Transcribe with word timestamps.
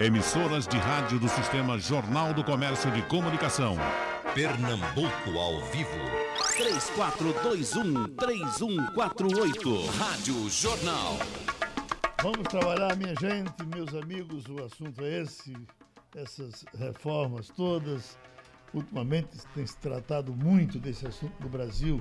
Emissoras 0.00 0.66
de 0.66 0.78
rádio 0.78 1.18
do 1.20 1.28
Sistema 1.28 1.78
Jornal 1.78 2.32
do 2.32 2.42
Comércio 2.42 2.90
de 2.90 3.02
Comunicação. 3.02 3.76
Pernambuco 4.34 5.38
ao 5.38 5.60
vivo. 5.66 5.90
3421-3148. 8.16 9.90
Rádio 9.98 10.48
Jornal. 10.48 11.18
Vamos 12.22 12.48
trabalhar, 12.48 12.96
minha 12.96 13.14
gente, 13.16 13.52
meus 13.66 13.94
amigos. 13.94 14.46
O 14.46 14.64
assunto 14.64 15.04
é 15.04 15.20
esse. 15.20 15.54
Essas 16.16 16.64
reformas 16.78 17.48
todas. 17.48 18.16
Ultimamente 18.72 19.36
tem 19.54 19.66
se 19.66 19.76
tratado 19.76 20.32
muito 20.32 20.78
desse 20.78 21.06
assunto 21.06 21.34
no 21.40 21.50
Brasil 21.50 22.00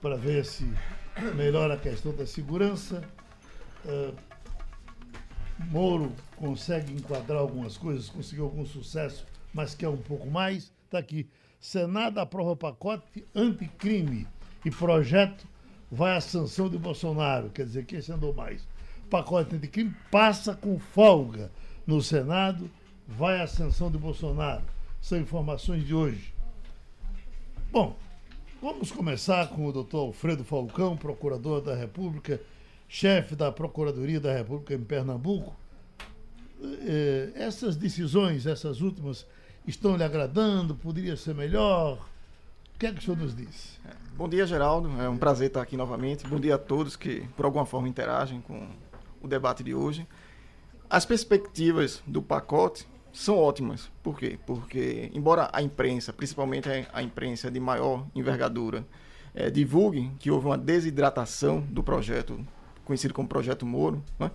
para 0.00 0.16
ver 0.16 0.42
se 0.46 0.64
melhora 1.34 1.74
a 1.74 1.78
questão 1.78 2.14
da 2.14 2.26
segurança. 2.26 3.04
Uh, 3.84 4.27
Moro 5.66 6.12
consegue 6.36 6.92
enquadrar 6.92 7.40
algumas 7.40 7.76
coisas, 7.76 8.08
conseguiu 8.08 8.44
algum 8.44 8.64
sucesso, 8.64 9.26
mas 9.52 9.74
quer 9.74 9.88
um 9.88 9.96
pouco 9.96 10.30
mais. 10.30 10.72
Está 10.84 10.98
aqui. 10.98 11.28
Senado 11.60 12.18
aprova 12.18 12.54
pacote 12.54 13.26
anticrime 13.34 14.26
e 14.64 14.70
projeto 14.70 15.46
vai 15.90 16.16
à 16.16 16.20
sanção 16.20 16.68
de 16.68 16.78
Bolsonaro. 16.78 17.50
Quer 17.50 17.66
dizer, 17.66 17.84
quem 17.84 18.00
se 18.00 18.12
andou 18.12 18.32
mais? 18.32 18.66
Pacote 19.10 19.56
anticrime 19.56 19.94
passa 20.10 20.54
com 20.54 20.78
folga 20.78 21.50
no 21.86 22.00
Senado, 22.00 22.70
vai 23.06 23.40
à 23.40 23.46
sanção 23.46 23.90
de 23.90 23.98
Bolsonaro. 23.98 24.62
São 25.00 25.18
informações 25.18 25.86
de 25.86 25.94
hoje. 25.94 26.32
Bom, 27.70 27.96
vamos 28.62 28.92
começar 28.92 29.48
com 29.48 29.66
o 29.66 29.72
doutor 29.72 29.98
Alfredo 29.98 30.44
Falcão, 30.44 30.96
procurador 30.96 31.60
da 31.60 31.74
República 31.74 32.40
chefe 32.88 33.36
da 33.36 33.52
Procuradoria 33.52 34.18
da 34.18 34.32
República 34.32 34.74
em 34.74 34.82
Pernambuco, 34.82 35.54
eh, 36.60 37.30
essas 37.34 37.76
decisões, 37.76 38.46
essas 38.46 38.80
últimas, 38.80 39.26
estão 39.66 39.96
lhe 39.96 40.02
agradando? 40.02 40.74
Poderia 40.74 41.16
ser 41.16 41.34
melhor? 41.34 41.98
O 42.74 42.78
que 42.78 42.86
é 42.86 42.92
que 42.92 42.98
o 42.98 43.02
senhor 43.02 43.18
nos 43.18 43.36
diz? 43.36 43.78
Bom 44.16 44.28
dia, 44.28 44.46
Geraldo. 44.46 44.90
É 45.00 45.08
um 45.08 45.18
prazer 45.18 45.48
estar 45.48 45.60
aqui 45.60 45.76
novamente. 45.76 46.26
Bom 46.26 46.40
dia 46.40 46.54
a 46.54 46.58
todos 46.58 46.96
que, 46.96 47.28
por 47.36 47.44
alguma 47.44 47.66
forma, 47.66 47.88
interagem 47.88 48.40
com 48.40 48.66
o 49.20 49.28
debate 49.28 49.62
de 49.62 49.74
hoje. 49.74 50.06
As 50.88 51.04
perspectivas 51.04 52.02
do 52.06 52.22
pacote 52.22 52.86
são 53.12 53.36
ótimas. 53.36 53.90
Por 54.02 54.18
quê? 54.18 54.38
Porque, 54.46 55.10
embora 55.12 55.50
a 55.52 55.60
imprensa, 55.60 56.12
principalmente 56.12 56.68
a 56.92 57.02
imprensa 57.02 57.50
de 57.50 57.60
maior 57.60 58.06
envergadura, 58.14 58.86
é, 59.34 59.50
divulgue 59.50 60.10
que 60.18 60.30
houve 60.30 60.46
uma 60.46 60.56
desidratação 60.56 61.60
do 61.60 61.82
projeto 61.82 62.44
conhecido 62.88 63.12
como 63.12 63.28
Projeto 63.28 63.66
Moro, 63.66 64.02
né, 64.18 64.30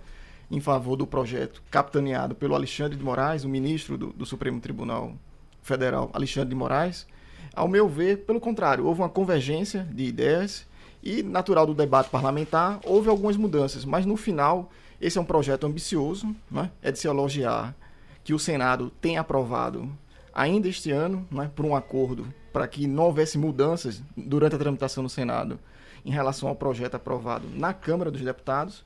em 0.50 0.60
favor 0.60 0.96
do 0.96 1.06
projeto 1.06 1.60
capitaneado 1.70 2.34
pelo 2.34 2.54
Alexandre 2.54 2.96
de 2.96 3.04
Moraes, 3.04 3.44
o 3.44 3.48
ministro 3.48 3.98
do, 3.98 4.06
do 4.12 4.24
Supremo 4.24 4.60
Tribunal 4.60 5.12
Federal, 5.60 6.08
Alexandre 6.12 6.50
de 6.50 6.54
Moraes. 6.54 7.06
Ao 7.54 7.66
meu 7.66 7.88
ver, 7.88 8.18
pelo 8.18 8.40
contrário, 8.40 8.86
houve 8.86 9.00
uma 9.00 9.08
convergência 9.08 9.86
de 9.92 10.04
ideias 10.04 10.66
e, 11.02 11.22
natural 11.22 11.66
do 11.66 11.74
debate 11.74 12.08
parlamentar, 12.10 12.78
houve 12.84 13.08
algumas 13.08 13.36
mudanças, 13.36 13.84
mas 13.84 14.06
no 14.06 14.16
final, 14.16 14.70
esse 15.00 15.18
é 15.18 15.20
um 15.20 15.24
projeto 15.24 15.66
ambicioso, 15.66 16.34
né, 16.50 16.70
é 16.80 16.92
de 16.92 16.98
se 16.98 17.08
elogiar 17.08 17.74
que 18.22 18.32
o 18.32 18.38
Senado 18.38 18.90
tenha 19.00 19.20
aprovado 19.20 19.90
ainda 20.32 20.68
este 20.68 20.92
ano, 20.92 21.26
né, 21.30 21.50
por 21.54 21.64
um 21.66 21.74
acordo, 21.74 22.32
para 22.52 22.68
que 22.68 22.86
não 22.86 23.04
houvesse 23.04 23.36
mudanças 23.36 24.00
durante 24.16 24.54
a 24.54 24.58
tramitação 24.58 25.02
no 25.02 25.08
Senado 25.08 25.58
em 26.04 26.10
relação 26.10 26.48
ao 26.48 26.54
projeto 26.54 26.94
aprovado 26.94 27.46
na 27.54 27.72
Câmara 27.72 28.10
dos 28.10 28.20
Deputados, 28.20 28.84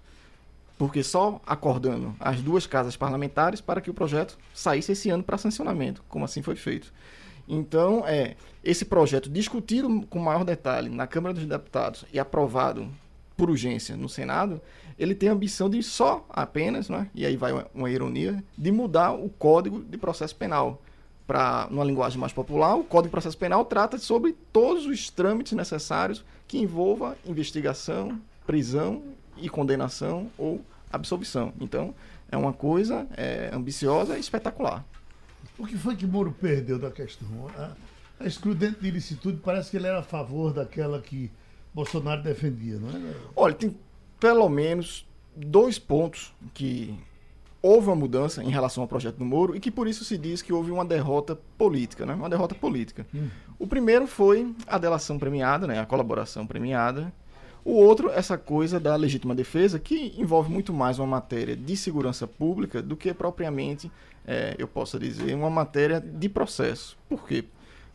porque 0.79 1.03
só 1.03 1.41
acordando 1.45 2.15
as 2.21 2.41
duas 2.41 2.67
casas 2.67 2.97
parlamentares 2.97 3.61
para 3.61 3.81
que 3.81 3.91
o 3.91 3.95
projeto 3.95 4.39
saísse 4.55 4.93
esse 4.93 5.11
ano 5.11 5.25
para 5.25 5.37
sancionamento, 5.37 6.03
como 6.09 6.25
assim 6.25 6.41
foi 6.41 6.55
feito. 6.55 6.93
Então, 7.49 8.05
é, 8.07 8.37
esse 8.63 8.85
projeto 8.85 9.29
discutido 9.29 10.07
com 10.09 10.19
maior 10.19 10.45
detalhe 10.45 10.89
na 10.89 11.07
Câmara 11.07 11.35
dos 11.35 11.47
Deputados 11.47 12.05
e 12.13 12.19
aprovado 12.19 12.89
por 13.37 13.51
urgência 13.51 13.97
no 13.97 14.09
Senado, 14.09 14.61
ele 14.99 15.15
tem 15.15 15.29
a 15.29 15.33
ambição 15.33 15.71
de 15.71 15.83
só 15.83 16.27
apenas, 16.29 16.89
né, 16.89 17.09
e 17.15 17.25
aí 17.25 17.37
vai 17.37 17.53
uma, 17.53 17.67
uma 17.75 17.91
ironia, 17.91 18.43
de 18.57 18.71
mudar 18.71 19.13
o 19.13 19.29
Código 19.31 19.81
de 19.81 19.97
Processo 19.97 20.37
Penal 20.37 20.83
para 21.27 21.69
numa 21.71 21.85
linguagem 21.85 22.19
mais 22.19 22.33
popular, 22.33 22.75
o 22.75 22.85
Código 22.85 23.09
de 23.09 23.13
Processo 23.13 23.37
Penal 23.37 23.65
trata 23.65 23.99
sobre 23.99 24.35
todos 24.53 24.87
os 24.87 25.11
trâmites 25.11 25.53
necessários 25.53 26.25
que 26.49 26.59
envolva 26.59 27.17
investigação, 27.27 28.21
prisão 28.47 29.03
e 29.37 29.49
condenação 29.49 30.31
ou 30.37 30.65
absolvição. 30.91 31.53
Então, 31.61 31.95
é 32.31 32.37
uma 32.37 32.53
coisa 32.53 33.07
é, 33.17 33.51
ambiciosa 33.53 34.17
e 34.17 34.21
espetacular. 34.21 34.85
O 35.59 35.67
que 35.67 35.77
foi 35.77 35.95
que 35.95 36.07
Moro 36.07 36.33
perdeu 36.33 36.79
da 36.79 36.91
questão? 36.91 37.29
A, 37.57 37.73
a 38.21 38.27
excludente 38.27 38.81
de 38.81 38.89
ilicitude 38.89 39.39
parece 39.45 39.71
que 39.71 39.77
ele 39.77 39.87
era 39.87 39.99
a 39.99 40.03
favor 40.03 40.53
daquela 40.53 41.01
que 41.01 41.31
Bolsonaro 41.75 42.23
defendia, 42.23 42.79
não 42.79 42.89
é? 42.89 43.15
Olha, 43.37 43.55
tem 43.55 43.77
pelo 44.19 44.49
menos 44.49 45.07
dois 45.37 45.79
pontos 45.79 46.33
que 46.55 46.99
houve 47.63 47.89
uma 47.89 47.97
mudança 47.97 48.43
em 48.43 48.51
relação 48.51 48.83
ao 48.83 48.89
projeto 48.89 49.17
do 49.17 49.25
Moro 49.25 49.55
e 49.55 49.61
que 49.61 49.71
por 49.71 49.87
isso 49.87 50.05
se 50.05 50.17
diz 50.17 50.43
que 50.43 50.53
houve 50.53 50.71
uma 50.71 50.85
derrota 50.85 51.37
política, 51.57 52.07
né? 52.07 52.15
Uma 52.15 52.31
derrota 52.31 52.55
política. 52.55 53.07
Hum. 53.15 53.29
O 53.59 53.67
primeiro 53.67 54.07
foi 54.07 54.55
a 54.67 54.79
delação 54.79 55.19
premiada, 55.19 55.67
né? 55.67 55.81
A 55.81 55.87
colaboração 55.87 56.47
premiada. 56.47 57.13
O 57.65 57.73
outro, 57.73 58.09
essa 58.11 58.39
coisa 58.39 58.79
da 58.79 58.95
legítima 58.95 59.35
defesa, 59.35 59.79
que 59.79 60.15
envolve 60.17 60.51
muito 60.51 60.73
mais 60.73 60.99
uma 60.99 61.07
matéria 61.07 61.57
de 61.57 61.77
segurança 61.77 62.27
pública 62.27 62.81
do 62.81 62.97
que 62.97 63.13
propriamente, 63.13 63.91
é, 64.27 64.55
eu 64.59 64.69
possa 64.69 64.99
dizer, 64.99 65.35
uma 65.35 65.51
matéria 65.51 66.01
de 66.01 66.29
processo. 66.29 66.97
Por 67.09 67.27
quê? 67.27 67.45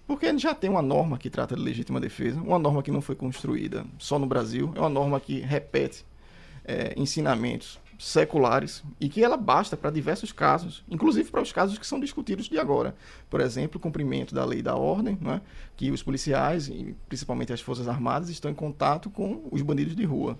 Porque 0.06 0.38
já 0.38 0.54
tem 0.54 0.70
uma 0.70 0.82
norma 0.82 1.18
que 1.18 1.30
trata 1.30 1.56
de 1.56 1.62
legítima 1.62 2.00
defesa, 2.00 2.42
uma 2.42 2.60
norma 2.60 2.84
que 2.84 2.92
não 2.92 3.02
foi 3.02 3.16
construída 3.16 3.86
só 3.98 4.20
no 4.20 4.28
Brasil, 4.28 4.74
é 4.76 4.80
uma 4.80 4.90
norma 4.90 5.20
que 5.20 5.40
repete 5.40 6.06
é, 6.66 6.94
ensinamentos 6.98 7.80
seculares 7.98 8.84
e 9.00 9.08
que 9.08 9.24
ela 9.24 9.38
basta 9.38 9.78
para 9.78 9.90
diversos 9.90 10.32
casos, 10.32 10.84
inclusive 10.90 11.30
para 11.30 11.42
os 11.42 11.52
casos 11.52 11.78
que 11.78 11.86
são 11.86 12.00
discutidos 12.00 12.48
de 12.48 12.58
agora. 12.58 12.96
Por 13.30 13.42
exemplo, 13.42 13.78
o 13.78 13.82
cumprimento 13.82 14.34
da 14.34 14.44
lei 14.46 14.62
da 14.62 14.76
ordem, 14.76 15.18
né, 15.22 15.42
que 15.76 15.92
os 15.92 16.04
policiais 16.04 16.68
e 16.68 16.96
principalmente 17.08 17.54
as 17.54 17.62
Forças 17.62 17.88
Armadas 17.88 18.30
estão 18.30 18.50
em 18.52 18.56
contato 18.56 19.10
com 19.10 19.48
os 19.52 19.62
bandidos 19.62 19.96
de 19.96 20.04
rua. 20.04 20.38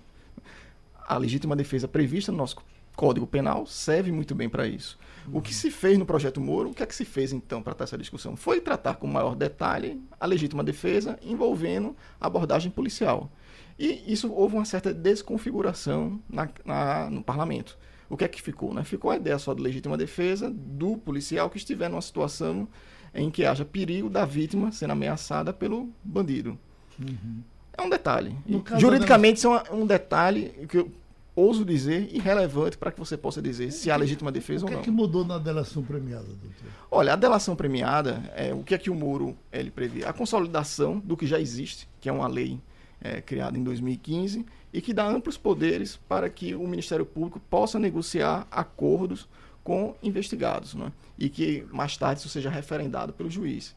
A 1.06 1.16
legítima 1.16 1.54
defesa 1.54 1.86
prevista 1.86 2.32
no 2.32 2.38
nosso 2.38 2.56
Código 2.96 3.26
Penal 3.26 3.66
serve 3.66 4.12
muito 4.12 4.34
bem 4.34 4.48
para 4.48 4.66
isso. 4.66 4.98
O 5.32 5.40
que 5.40 5.54
se 5.54 5.70
fez 5.70 5.98
no 5.98 6.06
projeto 6.06 6.40
Moro, 6.40 6.70
o 6.70 6.74
que 6.74 6.82
é 6.82 6.86
que 6.86 6.94
se 6.94 7.04
fez 7.04 7.32
então 7.32 7.62
para 7.62 7.74
ter 7.74 7.84
essa 7.84 7.98
discussão? 7.98 8.36
Foi 8.36 8.60
tratar 8.60 8.94
com 8.94 9.06
maior 9.06 9.34
detalhe 9.34 10.00
a 10.20 10.26
legítima 10.26 10.62
defesa 10.62 11.18
envolvendo 11.22 11.96
abordagem 12.20 12.70
policial. 12.70 13.30
E 13.78 14.12
isso 14.12 14.32
houve 14.32 14.54
uma 14.56 14.64
certa 14.64 14.92
desconfiguração 14.92 16.20
na, 16.28 16.48
na, 16.64 17.10
no 17.10 17.22
parlamento. 17.22 17.76
O 18.08 18.16
que 18.16 18.24
é 18.24 18.28
que 18.28 18.40
ficou? 18.40 18.72
Né? 18.72 18.84
Ficou 18.84 19.10
a 19.10 19.16
ideia 19.16 19.38
só 19.38 19.54
de 19.54 19.62
legítima 19.62 19.96
defesa 19.96 20.50
do 20.50 20.96
policial 20.96 21.50
que 21.50 21.56
estiver 21.56 21.88
numa 21.88 22.02
situação 22.02 22.68
em 23.14 23.30
que 23.30 23.44
haja 23.44 23.64
perigo 23.64 24.08
da 24.08 24.24
vítima 24.24 24.70
sendo 24.72 24.92
ameaçada 24.92 25.52
pelo 25.52 25.88
bandido. 26.02 26.58
Uhum. 26.98 27.42
É 27.76 27.82
um 27.82 27.90
detalhe. 27.90 28.36
Juridicamente, 28.78 29.38
isso 29.38 29.48
é 29.48 29.72
um 29.72 29.86
detalhe 29.86 30.66
que 30.68 30.78
eu 30.78 30.90
ouso 31.34 31.64
dizer 31.64 32.08
irrelevante 32.14 32.78
para 32.78 32.92
que 32.92 32.98
você 32.98 33.16
possa 33.16 33.42
dizer 33.42 33.72
se 33.72 33.90
há 33.90 33.96
legítima 33.96 34.30
defesa 34.30 34.64
ou 34.64 34.70
não. 34.70 34.78
O 34.78 34.82
que 34.82 34.88
é 34.88 34.92
que 34.92 34.96
mudou 34.96 35.24
na 35.24 35.38
delação 35.38 35.82
premiada, 35.82 36.24
doutor? 36.24 36.70
Olha, 36.90 37.14
a 37.14 37.16
delação 37.16 37.56
premiada, 37.56 38.22
é, 38.36 38.54
o 38.54 38.62
que 38.62 38.74
é 38.74 38.78
que 38.78 38.90
o 38.90 38.94
Muro 38.94 39.36
ele 39.52 39.70
prevê? 39.70 40.04
A 40.04 40.12
consolidação 40.12 41.00
do 41.00 41.16
que 41.16 41.26
já 41.26 41.40
existe, 41.40 41.88
que 42.00 42.08
é 42.08 42.12
uma 42.12 42.28
lei 42.28 42.60
é, 43.00 43.20
criada 43.20 43.58
em 43.58 43.62
2015 43.62 44.44
e 44.72 44.80
que 44.80 44.92
dá 44.92 45.06
amplos 45.06 45.36
poderes 45.36 45.96
para 46.08 46.28
que 46.28 46.54
o 46.54 46.66
Ministério 46.66 47.04
Público 47.04 47.40
possa 47.50 47.78
negociar 47.78 48.46
acordos 48.50 49.28
com 49.62 49.94
investigados 50.02 50.74
né? 50.74 50.92
e 51.18 51.28
que 51.28 51.66
mais 51.72 51.96
tarde 51.96 52.20
isso 52.20 52.28
seja 52.28 52.50
referendado 52.50 53.12
pelo 53.12 53.30
juiz. 53.30 53.74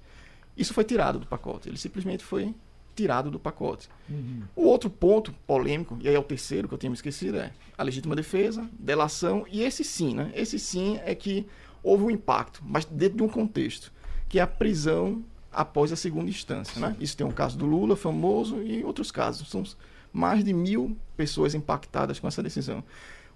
Isso 0.56 0.74
foi 0.74 0.84
tirado 0.84 1.20
do 1.20 1.28
pacote, 1.28 1.70
ele 1.70 1.78
simplesmente 1.78 2.24
foi 2.24 2.54
tirado 2.96 3.30
do 3.30 3.40
pacote. 3.40 3.88
Uhum. 4.10 4.42
O 4.56 4.64
outro 4.64 4.90
ponto 4.90 5.32
polêmico, 5.46 5.98
e 6.02 6.10
aí 6.10 6.16
é 6.16 6.20
o 6.20 6.24
terceiro 6.24 6.68
que 6.68 6.74
eu 6.74 6.78
tinha 6.80 6.90
me 6.90 6.96
esquecido, 6.96 7.38
é 7.38 7.54
a 7.78 7.84
legítima 7.84 8.16
defesa, 8.16 8.68
delação, 8.78 9.46
e 9.52 9.62
esse 9.62 9.84
sim, 9.84 10.16
né? 10.16 10.32
Esse 10.34 10.58
sim 10.58 11.00
é 11.06 11.14
que 11.14 11.46
houve 11.84 12.04
um 12.04 12.10
impacto, 12.10 12.64
mas 12.66 12.86
dentro 12.86 13.18
de 13.18 13.24
um 13.24 13.30
contexto, 13.30 13.94
que 14.28 14.40
é 14.40 14.42
a 14.42 14.48
prisão 14.48 15.24
após 15.52 15.92
a 15.92 15.96
segunda 15.96 16.30
instância. 16.30 16.80
Né? 16.80 16.96
Isso 17.00 17.16
tem 17.16 17.26
o 17.26 17.30
um 17.30 17.34
caso 17.34 17.58
do 17.58 17.66
Lula, 17.66 17.96
famoso, 17.96 18.62
e 18.62 18.84
outros 18.84 19.12
casos. 19.12 19.50
São 19.50 19.64
mais 20.12 20.44
de 20.44 20.54
mil 20.54 20.98
pessoas 21.16 21.54
impactadas 21.54 22.20
com 22.20 22.28
essa 22.28 22.42
decisão. 22.42 22.84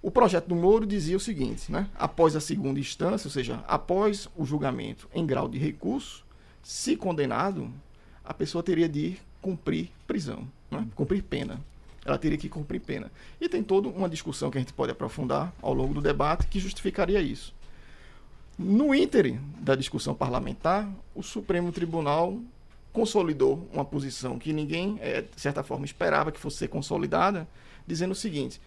O 0.02 0.10
projeto 0.10 0.48
do 0.48 0.56
Moro 0.56 0.86
dizia 0.86 1.16
o 1.16 1.20
seguinte: 1.20 1.72
né? 1.72 1.88
após 1.96 2.36
a 2.36 2.40
segunda 2.40 2.80
instância, 2.80 3.28
ou 3.28 3.32
seja, 3.32 3.64
após 3.68 4.28
o 4.36 4.46
julgamento 4.46 5.08
em 5.14 5.26
grau 5.26 5.48
de 5.48 5.60
recurso, 5.60 6.26
se 6.64 6.96
condenado, 6.96 7.72
a 8.24 8.34
pessoa 8.34 8.64
teria 8.64 8.90
de 8.90 9.00
ir 9.00 9.22
cumprir 9.42 9.92
prisão, 10.08 10.48
né? 10.70 10.88
cumprir 10.96 11.22
pena. 11.24 11.60
Ela 12.04 12.18
teria 12.18 12.38
que 12.38 12.50
cumprir 12.50 12.80
pena. 12.80 13.12
E 13.40 13.48
tem 13.48 13.62
toda 13.62 13.88
uma 13.88 14.10
discussão 14.10 14.50
que 14.50 14.58
a 14.58 14.62
gente 14.62 14.74
pode 14.74 14.92
aprofundar 14.92 15.54
ao 15.62 15.72
longo 15.72 15.94
do 15.94 16.02
debate 16.02 16.48
que 16.48 16.60
justificaria 16.60 17.22
isso. 17.22 17.54
No 18.58 18.94
ínterim 18.94 19.40
da 19.60 19.76
discussão 19.76 20.14
parlamentar, 20.14 20.90
o 21.16 21.24
Supremo 21.24 21.72
Tribunal 21.72 22.40
consolidou 22.92 23.68
uma 23.74 23.86
posição 23.86 24.38
que 24.38 24.52
ninguém, 24.54 24.98
é, 25.02 25.22
de 25.22 25.42
certa 25.42 25.64
forma, 25.64 25.86
esperava 25.86 26.32
que 26.32 26.40
fosse 26.40 26.58
ser 26.58 26.68
consolidada, 26.68 27.48
dizendo 27.88 28.12
o 28.12 28.16
seguinte: 28.16 28.62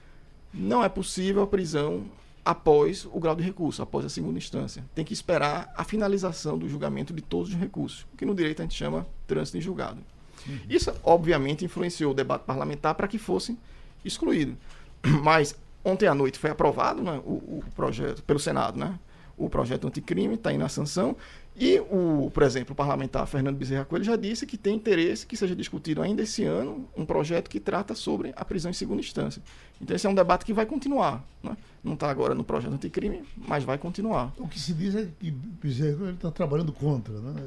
não 0.52 0.82
é 0.82 0.88
possível 0.88 1.42
a 1.42 1.46
prisão 1.46 2.04
após 2.44 3.06
o 3.06 3.18
grau 3.18 3.34
de 3.34 3.42
recurso, 3.42 3.82
após 3.82 4.04
a 4.04 4.08
segunda 4.08 4.38
instância. 4.38 4.84
Tem 4.94 5.04
que 5.04 5.12
esperar 5.12 5.72
a 5.76 5.84
finalização 5.84 6.58
do 6.58 6.68
julgamento 6.68 7.14
de 7.14 7.22
todos 7.22 7.50
os 7.50 7.56
recursos, 7.56 8.06
que 8.16 8.26
no 8.26 8.34
direito 8.34 8.60
a 8.60 8.64
gente 8.64 8.74
chama 8.74 9.06
trânsito 9.26 9.56
em 9.56 9.60
julgado. 9.60 10.00
Uhum. 10.46 10.58
Isso, 10.68 10.92
obviamente, 11.02 11.64
influenciou 11.64 12.12
o 12.12 12.14
debate 12.14 12.44
parlamentar 12.44 12.94
para 12.94 13.08
que 13.08 13.18
fosse 13.18 13.58
excluído. 14.04 14.56
Mas 15.22 15.56
ontem 15.82 16.06
à 16.06 16.14
noite 16.14 16.38
foi 16.38 16.50
aprovado 16.50 17.02
né, 17.02 17.20
o, 17.24 17.32
o 17.58 17.64
projeto 17.74 18.22
pelo 18.22 18.38
Senado, 18.38 18.78
né? 18.78 18.98
O 19.36 19.48
projeto 19.48 19.86
anticrime, 19.86 20.34
está 20.34 20.50
aí 20.50 20.58
na 20.58 20.68
sanção. 20.68 21.16
E, 21.56 21.78
o, 21.78 22.30
por 22.34 22.42
exemplo, 22.42 22.72
o 22.72 22.74
parlamentar 22.74 23.26
Fernando 23.26 23.56
Bezerra 23.56 23.84
Coelho 23.84 24.04
já 24.04 24.16
disse 24.16 24.44
que 24.44 24.58
tem 24.58 24.74
interesse 24.74 25.24
que 25.26 25.36
seja 25.36 25.54
discutido 25.54 26.02
ainda 26.02 26.22
esse 26.22 26.44
ano 26.44 26.88
um 26.96 27.04
projeto 27.04 27.48
que 27.48 27.60
trata 27.60 27.94
sobre 27.94 28.32
a 28.34 28.44
prisão 28.44 28.70
em 28.70 28.74
segunda 28.74 29.00
instância. 29.00 29.40
Então, 29.80 29.94
esse 29.94 30.06
é 30.06 30.10
um 30.10 30.14
debate 30.14 30.44
que 30.44 30.52
vai 30.52 30.66
continuar. 30.66 31.24
Né? 31.42 31.56
Não 31.82 31.94
está 31.94 32.10
agora 32.10 32.34
no 32.34 32.42
projeto 32.42 32.72
anticrime, 32.72 33.22
mas 33.36 33.62
vai 33.62 33.78
continuar. 33.78 34.32
O 34.36 34.48
que 34.48 34.58
se 34.58 34.72
diz 34.72 34.96
é 34.96 35.08
que 35.20 35.30
Bezerra 35.30 35.96
Coelho 35.96 36.14
está 36.14 36.30
trabalhando 36.30 36.72
contra. 36.72 37.14
Né? 37.14 37.40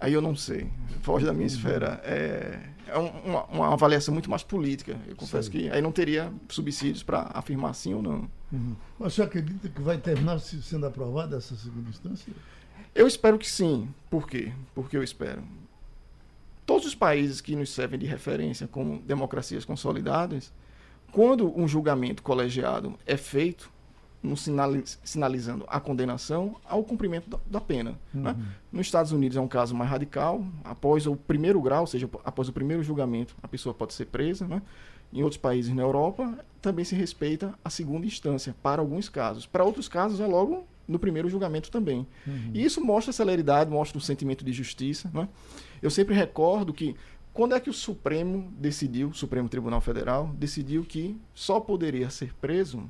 Aí 0.00 0.12
eu 0.12 0.22
não 0.22 0.34
sei. 0.34 0.68
Foge 1.02 1.26
da 1.26 1.32
minha 1.32 1.46
uhum. 1.46 1.54
esfera. 1.54 2.00
É, 2.04 2.58
é 2.86 2.98
uma, 2.98 3.44
uma, 3.44 3.72
avaliação 3.72 4.12
muito 4.12 4.30
mais 4.30 4.42
política. 4.42 4.98
Eu 5.06 5.14
confesso 5.14 5.50
que 5.50 5.70
aí 5.70 5.82
não 5.82 5.92
teria 5.92 6.32
subsídios 6.48 7.02
para 7.02 7.30
afirmar 7.34 7.74
sim 7.74 7.94
ou 7.94 8.02
não. 8.02 8.28
Uhum. 8.50 8.74
Mas 8.98 9.14
você 9.14 9.22
acredita 9.22 9.68
que 9.68 9.80
vai 9.80 9.98
terminar 9.98 10.38
sendo 10.40 10.86
aprovada 10.86 11.36
essa 11.36 11.54
segunda 11.54 11.90
instância? 11.90 12.32
Eu 12.94 13.06
espero 13.06 13.38
que 13.38 13.48
sim. 13.48 13.88
Por 14.08 14.26
quê? 14.26 14.52
Porque 14.74 14.96
eu 14.96 15.02
espero. 15.02 15.42
Todos 16.66 16.86
os 16.86 16.94
países 16.94 17.40
que 17.40 17.54
nos 17.54 17.70
servem 17.70 17.98
de 17.98 18.06
referência 18.06 18.66
como 18.66 19.00
democracias 19.02 19.64
consolidadas, 19.64 20.52
quando 21.12 21.56
um 21.58 21.66
julgamento 21.66 22.22
colegiado 22.22 22.98
é 23.06 23.16
feito, 23.16 23.70
no 24.22 24.36
sinalizando 24.36 25.64
a 25.66 25.80
condenação 25.80 26.56
ao 26.64 26.84
cumprimento 26.84 27.30
da, 27.30 27.38
da 27.46 27.60
pena. 27.60 27.92
Né? 28.12 28.30
Uhum. 28.32 28.38
Né? 28.38 28.46
Nos 28.70 28.86
Estados 28.86 29.12
Unidos 29.12 29.36
é 29.36 29.40
um 29.40 29.48
caso 29.48 29.74
mais 29.74 29.90
radical. 29.90 30.44
Após 30.62 31.06
o 31.06 31.16
primeiro 31.16 31.60
grau, 31.60 31.82
ou 31.82 31.86
seja, 31.86 32.08
após 32.24 32.48
o 32.48 32.52
primeiro 32.52 32.82
julgamento, 32.82 33.34
a 33.42 33.48
pessoa 33.48 33.74
pode 33.74 33.94
ser 33.94 34.06
presa. 34.06 34.46
Né? 34.46 34.60
Em 35.12 35.22
outros 35.22 35.40
países 35.40 35.74
na 35.74 35.82
Europa, 35.82 36.38
também 36.60 36.84
se 36.84 36.94
respeita 36.94 37.54
a 37.64 37.70
segunda 37.70 38.06
instância, 38.06 38.54
para 38.62 38.80
alguns 38.80 39.08
casos. 39.08 39.46
Para 39.46 39.64
outros 39.64 39.88
casos, 39.88 40.20
é 40.20 40.26
logo 40.26 40.64
no 40.86 40.98
primeiro 40.98 41.28
julgamento 41.28 41.70
também. 41.70 42.06
Uhum. 42.26 42.50
E 42.52 42.64
isso 42.64 42.84
mostra 42.84 43.10
a 43.10 43.14
celeridade, 43.14 43.70
mostra 43.70 43.96
o 43.96 44.00
sentimento 44.00 44.44
de 44.44 44.52
justiça. 44.52 45.10
Né? 45.14 45.28
Eu 45.80 45.90
sempre 45.90 46.14
recordo 46.14 46.72
que 46.72 46.94
quando 47.32 47.54
é 47.54 47.60
que 47.60 47.70
o 47.70 47.72
Supremo 47.72 48.52
decidiu, 48.58 49.08
o 49.08 49.14
Supremo 49.14 49.48
Tribunal 49.48 49.80
Federal, 49.80 50.30
decidiu 50.36 50.84
que 50.84 51.16
só 51.32 51.60
poderia 51.60 52.10
ser 52.10 52.34
preso 52.34 52.82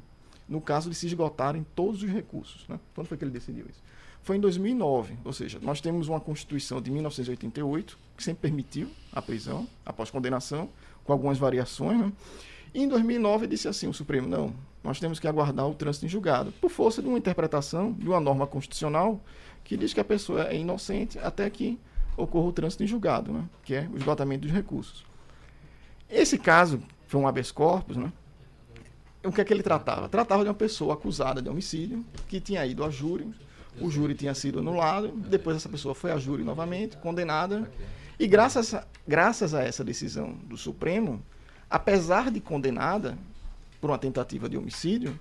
no 0.50 0.60
caso 0.60 0.90
de 0.90 0.96
se 0.96 1.06
esgotarem 1.06 1.64
todos 1.76 2.02
os 2.02 2.10
recursos. 2.10 2.66
Né? 2.68 2.78
Quando 2.92 3.06
foi 3.06 3.16
que 3.16 3.22
ele 3.22 3.30
decidiu 3.30 3.66
isso? 3.70 3.80
Foi 4.20 4.36
em 4.36 4.40
2009, 4.40 5.16
ou 5.24 5.32
seja, 5.32 5.58
nós 5.62 5.80
temos 5.80 6.08
uma 6.08 6.20
Constituição 6.20 6.82
de 6.82 6.90
1988 6.90 7.96
que 8.16 8.22
sempre 8.22 8.42
permitiu 8.42 8.90
a 9.12 9.22
prisão 9.22 9.66
após 9.86 10.10
condenação, 10.10 10.68
com 11.04 11.12
algumas 11.12 11.38
variações. 11.38 11.98
Né? 11.98 12.12
E 12.74 12.82
em 12.82 12.88
2009 12.88 13.46
disse 13.46 13.68
assim 13.68 13.86
o 13.86 13.94
Supremo, 13.94 14.28
não, 14.28 14.52
nós 14.82 14.98
temos 14.98 15.20
que 15.20 15.28
aguardar 15.28 15.66
o 15.66 15.74
trânsito 15.74 16.04
em 16.04 16.08
julgado, 16.08 16.52
por 16.60 16.68
força 16.68 17.00
de 17.00 17.08
uma 17.08 17.16
interpretação 17.16 17.92
de 17.92 18.08
uma 18.08 18.20
norma 18.20 18.46
constitucional 18.46 19.20
que 19.62 19.76
diz 19.76 19.94
que 19.94 20.00
a 20.00 20.04
pessoa 20.04 20.48
é 20.48 20.56
inocente 20.56 21.18
até 21.20 21.48
que 21.48 21.78
ocorra 22.16 22.48
o 22.48 22.52
trânsito 22.52 22.82
em 22.82 22.86
julgado, 22.88 23.32
né? 23.32 23.44
que 23.62 23.74
é 23.74 23.88
o 23.90 23.96
esgotamento 23.96 24.42
dos 24.42 24.52
recursos. 24.52 25.06
Esse 26.10 26.36
caso 26.36 26.82
foi 27.06 27.20
um 27.20 27.28
habeas 27.28 27.52
corpus, 27.52 27.96
né? 27.96 28.12
O 29.24 29.32
que 29.32 29.40
é 29.40 29.44
que 29.44 29.52
ele 29.52 29.62
tratava? 29.62 30.08
Tratava 30.08 30.42
de 30.42 30.48
uma 30.48 30.54
pessoa 30.54 30.94
acusada 30.94 31.42
de 31.42 31.48
homicídio, 31.48 32.04
que 32.28 32.40
tinha 32.40 32.64
ido 32.64 32.84
a 32.84 32.90
júri, 32.90 33.32
o 33.80 33.90
júri 33.90 34.14
tinha 34.14 34.34
sido 34.34 34.58
anulado, 34.58 35.08
depois 35.08 35.56
essa 35.56 35.68
pessoa 35.68 35.94
foi 35.94 36.10
a 36.10 36.18
júri 36.18 36.42
novamente, 36.42 36.96
condenada, 36.96 37.70
e 38.18 38.26
graças 38.26 38.74
a, 38.74 38.86
graças 39.06 39.54
a 39.54 39.62
essa 39.62 39.84
decisão 39.84 40.32
do 40.44 40.56
Supremo, 40.56 41.22
apesar 41.68 42.30
de 42.30 42.40
condenada 42.40 43.16
por 43.80 43.90
uma 43.90 43.98
tentativa 43.98 44.48
de 44.48 44.56
homicídio, 44.56 45.18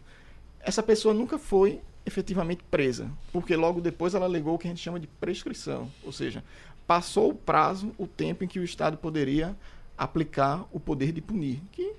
essa 0.60 0.84
pessoa 0.84 1.14
nunca 1.14 1.38
foi 1.38 1.82
efetivamente 2.06 2.64
presa, 2.70 3.10
porque 3.32 3.56
logo 3.56 3.80
depois 3.80 4.14
ela 4.14 4.26
alegou 4.26 4.56
o 4.56 4.58
que 4.58 4.68
a 4.68 4.70
gente 4.70 4.82
chama 4.82 5.00
de 5.00 5.08
prescrição, 5.08 5.90
ou 6.04 6.12
seja, 6.12 6.44
passou 6.88 7.32
o 7.32 7.36
prazo, 7.36 7.94
o 7.98 8.08
tempo 8.08 8.44
em 8.44 8.48
que 8.48 8.60
o 8.60 8.64
Estado 8.64 8.98
poderia 8.98 9.56
aplicar 9.98 10.66
o 10.72 10.80
poder 10.80 11.12
de 11.12 11.22
punir, 11.22 11.62
que 11.72 11.94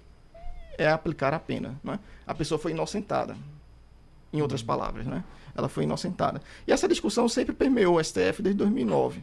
é 0.81 0.89
aplicar 0.89 1.35
a 1.35 1.39
pena. 1.39 1.79
Né? 1.85 1.99
A 2.27 2.35
pessoa 2.35 2.59
foi 2.59 2.73
inocentada, 2.73 3.37
em 4.33 4.41
outras 4.41 4.63
palavras. 4.63 5.07
Né? 5.07 5.23
Ela 5.55 5.69
foi 5.69 5.85
inocentada. 5.85 6.41
E 6.67 6.73
essa 6.73 6.89
discussão 6.89 7.29
sempre 7.29 7.55
permeou 7.55 7.97
o 7.97 8.05
STF 8.05 8.43
desde 8.43 8.55
2009. 8.55 9.23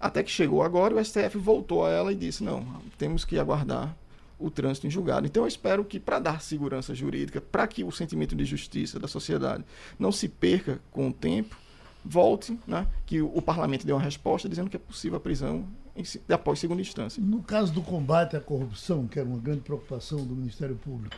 Até 0.00 0.22
que 0.22 0.30
chegou 0.30 0.62
agora, 0.62 0.94
o 0.94 1.04
STF 1.04 1.36
voltou 1.36 1.84
a 1.84 1.90
ela 1.90 2.10
e 2.10 2.14
disse: 2.14 2.42
não, 2.42 2.66
temos 2.96 3.22
que 3.22 3.38
aguardar 3.38 3.94
o 4.38 4.50
trânsito 4.50 4.86
em 4.86 4.90
julgado. 4.90 5.26
Então 5.26 5.42
eu 5.42 5.46
espero 5.46 5.84
que, 5.84 6.00
para 6.00 6.18
dar 6.18 6.40
segurança 6.40 6.94
jurídica, 6.94 7.38
para 7.38 7.66
que 7.66 7.84
o 7.84 7.92
sentimento 7.92 8.34
de 8.34 8.46
justiça 8.46 8.98
da 8.98 9.06
sociedade 9.06 9.62
não 9.98 10.10
se 10.10 10.26
perca 10.26 10.80
com 10.90 11.08
o 11.08 11.12
tempo, 11.12 11.54
volte, 12.02 12.58
né, 12.66 12.86
que 13.04 13.20
o, 13.20 13.30
o 13.34 13.42
parlamento 13.42 13.86
dê 13.86 13.92
uma 13.92 14.00
resposta 14.00 14.48
dizendo 14.48 14.70
que 14.70 14.76
é 14.76 14.80
possível 14.80 15.18
a 15.18 15.20
prisão 15.20 15.68
em, 16.00 16.32
após 16.32 16.58
segunda 16.58 16.80
instância. 16.80 17.22
No 17.22 17.42
caso 17.42 17.72
do 17.72 17.82
combate 17.82 18.36
à 18.36 18.40
corrupção, 18.40 19.06
que 19.06 19.18
era 19.18 19.28
uma 19.28 19.38
grande 19.38 19.60
preocupação 19.60 20.24
do 20.24 20.34
Ministério 20.34 20.76
Público, 20.76 21.16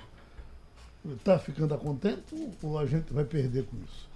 está 1.10 1.38
ficando 1.38 1.74
a 1.74 1.78
contento 1.78 2.36
ou 2.62 2.78
a 2.78 2.86
gente 2.86 3.12
vai 3.12 3.24
perder 3.24 3.64
com 3.64 3.76
isso? 3.78 4.08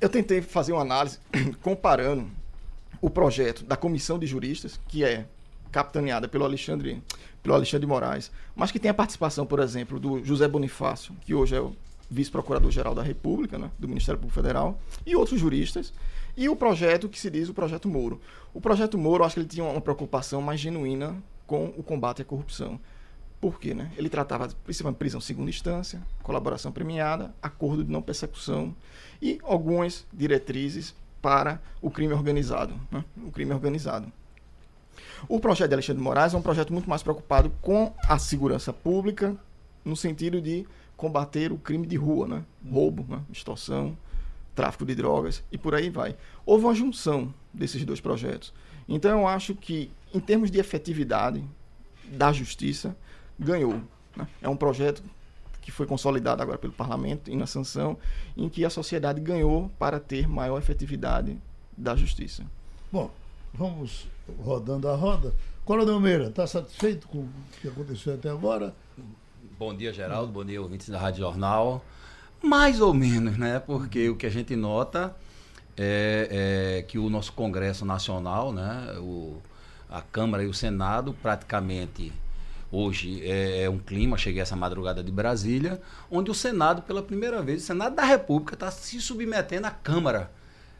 Eu 0.00 0.08
tentei 0.08 0.40
fazer 0.40 0.72
uma 0.72 0.82
análise 0.82 1.18
comparando 1.62 2.30
o 3.00 3.10
projeto 3.10 3.64
da 3.64 3.76
comissão 3.76 4.18
de 4.18 4.26
juristas, 4.26 4.78
que 4.88 5.04
é 5.04 5.26
capitaneada 5.72 6.28
pelo 6.28 6.44
Alexandre, 6.44 7.02
pelo 7.42 7.54
Alexandre 7.54 7.86
Moraes, 7.86 8.30
mas 8.54 8.70
que 8.70 8.78
tem 8.78 8.90
a 8.90 8.94
participação, 8.94 9.46
por 9.46 9.60
exemplo, 9.60 9.98
do 9.98 10.24
José 10.24 10.46
Bonifácio, 10.48 11.14
que 11.22 11.34
hoje 11.34 11.54
é 11.54 11.60
o 11.60 11.74
vice-procurador-geral 12.10 12.94
da 12.94 13.02
República, 13.02 13.56
né, 13.56 13.70
do 13.78 13.86
Ministério 13.86 14.18
Público 14.18 14.34
Federal, 14.34 14.80
e 15.06 15.14
outros 15.14 15.40
juristas, 15.40 15.92
e 16.40 16.48
o 16.48 16.56
projeto 16.56 17.06
que 17.06 17.20
se 17.20 17.30
diz 17.30 17.50
o 17.50 17.54
Projeto 17.54 17.86
Moro. 17.86 18.18
O 18.54 18.62
Projeto 18.62 18.96
Moro, 18.96 19.22
acho 19.22 19.34
que 19.34 19.40
ele 19.40 19.48
tinha 19.48 19.62
uma 19.62 19.80
preocupação 19.80 20.40
mais 20.40 20.58
genuína 20.58 21.22
com 21.46 21.66
o 21.76 21.82
combate 21.82 22.22
à 22.22 22.24
corrupção. 22.24 22.80
Por 23.38 23.60
quê? 23.60 23.74
Né? 23.74 23.92
Ele 23.94 24.08
tratava 24.08 24.48
principalmente 24.64 24.96
prisão 24.96 25.20
segunda 25.20 25.50
instância, 25.50 26.00
colaboração 26.22 26.72
premiada, 26.72 27.34
acordo 27.42 27.84
de 27.84 27.92
não 27.92 28.00
persecução 28.00 28.74
e 29.20 29.38
algumas 29.42 30.06
diretrizes 30.10 30.94
para 31.20 31.60
o 31.82 31.90
crime 31.90 32.14
organizado. 32.14 32.72
Né? 32.90 33.04
O 33.18 33.30
crime 33.30 33.52
organizado. 33.52 34.10
O 35.28 35.38
projeto 35.38 35.68
de 35.68 35.74
Alexandre 35.74 35.98
de 35.98 36.04
Moraes 36.04 36.32
é 36.32 36.38
um 36.38 36.42
projeto 36.42 36.72
muito 36.72 36.88
mais 36.88 37.02
preocupado 37.02 37.52
com 37.60 37.92
a 38.08 38.18
segurança 38.18 38.72
pública, 38.72 39.36
no 39.84 39.94
sentido 39.94 40.40
de 40.40 40.66
combater 40.96 41.52
o 41.52 41.58
crime 41.58 41.86
de 41.86 41.96
rua, 41.96 42.26
né? 42.26 42.42
roubo, 42.66 43.04
né? 43.06 43.20
extorsão, 43.30 43.94
tráfico 44.60 44.84
de 44.84 44.94
drogas 44.94 45.42
e 45.50 45.56
por 45.56 45.74
aí 45.74 45.88
vai. 45.88 46.14
Houve 46.44 46.66
uma 46.66 46.74
junção 46.74 47.32
desses 47.50 47.82
dois 47.82 47.98
projetos. 47.98 48.52
Então 48.86 49.20
eu 49.20 49.26
acho 49.26 49.54
que, 49.54 49.90
em 50.12 50.20
termos 50.20 50.50
de 50.50 50.58
efetividade 50.58 51.42
da 52.04 52.30
justiça, 52.30 52.94
ganhou. 53.38 53.80
Né? 54.14 54.28
É 54.42 54.48
um 54.50 54.56
projeto 54.56 55.02
que 55.62 55.70
foi 55.70 55.86
consolidado 55.86 56.42
agora 56.42 56.58
pelo 56.58 56.74
parlamento 56.74 57.30
e 57.30 57.36
na 57.36 57.46
sanção, 57.46 57.96
em 58.36 58.50
que 58.50 58.62
a 58.62 58.68
sociedade 58.68 59.18
ganhou 59.18 59.70
para 59.78 59.98
ter 59.98 60.28
maior 60.28 60.58
efetividade 60.58 61.38
da 61.74 61.96
justiça. 61.96 62.44
Bom, 62.92 63.10
vamos 63.54 64.08
rodando 64.42 64.88
a 64.88 64.94
roda. 64.94 65.34
Coronel 65.64 65.98
Meira, 66.00 66.26
está 66.26 66.46
satisfeito 66.46 67.08
com 67.08 67.20
o 67.20 67.30
que 67.62 67.68
aconteceu 67.68 68.12
até 68.12 68.28
agora? 68.28 68.74
Bom 69.58 69.74
dia, 69.74 69.90
Geraldo. 69.90 70.30
Bom 70.30 70.44
dia, 70.44 70.60
ouvintes 70.60 70.90
da 70.90 70.98
Rádio 70.98 71.20
Jornal. 71.20 71.82
Mais 72.42 72.80
ou 72.80 72.94
menos, 72.94 73.36
né? 73.36 73.60
Porque 73.60 74.08
o 74.08 74.16
que 74.16 74.26
a 74.26 74.30
gente 74.30 74.56
nota 74.56 75.14
é, 75.76 76.78
é 76.78 76.82
que 76.82 76.98
o 76.98 77.10
nosso 77.10 77.32
Congresso 77.32 77.84
Nacional, 77.84 78.52
né? 78.52 78.94
O, 78.98 79.40
a 79.90 80.00
Câmara 80.00 80.42
e 80.42 80.46
o 80.46 80.54
Senado, 80.54 81.14
praticamente 81.22 82.12
hoje 82.72 83.20
é, 83.24 83.64
é, 83.64 83.70
um 83.70 83.78
clima. 83.78 84.16
Cheguei 84.16 84.40
essa 84.40 84.56
madrugada 84.56 85.02
de 85.02 85.10
Brasília, 85.10 85.80
onde 86.10 86.30
o 86.30 86.34
Senado, 86.34 86.82
pela 86.82 87.02
primeira 87.02 87.42
vez, 87.42 87.62
o 87.62 87.66
Senado 87.66 87.96
da 87.96 88.04
República 88.04 88.54
está 88.54 88.70
se 88.70 89.00
submetendo 89.00 89.66
à 89.66 89.70
Câmara. 89.70 90.30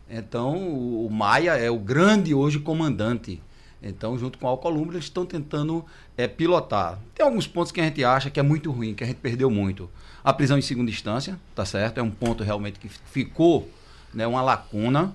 Então, 0.09 0.57
o, 0.57 1.07
o 1.07 1.11
Maia 1.11 1.57
é 1.57 1.71
o 1.71 1.79
grande 1.79 2.35
hoje 2.35 2.59
comandante. 2.59 3.43
Então, 3.83 4.19
junto 4.19 4.39
com 4.39 4.47
o 4.47 4.49
Alcolumbre, 4.49 4.97
eles 4.97 5.07
estão 5.07 5.25
tentando 5.25 5.85
é, 6.17 6.29
pilotar. 6.29 6.99
Tem 7.15 7.25
alguns 7.25 7.47
pontos 7.47 7.73
que 7.73 7.81
a 7.81 7.85
gente 7.85 8.05
acha 8.05 8.29
que 8.29 8.39
é 8.39 8.43
muito 8.43 8.71
ruim, 8.71 8.95
que 8.95 9.03
a 9.03 9.07
gente 9.07 9.17
perdeu 9.17 9.51
muito. 9.51 9.91
A 10.23 10.33
prisão 10.33 10.59
em 10.59 10.63
segunda 10.63 10.91
instância, 10.91 11.41
tá 11.55 11.65
certo? 11.65 11.99
É 11.99 12.03
um 12.03 12.11
ponto 12.11 12.45
realmente 12.45 12.79
que 12.79 12.89
ficou 12.89 13.71
né, 14.13 14.27
uma 14.27 14.43
lacuna. 14.43 15.15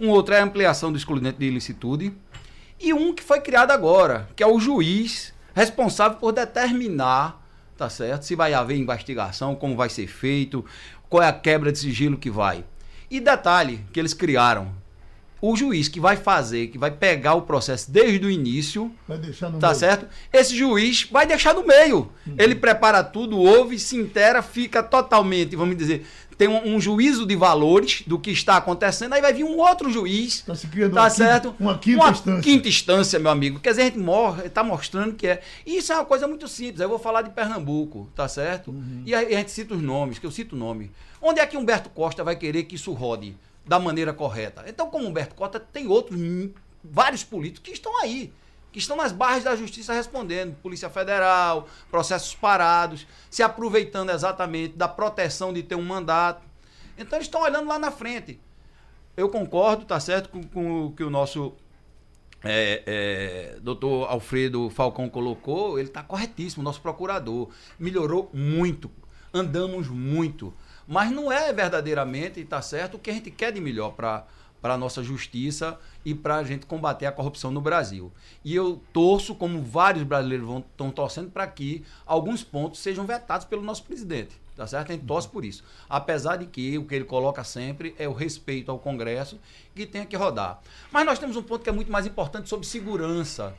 Um 0.00 0.08
outro 0.08 0.34
é 0.34 0.40
a 0.40 0.44
ampliação 0.44 0.90
do 0.90 0.96
excludente 0.96 1.38
de 1.38 1.46
ilicitude. 1.46 2.12
E 2.80 2.92
um 2.92 3.14
que 3.14 3.22
foi 3.22 3.40
criado 3.40 3.70
agora, 3.70 4.28
que 4.34 4.42
é 4.42 4.46
o 4.46 4.58
juiz 4.58 5.34
responsável 5.54 6.18
por 6.18 6.32
determinar, 6.32 7.42
tá 7.76 7.88
certo? 7.88 8.24
Se 8.24 8.34
vai 8.34 8.54
haver 8.54 8.76
investigação, 8.76 9.54
como 9.54 9.76
vai 9.76 9.88
ser 9.88 10.06
feito, 10.06 10.64
qual 11.08 11.22
é 11.22 11.28
a 11.28 11.32
quebra 11.32 11.70
de 11.70 11.78
sigilo 11.78 12.16
que 12.16 12.30
vai. 12.30 12.64
E 13.10 13.20
detalhe 13.20 13.84
que 13.92 14.00
eles 14.00 14.12
criaram, 14.12 14.72
o 15.40 15.54
juiz 15.54 15.86
que 15.88 16.00
vai 16.00 16.16
fazer, 16.16 16.68
que 16.68 16.78
vai 16.78 16.90
pegar 16.90 17.34
o 17.34 17.42
processo 17.42 17.90
desde 17.90 18.26
o 18.26 18.30
início, 18.30 18.90
Vai 19.06 19.18
deixar 19.18 19.50
no 19.50 19.58
tá 19.58 19.68
meio. 19.68 19.78
certo? 19.78 20.06
Esse 20.32 20.56
juiz 20.56 21.06
vai 21.10 21.26
deixar 21.26 21.54
no 21.54 21.66
meio. 21.66 22.10
Ele 22.38 22.54
prepara 22.54 23.04
tudo, 23.04 23.38
ouve, 23.38 23.78
se 23.78 23.96
intera, 23.96 24.42
fica 24.42 24.82
totalmente, 24.82 25.54
vamos 25.54 25.76
dizer, 25.76 26.06
tem 26.38 26.48
um, 26.48 26.74
um 26.76 26.80
juízo 26.80 27.24
de 27.26 27.34
valores 27.34 28.02
do 28.06 28.18
que 28.18 28.30
está 28.30 28.56
acontecendo, 28.58 29.12
aí 29.14 29.20
vai 29.22 29.32
vir 29.32 29.44
um 29.44 29.56
outro 29.58 29.90
juiz, 29.90 30.42
Tá 30.42 30.54
se 30.54 30.66
criando 30.66 30.92
tá 30.94 31.02
uma 31.02 31.10
quinta- 31.10 31.24
certo? 31.24 31.54
uma 31.58 31.78
quinta 31.78 32.10
instância. 32.10 32.42
quinta 32.42 32.68
instância, 32.68 33.18
meu 33.18 33.30
amigo. 33.30 33.58
Quer 33.60 33.70
dizer, 33.70 33.82
a 33.82 33.84
gente 33.86 33.98
morre, 33.98 34.46
está 34.46 34.62
mostrando 34.62 35.14
que 35.14 35.26
é. 35.26 35.40
E 35.64 35.78
isso 35.78 35.92
é 35.92 35.96
uma 35.96 36.04
coisa 36.04 36.26
muito 36.28 36.46
simples. 36.48 36.80
Eu 36.80 36.88
vou 36.90 36.98
falar 36.98 37.22
de 37.22 37.30
Pernambuco, 37.30 38.08
tá 38.14 38.26
certo? 38.28 38.70
Uhum. 38.70 39.02
E 39.06 39.14
aí 39.14 39.34
a 39.34 39.38
gente 39.38 39.50
cita 39.50 39.74
os 39.74 39.82
nomes, 39.82 40.18
que 40.18 40.26
eu 40.26 40.30
cito 40.30 40.54
o 40.56 40.58
nome. 40.58 40.90
Onde 41.22 41.40
é 41.40 41.46
que 41.46 41.56
Humberto 41.56 41.88
Costa 41.88 42.22
vai 42.22 42.36
querer 42.36 42.64
que 42.64 42.74
isso 42.74 42.92
rode 42.92 43.34
da 43.66 43.78
maneira 43.78 44.12
correta? 44.12 44.64
Então, 44.66 44.88
como 44.88 45.06
Humberto 45.06 45.34
Costa, 45.34 45.58
tem 45.58 45.86
outros, 45.86 46.18
vários 46.82 47.24
políticos 47.24 47.68
que 47.68 47.72
estão 47.72 48.00
aí. 48.00 48.32
Que 48.72 48.78
estão 48.78 48.96
nas 48.96 49.12
barras 49.12 49.44
da 49.44 49.56
justiça 49.56 49.92
respondendo, 49.92 50.54
Polícia 50.56 50.90
Federal, 50.90 51.66
processos 51.90 52.34
parados, 52.34 53.06
se 53.30 53.42
aproveitando 53.42 54.10
exatamente 54.10 54.76
da 54.76 54.86
proteção 54.86 55.52
de 55.52 55.62
ter 55.62 55.74
um 55.74 55.82
mandato. 55.82 56.42
Então 56.98 57.16
eles 57.16 57.26
estão 57.26 57.42
olhando 57.42 57.68
lá 57.68 57.78
na 57.78 57.90
frente. 57.90 58.38
Eu 59.16 59.30
concordo, 59.30 59.86
tá 59.86 59.98
certo, 59.98 60.28
com, 60.28 60.42
com 60.42 60.86
o 60.86 60.92
que 60.92 61.02
o 61.02 61.08
nosso 61.08 61.54
é, 62.44 62.82
é, 62.86 63.60
doutor 63.60 64.08
Alfredo 64.10 64.70
Falcão 64.70 65.08
colocou, 65.08 65.78
ele 65.78 65.88
está 65.88 66.02
corretíssimo, 66.02 66.62
nosso 66.62 66.80
procurador. 66.80 67.48
Melhorou 67.78 68.30
muito, 68.32 68.90
andamos 69.32 69.88
muito. 69.88 70.52
Mas 70.86 71.10
não 71.10 71.30
é 71.32 71.52
verdadeiramente, 71.52 72.44
tá 72.44 72.62
certo, 72.62 72.94
o 72.94 72.98
que 72.98 73.10
a 73.10 73.14
gente 73.14 73.30
quer 73.30 73.52
de 73.52 73.60
melhor 73.60 73.92
para 73.92 74.26
para 74.60 74.74
a 74.74 74.78
nossa 74.78 75.00
justiça 75.02 75.78
e 76.04 76.14
para 76.14 76.36
a 76.36 76.42
gente 76.42 76.66
combater 76.66 77.06
a 77.06 77.12
corrupção 77.12 77.52
no 77.52 77.60
Brasil. 77.60 78.12
E 78.44 78.52
eu 78.52 78.82
torço, 78.92 79.34
como 79.34 79.62
vários 79.62 80.02
brasileiros 80.02 80.48
estão 80.70 80.90
torcendo, 80.90 81.30
para 81.30 81.46
que 81.46 81.84
alguns 82.04 82.42
pontos 82.42 82.80
sejam 82.80 83.06
vetados 83.06 83.46
pelo 83.46 83.62
nosso 83.62 83.84
presidente. 83.84 84.40
Tá 84.56 84.66
certo? 84.66 84.90
A 84.90 84.94
gente 84.94 85.04
torce 85.04 85.28
por 85.28 85.44
isso. 85.44 85.62
Apesar 85.88 86.36
de 86.36 86.46
que 86.46 86.78
o 86.78 86.84
que 86.84 86.94
ele 86.94 87.04
coloca 87.04 87.44
sempre 87.44 87.94
é 87.98 88.08
o 88.08 88.12
respeito 88.12 88.70
ao 88.70 88.78
Congresso 88.78 89.38
que 89.74 89.86
tem 89.86 90.04
que 90.06 90.16
rodar. 90.16 90.60
Mas 90.90 91.04
nós 91.04 91.18
temos 91.18 91.36
um 91.36 91.42
ponto 91.42 91.62
que 91.62 91.68
é 91.68 91.72
muito 91.72 91.92
mais 91.92 92.06
importante 92.06 92.48
sobre 92.48 92.66
segurança. 92.66 93.54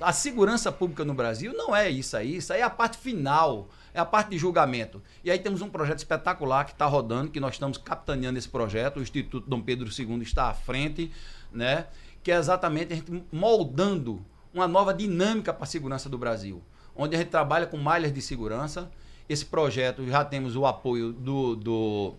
A 0.00 0.12
segurança 0.12 0.72
pública 0.72 1.04
no 1.04 1.14
Brasil 1.14 1.52
não 1.52 1.74
é 1.74 1.88
isso 1.88 2.16
aí, 2.16 2.36
isso 2.36 2.52
aí 2.52 2.60
é 2.60 2.64
a 2.64 2.70
parte 2.70 2.98
final, 2.98 3.68
é 3.92 4.00
a 4.00 4.04
parte 4.04 4.30
de 4.30 4.38
julgamento. 4.38 5.02
E 5.24 5.30
aí 5.30 5.38
temos 5.38 5.62
um 5.62 5.68
projeto 5.68 5.98
espetacular 5.98 6.64
que 6.64 6.72
está 6.72 6.86
rodando, 6.86 7.30
que 7.30 7.40
nós 7.40 7.54
estamos 7.54 7.78
capitaneando 7.78 8.38
esse 8.38 8.48
projeto, 8.48 8.98
o 8.98 9.02
Instituto 9.02 9.48
Dom 9.48 9.60
Pedro 9.60 9.88
II 9.88 10.22
está 10.22 10.48
à 10.48 10.54
frente, 10.54 11.10
né? 11.52 11.86
que 12.22 12.30
é 12.30 12.36
exatamente 12.36 12.92
a 12.92 12.96
gente 12.96 13.24
moldando 13.32 14.24
uma 14.52 14.68
nova 14.68 14.92
dinâmica 14.92 15.52
para 15.52 15.64
a 15.64 15.66
segurança 15.66 16.08
do 16.08 16.18
Brasil, 16.18 16.62
onde 16.94 17.16
a 17.16 17.18
gente 17.18 17.28
trabalha 17.30 17.66
com 17.66 17.76
malhas 17.76 18.12
de 18.12 18.20
segurança. 18.20 18.90
Esse 19.28 19.46
projeto 19.46 20.06
já 20.06 20.24
temos 20.24 20.56
o 20.56 20.66
apoio 20.66 21.12
do, 21.12 21.56
do 21.56 22.14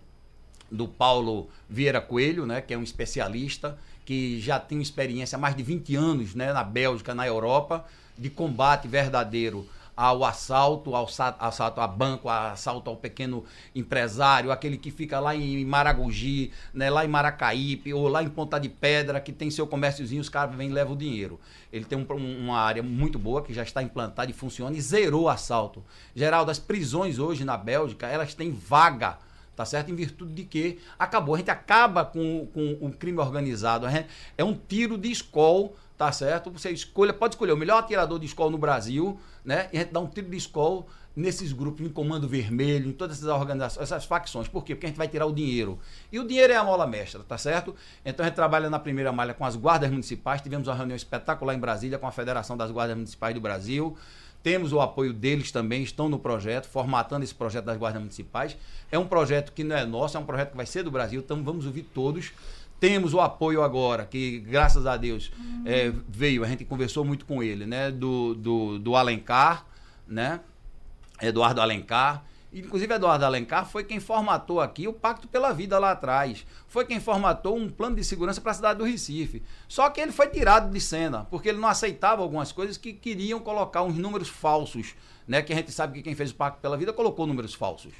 do 0.72 0.88
Paulo 0.88 1.50
Vieira 1.70 2.00
Coelho, 2.00 2.46
né, 2.46 2.62
que 2.62 2.74
é 2.74 2.78
um 2.78 2.84
especialista, 2.84 3.78
que 4.06 4.40
já 4.40 4.58
tem 4.60 4.82
experiência 4.82 5.36
há 5.36 5.40
mais 5.40 5.56
de 5.56 5.62
20 5.62 5.96
anos 5.96 6.34
né, 6.34 6.54
na 6.54 6.64
Bélgica, 6.64 7.14
na 7.14 7.28
Europa, 7.28 7.86
de 8.18 8.30
combate 8.30 8.88
verdadeiro 8.88 9.68
ao 10.02 10.26
assalto, 10.26 10.96
ao 10.96 11.08
sa- 11.08 11.36
assalto 11.40 11.80
a 11.80 11.88
banco, 11.88 12.28
ao 12.28 12.48
assalto 12.54 12.90
ao 12.90 12.96
pequeno 12.96 13.44
empresário, 13.76 14.52
aquele 14.52 14.76
que 14.76 14.90
fica 14.90 15.20
lá 15.20 15.36
em 15.36 15.64
Maragogi, 15.64 16.52
né, 16.74 16.90
lá 16.90 17.06
em 17.06 17.08
Maracaípe, 17.08 17.94
ou 17.94 18.08
lá 18.08 18.24
em 18.24 18.30
Ponta 18.30 18.60
de 18.60 18.68
Pedra, 18.68 19.20
que 19.22 19.32
tem 19.32 19.52
seu 19.52 19.68
comérciozinho, 19.68 20.20
os 20.20 20.30
caras 20.30 20.56
vêm 20.56 20.70
e 20.70 20.74
levam 20.74 20.94
o 20.94 20.98
dinheiro. 20.98 21.40
Ele 21.72 21.86
tem 21.86 21.98
um- 22.00 22.06
um- 22.16 22.46
uma 22.46 22.60
área 22.60 22.82
muito 22.82 23.20
boa, 23.20 23.44
que 23.44 23.54
já 23.54 23.62
está 23.62 23.84
implantada 23.84 24.32
e 24.32 24.34
funciona, 24.34 24.76
e 24.76 24.82
zerou 24.82 25.24
o 25.26 25.30
assalto. 25.30 25.84
Geraldo, 26.16 26.50
as 26.50 26.58
prisões 26.58 27.20
hoje 27.20 27.46
na 27.46 27.56
Bélgica, 27.56 28.08
elas 28.08 28.34
têm 28.34 28.52
vaga 28.52 29.20
tá 29.54 29.66
certo? 29.66 29.92
Em 29.92 29.96
virtude 29.96 30.34
de 30.34 30.44
que 30.44 30.80
acabou. 30.98 31.36
A 31.36 31.38
gente 31.38 31.52
acaba 31.52 32.04
com, 32.04 32.48
com 32.52 32.78
o 32.82 32.90
crime 32.92 33.20
organizado. 33.20 33.88
Gente- 33.92 34.08
é 34.36 34.44
um 34.44 34.56
tiro 34.56 34.98
de 34.98 35.12
escola, 35.12 35.70
tá 36.02 36.12
certo? 36.12 36.50
Você 36.50 36.72
escolha, 36.72 37.14
pode 37.14 37.36
escolher 37.36 37.52
o 37.52 37.58
melhor 37.58 37.78
atirador 37.78 38.18
de 38.18 38.26
escola 38.26 38.50
no 38.50 38.58
Brasil, 38.58 39.20
né? 39.46 39.70
E 39.72 39.78
a 39.78 39.82
gente 39.82 39.92
dá 39.92 40.00
um 40.00 40.08
tiro 40.08 40.28
de 40.28 40.36
escola 40.36 40.84
nesses 41.16 41.54
grupos, 41.54 41.86
em 41.86 41.90
Comando 41.90 42.28
Vermelho, 42.28 42.90
em 42.90 42.92
todas 42.92 43.18
essas 43.18 43.30
organizações, 43.30 43.84
essas 43.84 44.06
facções. 44.06 44.48
Por 44.48 44.64
quê? 44.64 44.74
Porque 44.74 44.88
a 44.88 44.90
gente 44.90 44.98
vai 44.98 45.08
tirar 45.08 45.28
o 45.28 45.32
dinheiro. 45.32 45.78
E 46.12 46.18
o 46.18 46.26
dinheiro 46.26 46.54
é 46.54 46.56
a 46.56 46.64
mola 46.64 46.88
mestra, 46.88 47.22
tá 47.22 47.38
certo? 47.38 47.76
Então 48.04 48.26
a 48.26 48.30
gente 48.30 48.36
trabalha 48.36 48.68
na 48.68 48.80
primeira 48.80 49.12
malha 49.12 49.36
com 49.36 49.46
as 49.46 49.56
guardas 49.56 49.92
municipais. 49.92 50.42
Tivemos 50.42 50.68
uma 50.68 50.74
reunião 50.74 50.96
espetacular 50.96 51.54
em 51.54 51.60
Brasília 51.60 52.00
com 52.00 52.08
a 52.08 52.12
Federação 52.12 52.58
das 52.58 52.72
Guardas 52.72 52.98
Municipais 52.98 53.36
do 53.36 53.40
Brasil. 53.40 53.96
Temos 54.42 54.74
o 54.74 54.82
apoio 54.82 55.14
deles 55.14 55.52
também, 55.52 55.84
estão 55.84 56.10
no 56.10 56.18
projeto, 56.18 56.68
formatando 56.68 57.24
esse 57.24 57.36
projeto 57.36 57.66
das 57.66 57.78
guardas 57.78 58.02
municipais. 58.02 58.58
É 58.92 58.98
um 58.98 59.06
projeto 59.06 59.52
que 59.52 59.64
não 59.64 59.76
é 59.76 59.86
nosso, 59.86 60.18
é 60.18 60.20
um 60.20 60.26
projeto 60.26 60.50
que 60.50 60.58
vai 60.58 60.66
ser 60.66 60.82
do 60.82 60.90
Brasil, 60.90 61.22
então 61.22 61.44
vamos 61.44 61.68
ouvir 61.68 61.84
todos. 61.84 62.32
Temos 62.82 63.14
o 63.14 63.22
apoio 63.22 63.62
agora, 63.62 64.08
que 64.08 64.40
graças 64.40 64.88
a 64.88 64.98
Deus 64.98 65.32
é, 65.64 65.94
veio, 66.10 66.44
a 66.44 66.48
gente 66.48 66.66
conversou 66.66 67.06
muito 67.06 67.28
com 67.28 67.44
ele, 67.44 67.68
né? 67.68 67.92
Do, 67.92 68.34
do, 68.34 68.80
do 68.80 68.96
Alencar, 68.96 69.68
né? 70.08 70.40
Eduardo 71.22 71.62
Alencar. 71.62 72.26
Inclusive, 72.52 72.92
Eduardo 72.92 73.24
Alencar 73.24 73.68
foi 73.68 73.84
quem 73.84 74.00
formatou 74.00 74.60
aqui 74.60 74.88
o 74.88 74.94
Pacto 74.94 75.28
pela 75.28 75.54
Vida 75.54 75.78
lá 75.78 75.92
atrás. 75.92 76.44
Foi 76.68 76.84
quem 76.84 77.00
formatou 77.00 77.56
um 77.56 77.70
plano 77.70 77.98
de 77.98 78.04
segurança 78.04 78.42
para 78.42 78.50
a 78.50 78.56
cidade 78.56 78.80
do 78.80 78.84
Recife. 78.84 79.44
Só 79.68 79.88
que 79.92 80.02
ele 80.02 80.12
foi 80.12 80.30
tirado 80.30 80.72
de 80.72 80.82
cena, 80.82 81.28
porque 81.30 81.50
ele 81.50 81.60
não 81.60 81.70
aceitava 81.70 82.24
algumas 82.24 82.52
coisas 82.52 82.78
que 82.78 82.94
queriam 82.94 83.40
colocar 83.40 83.84
uns 83.84 83.96
números 83.96 84.28
falsos, 84.28 84.96
né? 85.28 85.44
Que 85.44 85.54
a 85.54 85.56
gente 85.56 85.72
sabe 85.72 86.00
que 86.00 86.02
quem 86.02 86.16
fez 86.16 86.32
o 86.32 86.36
Pacto 86.36 86.60
pela 86.60 86.76
Vida 86.78 86.92
colocou 86.92 87.28
números 87.28 87.54
falsos. 87.54 87.94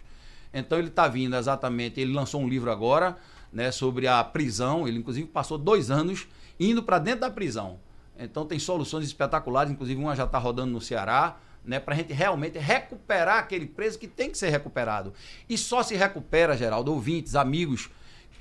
Então 0.52 0.80
ele 0.80 0.88
está 0.88 1.08
vindo 1.08 1.36
exatamente, 1.36 2.02
ele 2.02 2.12
lançou 2.12 2.42
um 2.42 2.50
livro 2.50 2.72
agora, 2.72 3.16
né, 3.52 3.72
sobre 3.72 4.08
a 4.08 4.24
prisão. 4.24 4.88
Ele 4.88 5.00
inclusive 5.00 5.28
passou 5.28 5.58
dois 5.58 5.92
anos 5.92 6.28
indo 6.60 6.84
para 6.84 7.00
dentro 7.00 7.22
da 7.22 7.30
prisão. 7.30 7.80
Então 8.18 8.46
tem 8.46 8.60
soluções 8.60 9.06
espetaculares, 9.06 9.72
inclusive 9.72 10.00
uma 10.00 10.16
já 10.16 10.26
está 10.26 10.38
rodando 10.38 10.72
no 10.72 10.82
Ceará, 10.82 11.38
né, 11.66 11.80
para 11.80 11.94
a 11.94 11.98
gente 11.98 12.14
realmente 12.14 12.58
recuperar 12.58 13.40
aquele 13.40 13.66
preso 13.66 13.98
que 13.98 14.08
tem 14.08 14.30
que 14.30 14.38
ser 14.38 14.50
recuperado. 14.50 15.14
E 15.50 15.58
só 15.58 15.84
se 15.84 15.96
recupera, 15.96 16.58
Geraldo, 16.58 16.92
ouvintes, 16.92 17.36
amigos 17.36 17.90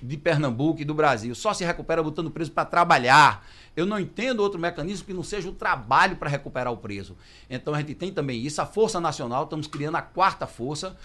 de 0.03 0.17
Pernambuco 0.17 0.81
e 0.81 0.85
do 0.85 0.95
Brasil, 0.95 1.35
só 1.35 1.53
se 1.53 1.65
recupera 1.65 2.03
botando 2.03 2.29
o 2.29 2.31
preso 2.31 2.51
para 2.51 2.65
trabalhar. 2.65 3.47
Eu 3.77 3.85
não 3.85 3.99
entendo 3.99 4.41
outro 4.41 4.59
mecanismo 4.59 5.07
que 5.07 5.13
não 5.13 5.23
seja 5.23 5.49
o 5.49 5.53
trabalho 5.53 6.17
para 6.17 6.29
recuperar 6.29 6.73
o 6.73 6.77
preso. 6.77 7.17
Então 7.49 7.75
a 7.75 7.79
gente 7.79 7.95
tem 7.95 8.13
também 8.13 8.41
isso, 8.41 8.61
a 8.61 8.67
Força 8.67 9.01
Nacional, 9.01 9.45
estamos 9.45 9.67
criando 9.67 9.97
a 9.97 10.03
quarta 10.03 10.47
força. 10.47 10.97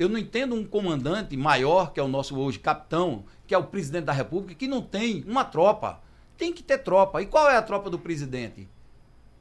Eu 0.00 0.08
não 0.08 0.16
entendo 0.16 0.54
um 0.54 0.64
comandante 0.64 1.36
maior, 1.36 1.92
que 1.92 2.00
é 2.00 2.02
o 2.02 2.08
nosso 2.08 2.34
hoje 2.34 2.58
capitão, 2.58 3.22
que 3.46 3.54
é 3.54 3.58
o 3.58 3.64
presidente 3.64 4.06
da 4.06 4.14
República, 4.14 4.54
que 4.54 4.66
não 4.66 4.80
tem 4.80 5.22
uma 5.28 5.44
tropa. 5.44 6.00
Tem 6.38 6.54
que 6.54 6.62
ter 6.62 6.78
tropa. 6.78 7.20
E 7.20 7.26
qual 7.26 7.50
é 7.50 7.58
a 7.58 7.62
tropa 7.62 7.90
do 7.90 7.98
presidente? 7.98 8.66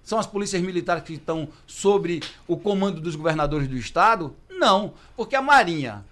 São 0.04 0.20
as 0.20 0.28
polícias 0.28 0.62
militares 0.62 1.04
que 1.04 1.14
estão 1.14 1.48
sobre 1.66 2.22
o 2.46 2.58
comando 2.58 3.00
dos 3.00 3.16
governadores 3.16 3.70
do 3.70 3.78
estado? 3.78 4.36
Não, 4.50 4.96
porque 5.16 5.34
a 5.34 5.42
Marinha, 5.42 6.04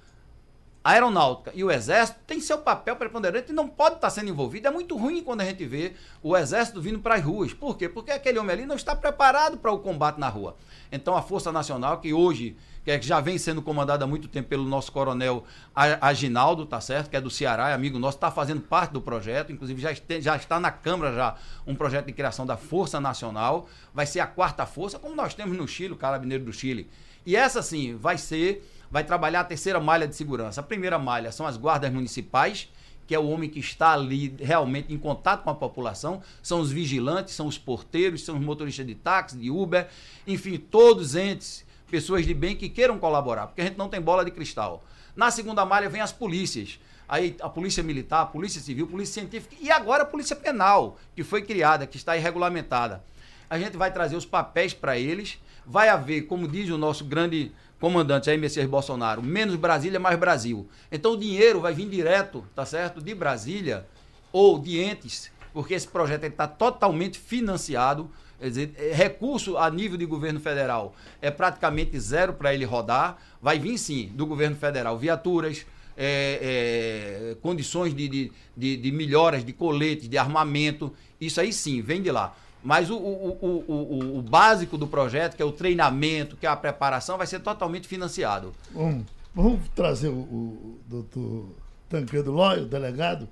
a 0.82 0.92
Aeronáutica 0.92 1.51
e 1.54 1.62
o 1.62 1.70
Exército 1.70 2.20
têm 2.25 2.39
seu 2.39 2.60
papel 2.60 2.96
preponderante 2.96 3.51
e 3.51 3.54
não 3.54 3.68
pode 3.68 3.96
estar 3.96 4.10
sendo 4.10 4.30
envolvido. 4.30 4.70
É 4.70 4.72
muito 4.72 4.96
ruim 4.96 5.22
quando 5.22 5.42
a 5.42 5.46
gente 5.46 5.66
vê 5.66 5.94
o 6.24 6.38
Exército 6.38 6.82
vindo 6.82 7.00
para 7.00 7.16
as 7.16 7.22
ruas. 7.22 7.54
Por 7.54 7.75
quê? 7.75 7.89
Porque 7.89 8.12
aquele 8.12 8.39
homem 8.39 8.54
ali 8.54 8.66
não 8.66 8.77
está 8.77 8.96
preparado 8.96 9.58
para 9.58 9.74
o 9.74 9.80
combate 9.80 10.18
na 10.18 10.30
rua. 10.30 10.56
Então 10.89 11.18
a 11.18 11.22
Força 11.22 11.51
Nacional, 11.51 12.00
que 12.00 12.13
hoje 12.13 12.56
que 12.88 12.91
é- 12.91 12.98
que 12.98 13.06
já 13.06 13.20
vem 13.20 13.38
sendo 13.38 13.62
comandada 13.62 14.06
há 14.06 14.08
muito 14.08 14.29
tempo 14.29 14.48
pelo 14.48 14.63
nosso 14.63 14.94
coronel 14.94 15.44
Aginaldo, 15.75 16.65
tá 16.65 16.79
certo? 16.79 17.10
Que 17.10 17.17
é 17.17 17.22
do 17.22 17.29
Ceará, 17.29 17.72
é 17.72 17.74
amigo 17.74 18.00
nosso, 18.00 18.15
está 18.15 18.32
fazendo 18.32 18.62
parte 18.62 18.94
do 18.94 19.01
projeto, 19.01 19.51
inclusive 19.51 19.82
já, 19.82 19.91
este- 19.91 20.22
já 20.22 20.38
está 20.38 20.58
na 20.58 20.72
Câmara 20.72 21.13
já 21.13 21.36
um 21.67 21.75
projeto 21.75 22.06
de 22.06 22.13
criação 22.13 22.46
da 22.46 22.56
Força 22.56 22.98
Nacional, 23.01 23.67
vai 23.94 24.06
ser 24.06 24.22
a 24.22 24.25
quarta 24.25 24.65
força, 24.65 24.98
como 24.98 25.13
nós 25.13 25.34
temos 25.34 25.58
no 25.58 25.67
Chile, 25.67 25.91
o 25.96 25.98
Carabineiro 25.98 26.46
do 26.46 26.53
Chile. 26.53 26.89
E 27.25 27.36
essa 27.36 27.62
sim 27.62 27.98
vai 27.98 28.17
ser, 28.17 28.65
vai 28.89 29.03
trabalhar 29.03 29.41
a 29.41 29.44
terceira 29.44 29.82
malha 29.82 30.08
de 30.08 30.15
segurança. 30.15 30.62
A 30.62 30.63
primeira 30.63 30.98
malha 30.98 31.29
são 31.34 31.46
as 31.46 31.58
guardas 31.58 31.91
municipais, 31.91 32.70
que 33.06 33.13
é 33.13 33.20
o 33.20 33.27
homem 33.27 33.50
que 33.50 33.60
está 33.60 33.91
ali 33.91 34.34
realmente 34.39 34.94
em 34.94 34.98
contato 34.98 35.44
com 35.44 35.50
a 35.50 35.56
população, 35.56 36.22
são 36.41 36.62
os 36.62 36.72
vigilantes, 36.72 37.34
são 37.34 37.48
os 37.48 37.58
porteiros, 37.58 38.24
são 38.24 38.38
os 38.38 38.41
motoristas 38.41 38.88
de 38.88 38.96
táxi, 38.96 39.38
de 39.38 39.51
Uber, 39.51 39.89
enfim, 40.25 40.58
todos 40.58 41.15
entes, 41.15 41.67
pessoas 41.89 42.25
de 42.25 42.34
bem 42.34 42.56
que 42.56 42.70
queiram 42.70 43.00
colaborar, 43.00 43.48
porque 43.48 43.62
a 43.62 43.65
gente 43.65 43.77
não 43.77 43.89
tem 43.89 44.01
bola 44.01 44.25
de 44.25 44.32
cristal. 44.32 44.84
Na 45.15 45.32
segunda 45.32 45.65
malha 45.65 45.89
vem 45.89 46.01
as 46.01 46.12
polícias. 46.12 46.79
aí 47.08 47.36
a 47.41 47.50
Polícia 47.50 47.82
Militar, 47.82 48.22
a 48.22 48.25
Polícia 48.25 48.62
Civil, 48.62 48.86
a 48.86 48.89
Polícia 48.89 49.22
Científica 49.22 49.56
e 49.60 49.72
agora 49.72 50.03
a 50.03 50.06
Polícia 50.06 50.36
Penal, 50.36 50.98
que 51.15 51.24
foi 51.24 51.41
criada, 51.41 51.88
que 51.88 51.98
está 51.98 52.12
aí 52.12 52.20
regulamentada. 52.20 53.03
A 53.50 53.58
gente 53.58 53.77
vai 53.77 53.91
trazer 53.91 54.15
os 54.15 54.25
papéis 54.25 54.74
para 54.74 54.98
eles, 54.98 55.39
vai 55.65 55.88
haver, 55.88 56.24
como 56.24 56.48
diz 56.48 56.70
o 56.70 56.77
nosso 56.77 57.06
grande 57.06 57.51
comandante 57.79 58.29
aí, 58.29 58.38
Messias 58.38 58.67
Bolsonaro, 58.67 59.24
menos 59.24 59.56
Brasília, 59.56 60.00
mais 60.00 60.20
Brasil. 60.20 60.67
Então 60.91 61.13
o 61.13 61.17
dinheiro 61.17 61.62
vai 61.62 61.74
vir 61.74 61.88
direto, 61.88 62.46
tá 62.53 62.65
certo? 62.65 63.01
De 63.01 63.13
Brasília 63.15 63.88
ou 64.32 64.60
de 64.60 64.79
entes, 64.79 65.32
porque 65.53 65.74
esse 65.74 65.88
projeto 65.88 66.25
está 66.25 66.48
totalmente 66.48 67.17
financiado. 67.17 68.10
Quer 68.39 68.50
dizer, 68.50 68.75
é, 68.77 68.94
recurso 68.94 69.58
a 69.58 69.70
nível 69.70 69.98
de 69.98 70.06
governo 70.06 70.39
federal 70.39 70.94
é 71.22 71.32
praticamente 71.32 72.00
zero 72.00 72.34
para 72.34 72.53
ele 72.53 72.65
rodar. 72.65 73.17
Vai 73.41 73.58
vir 73.58 73.77
sim 73.77 74.12
do 74.13 74.25
governo 74.25 74.56
federal 74.56 74.98
viaturas, 74.98 75.65
é, 75.98 77.32
é, 77.32 77.36
condições 77.41 77.96
de, 77.96 78.08
de, 78.08 78.32
de, 78.56 78.77
de 78.77 78.91
melhoras 78.91 79.44
de 79.44 79.53
coletes, 79.53 80.08
de 80.08 80.17
armamento. 80.17 80.94
Isso 81.20 81.41
aí 81.41 81.51
sim, 81.51 81.82
vem 81.82 82.01
de 82.01 82.12
lá. 82.12 82.36
Mas 82.63 82.89
o, 82.89 82.98
o, 82.98 83.65
o, 83.67 84.17
o, 84.17 84.22
básico 84.22 84.77
do 84.77 84.88
projeto, 84.88 85.36
que 85.36 85.41
é 85.41 85.46
o 85.46 85.51
treinamento, 85.51 86.36
que 86.36 86.46
é 86.46 86.50
a 86.50 86.56
preparação, 86.56 87.17
vai 87.17 87.25
ser 87.25 87.39
totalmente 87.39 87.88
financiado. 87.88 88.53
Vamos, 88.72 89.06
vamos 89.34 89.70
trazer 89.74 90.10
o, 90.10 90.77
doutor 90.88 91.50
Tancredo 91.88 92.32
Lóio, 92.32 92.65
delegado. 92.65 93.27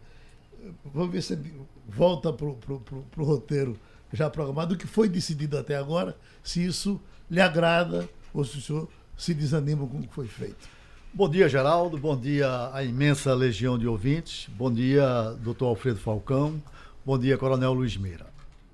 Vamos 0.86 1.12
ver 1.12 1.22
se 1.22 1.34
ele 1.34 1.54
volta 1.88 2.32
para 2.32 2.48
o 2.48 3.24
roteiro 3.24 3.78
já 4.14 4.30
programado, 4.30 4.76
o 4.76 4.78
que 4.78 4.88
foi 4.88 5.10
decidido 5.10 5.58
até 5.58 5.76
agora, 5.76 6.16
se 6.44 6.66
isso 6.66 7.00
lhe 7.30 7.42
agrada 7.42 8.08
ou 8.34 8.44
se 8.44 8.58
o 8.58 8.62
senhor 8.62 8.90
se 9.18 9.34
desanima 9.34 9.88
com 9.88 10.00
o 10.00 10.02
que 10.02 10.14
foi 10.14 10.28
feito. 10.28 10.70
Bom 11.14 11.30
dia, 11.30 11.48
Geraldo. 11.48 11.98
Bom 11.98 12.20
dia 12.20 12.70
à 12.74 12.84
imensa 12.84 13.34
legião 13.34 13.78
de 13.78 13.88
ouvintes. 13.88 14.50
Bom 14.50 14.72
dia, 14.72 15.34
doutor 15.42 15.68
Alfredo 15.68 16.00
Falcão. 16.00 16.62
Bom 17.06 17.18
dia, 17.18 17.38
Coronel 17.38 17.72
Luiz 17.72 17.96
Meira. 17.96 18.28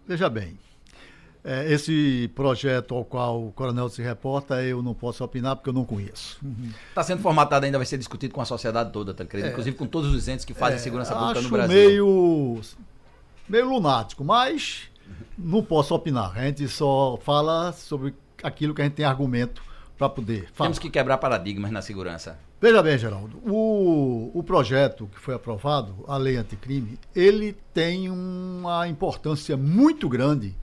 Veja 0.07 0.27
bem, 0.27 0.57
é, 1.43 1.71
esse 1.71 2.29
projeto 2.35 2.95
ao 2.95 3.03
qual 3.03 3.47
o 3.47 3.51
coronel 3.51 3.89
se 3.89 4.01
reporta, 4.01 4.61
eu 4.63 4.81
não 4.83 4.93
posso 4.93 5.23
opinar 5.23 5.55
porque 5.55 5.69
eu 5.69 5.73
não 5.73 5.83
conheço. 5.83 6.39
Está 6.89 7.01
uhum. 7.01 7.07
sendo 7.07 7.21
formatado 7.21 7.65
ainda, 7.65 7.77
vai 7.77 7.85
ser 7.85 7.97
discutido 7.97 8.33
com 8.33 8.41
a 8.41 8.45
sociedade 8.45 8.91
toda, 8.91 9.13
tá, 9.13 9.23
é, 9.23 9.50
inclusive 9.50 9.75
com 9.75 9.88
todos 9.88 10.13
os 10.13 10.27
entes 10.27 10.45
que 10.45 10.53
fazem 10.53 10.75
é, 10.77 10.79
segurança 10.79 11.15
pública 11.15 11.41
no 11.41 11.50
Brasil. 11.50 11.73
meio, 11.73 12.61
meio 13.50 13.69
lunático, 13.69 14.23
mas 14.23 14.90
não 15.38 15.63
posso 15.63 15.94
opinar. 15.94 16.38
A 16.38 16.46
gente 16.46 16.68
só 16.68 17.18
fala 17.24 17.72
sobre 17.72 18.13
aquilo 18.44 18.74
que 18.74 18.82
a 18.82 18.86
gente 18.86 18.96
tem 18.96 19.06
argumento 19.06 19.62
para 19.98 20.10
poder 20.10 20.50
falar. 20.53 20.68
Temos 20.68 20.80
que 20.80 20.89
quebrar 20.89 21.18
paradigmas 21.18 21.72
na 21.72 21.82
segurança. 21.82 22.39
Veja 22.60 22.84
bem, 22.84 22.98
Geraldo, 22.98 23.38
o, 23.44 24.32
o 24.36 24.44
projeto 24.44 25.10
que 25.13 25.20
foi 25.20 25.34
aprovado, 25.34 26.06
a 26.08 26.15
lei 26.15 26.38
anticrime, 26.38 27.00
ele 27.15 27.58
tem 27.74 28.10
uma 28.10 28.88
importância 28.88 29.58
muito 29.58 30.08
grande 30.08 30.56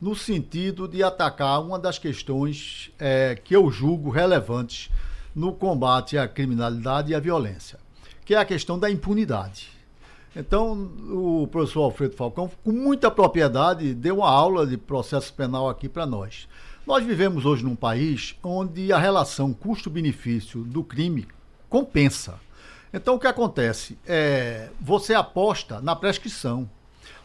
no 0.00 0.14
sentido 0.14 0.86
de 0.86 1.02
atacar 1.02 1.62
uma 1.62 1.78
das 1.78 1.98
questões 1.98 2.90
é, 2.98 3.34
que 3.34 3.56
eu 3.56 3.70
julgo 3.70 4.10
relevantes 4.10 4.90
no 5.34 5.52
combate 5.52 6.18
à 6.18 6.28
criminalidade 6.28 7.12
e 7.12 7.14
à 7.14 7.20
violência, 7.20 7.78
que 8.24 8.34
é 8.34 8.38
a 8.38 8.44
questão 8.44 8.78
da 8.78 8.90
impunidade. 8.90 9.77
Então, 10.36 10.90
o 11.10 11.48
professor 11.50 11.82
Alfredo 11.82 12.14
Falcão, 12.14 12.50
com 12.62 12.72
muita 12.72 13.10
propriedade, 13.10 13.94
deu 13.94 14.18
uma 14.18 14.30
aula 14.30 14.66
de 14.66 14.76
processo 14.76 15.32
penal 15.32 15.68
aqui 15.68 15.88
para 15.88 16.06
nós. 16.06 16.46
Nós 16.86 17.04
vivemos 17.04 17.44
hoje 17.44 17.64
num 17.64 17.76
país 17.76 18.34
onde 18.42 18.92
a 18.92 18.98
relação 18.98 19.52
custo-benefício 19.52 20.62
do 20.62 20.82
crime 20.82 21.26
compensa. 21.68 22.40
Então 22.92 23.16
o 23.16 23.18
que 23.18 23.26
acontece? 23.26 23.98
É, 24.06 24.70
você 24.80 25.12
aposta 25.12 25.80
na 25.80 25.94
prescrição, 25.94 26.68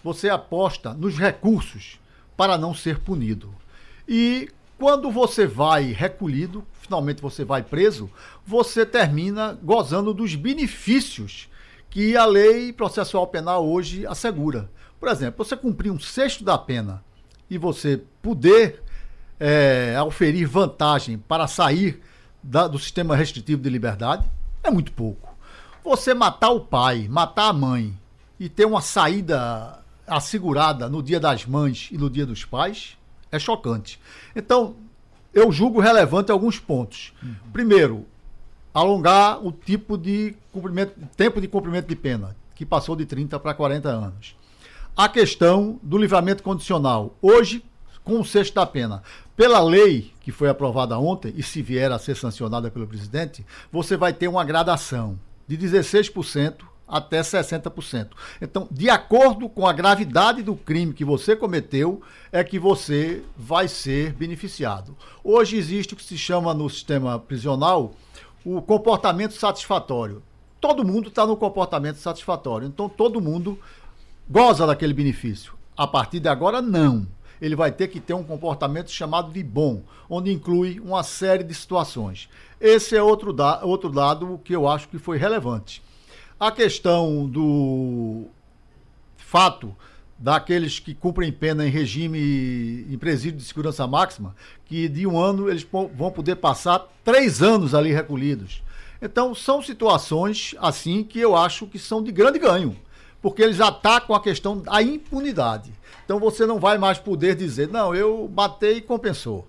você 0.03 0.29
aposta 0.29 0.93
nos 0.93 1.17
recursos 1.17 1.97
para 2.35 2.57
não 2.57 2.73
ser 2.73 2.99
punido. 2.99 3.55
E 4.07 4.49
quando 4.77 5.09
você 5.09 5.47
vai 5.47 5.93
recolhido, 5.93 6.65
finalmente 6.73 7.21
você 7.21 7.45
vai 7.45 7.63
preso, 7.63 8.09
você 8.45 8.85
termina 8.85 9.57
gozando 9.63 10.13
dos 10.13 10.35
benefícios 10.35 11.47
que 11.93 12.17
a 12.17 12.25
lei 12.25 12.73
processual 12.73 13.27
penal 13.27 13.69
hoje 13.69 14.03
assegura. 14.07 14.67
Por 14.99 15.07
exemplo, 15.07 15.45
você 15.45 15.55
cumprir 15.55 15.91
um 15.91 15.99
sexto 15.99 16.43
da 16.43 16.57
pena 16.57 17.03
e 17.47 17.55
você 17.55 18.01
poder 18.19 18.81
é, 19.39 20.01
oferir 20.01 20.47
vantagem 20.47 21.19
para 21.19 21.47
sair 21.47 22.01
da, 22.41 22.67
do 22.67 22.79
sistema 22.79 23.15
restritivo 23.15 23.61
de 23.61 23.69
liberdade, 23.69 24.27
é 24.63 24.71
muito 24.71 24.91
pouco. 24.91 25.37
Você 25.83 26.15
matar 26.15 26.49
o 26.49 26.61
pai, 26.61 27.07
matar 27.07 27.49
a 27.49 27.53
mãe 27.53 27.95
e 28.39 28.49
ter 28.49 28.65
uma 28.65 28.81
saída 28.81 29.79
assegurada 30.07 30.89
no 30.89 31.03
dia 31.03 31.19
das 31.19 31.45
mães 31.45 31.89
e 31.91 31.97
no 31.99 32.09
dia 32.09 32.25
dos 32.25 32.43
pais 32.43 32.97
é 33.31 33.37
chocante. 33.37 33.99
Então, 34.35 34.77
eu 35.31 35.51
julgo 35.51 35.79
relevante 35.79 36.31
alguns 36.31 36.57
pontos. 36.57 37.13
Uhum. 37.21 37.35
Primeiro, 37.53 38.07
alongar 38.73 39.45
o 39.45 39.51
tipo 39.51 39.97
de 39.97 40.35
cumprimento, 40.51 40.93
tempo 41.15 41.39
de 41.39 41.47
cumprimento 41.47 41.87
de 41.87 41.95
pena, 41.95 42.35
que 42.55 42.65
passou 42.65 42.95
de 42.95 43.05
30 43.05 43.39
para 43.39 43.53
40 43.53 43.89
anos. 43.89 44.35
A 44.95 45.07
questão 45.09 45.79
do 45.81 45.97
livramento 45.97 46.43
condicional. 46.43 47.15
Hoje, 47.21 47.63
com 48.03 48.19
o 48.19 48.25
sexto 48.25 48.55
da 48.55 48.65
pena. 48.65 49.01
Pela 49.35 49.61
lei 49.61 50.11
que 50.21 50.31
foi 50.31 50.49
aprovada 50.49 50.97
ontem, 50.97 51.33
e 51.35 51.43
se 51.43 51.61
vier 51.61 51.91
a 51.91 51.99
ser 51.99 52.15
sancionada 52.15 52.69
pelo 52.69 52.87
presidente, 52.87 53.45
você 53.71 53.97
vai 53.97 54.13
ter 54.13 54.27
uma 54.27 54.43
gradação 54.43 55.19
de 55.47 55.57
16% 55.57 56.63
até 56.87 57.21
60%. 57.21 58.09
Então, 58.41 58.67
de 58.69 58.89
acordo 58.89 59.49
com 59.49 59.65
a 59.65 59.73
gravidade 59.73 60.43
do 60.43 60.55
crime 60.55 60.93
que 60.93 61.03
você 61.03 61.35
cometeu, 61.35 62.01
é 62.31 62.43
que 62.43 62.59
você 62.59 63.23
vai 63.35 63.67
ser 63.67 64.13
beneficiado. 64.13 64.95
Hoje 65.23 65.57
existe 65.57 65.93
o 65.93 65.97
que 65.97 66.03
se 66.03 66.17
chama 66.17 66.53
no 66.53 66.69
sistema 66.69 67.17
prisional 67.17 67.93
o 68.45 68.61
comportamento 68.61 69.33
satisfatório. 69.33 70.21
Todo 70.59 70.85
mundo 70.85 71.09
está 71.09 71.25
no 71.25 71.35
comportamento 71.35 71.97
satisfatório, 71.97 72.67
então 72.67 72.87
todo 72.87 73.21
mundo 73.21 73.59
goza 74.29 74.65
daquele 74.65 74.93
benefício. 74.93 75.53
A 75.75 75.85
partir 75.85 76.19
de 76.19 76.29
agora, 76.29 76.61
não 76.61 77.07
ele 77.43 77.57
vai 77.57 77.73
ter 77.73 77.89
que 77.89 77.99
ter 77.99 78.13
um 78.13 78.23
comportamento 78.23 78.89
chamado 78.89 79.29
de 79.33 79.43
bom, 79.43 79.81
onde 80.09 80.31
inclui 80.31 80.79
uma 80.79 81.03
série 81.03 81.43
de 81.43 81.53
situações. 81.53 82.29
Esse 82.57 82.95
é 82.95 83.03
outro, 83.03 83.33
da, 83.33 83.65
outro 83.65 83.89
dado 83.89 84.39
que 84.45 84.55
eu 84.55 84.65
acho 84.65 84.87
que 84.87 84.97
foi 84.97 85.17
relevante. 85.17 85.83
A 86.39 86.49
questão 86.53 87.27
do 87.27 88.27
fato 89.17 89.75
daqueles 90.17 90.79
que 90.79 90.93
cumprem 90.93 91.31
pena 91.31 91.65
em 91.65 91.69
regime 91.69 92.85
em 92.89 92.97
presídio 92.97 93.39
de 93.39 93.45
segurança 93.45 93.85
máxima, 93.87 94.35
que 94.65 94.87
de 94.87 95.05
um 95.05 95.19
ano 95.19 95.49
eles 95.49 95.65
vão 95.95 96.11
poder 96.11 96.35
passar 96.37 96.87
três 97.03 97.41
anos 97.41 97.75
ali 97.75 97.91
recolhidos. 97.91 98.63
Então, 99.01 99.35
são 99.35 99.61
situações 99.61 100.55
assim 100.59 101.03
que 101.03 101.19
eu 101.19 101.35
acho 101.35 101.67
que 101.67 101.77
são 101.77 102.01
de 102.01 102.11
grande 102.11 102.39
ganho, 102.39 102.75
porque 103.21 103.41
eles 103.41 103.59
atacam 103.59 104.15
a 104.15 104.21
questão 104.21 104.57
da 104.57 104.81
impunidade. 104.81 105.73
Então 106.05 106.19
você 106.19 106.45
não 106.45 106.59
vai 106.59 106.77
mais 106.77 106.97
poder 106.97 107.35
dizer, 107.35 107.69
não, 107.69 107.95
eu 107.95 108.29
matei 108.33 108.77
e 108.77 108.81
compensou. 108.81 109.47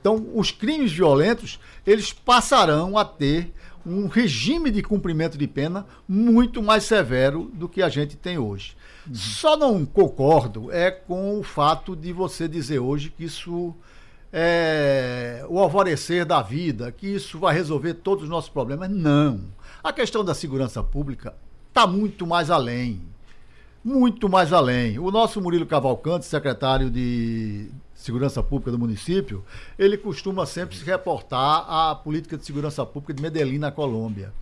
Então, 0.00 0.28
os 0.34 0.50
crimes 0.50 0.92
violentos, 0.92 1.58
eles 1.86 2.12
passarão 2.12 2.96
a 2.96 3.04
ter 3.04 3.52
um 3.84 4.06
regime 4.08 4.70
de 4.70 4.82
cumprimento 4.82 5.38
de 5.38 5.46
pena 5.46 5.86
muito 6.08 6.62
mais 6.62 6.84
severo 6.84 7.50
do 7.54 7.68
que 7.68 7.82
a 7.82 7.88
gente 7.88 8.16
tem 8.16 8.38
hoje. 8.38 8.76
Só 9.12 9.56
não 9.56 9.84
concordo 9.84 10.70
é 10.72 10.90
com 10.90 11.38
o 11.38 11.42
fato 11.42 11.94
de 11.94 12.12
você 12.12 12.48
dizer 12.48 12.78
hoje 12.78 13.10
que 13.10 13.24
isso 13.24 13.74
é 14.32 15.44
o 15.48 15.58
alvorecer 15.58 16.24
da 16.24 16.42
vida, 16.42 16.90
que 16.90 17.06
isso 17.06 17.38
vai 17.38 17.54
resolver 17.54 17.94
todos 17.94 18.24
os 18.24 18.30
nossos 18.30 18.50
problemas. 18.50 18.90
Não. 18.90 19.40
A 19.82 19.92
questão 19.92 20.24
da 20.24 20.34
segurança 20.34 20.82
pública 20.82 21.34
está 21.68 21.86
muito 21.86 22.26
mais 22.26 22.50
além 22.50 23.00
muito 23.86 24.28
mais 24.28 24.52
além. 24.52 24.98
O 24.98 25.12
nosso 25.12 25.40
Murilo 25.40 25.64
Cavalcante, 25.64 26.26
secretário 26.26 26.90
de 26.90 27.68
Segurança 27.94 28.42
Pública 28.42 28.72
do 28.72 28.78
município, 28.78 29.44
ele 29.78 29.96
costuma 29.96 30.44
sempre 30.44 30.76
se 30.76 30.84
reportar 30.84 31.64
à 31.68 31.94
política 31.94 32.36
de 32.36 32.44
segurança 32.44 32.84
pública 32.84 33.14
de 33.14 33.22
Medellín, 33.22 33.58
na 33.58 33.70
Colômbia, 33.70 34.34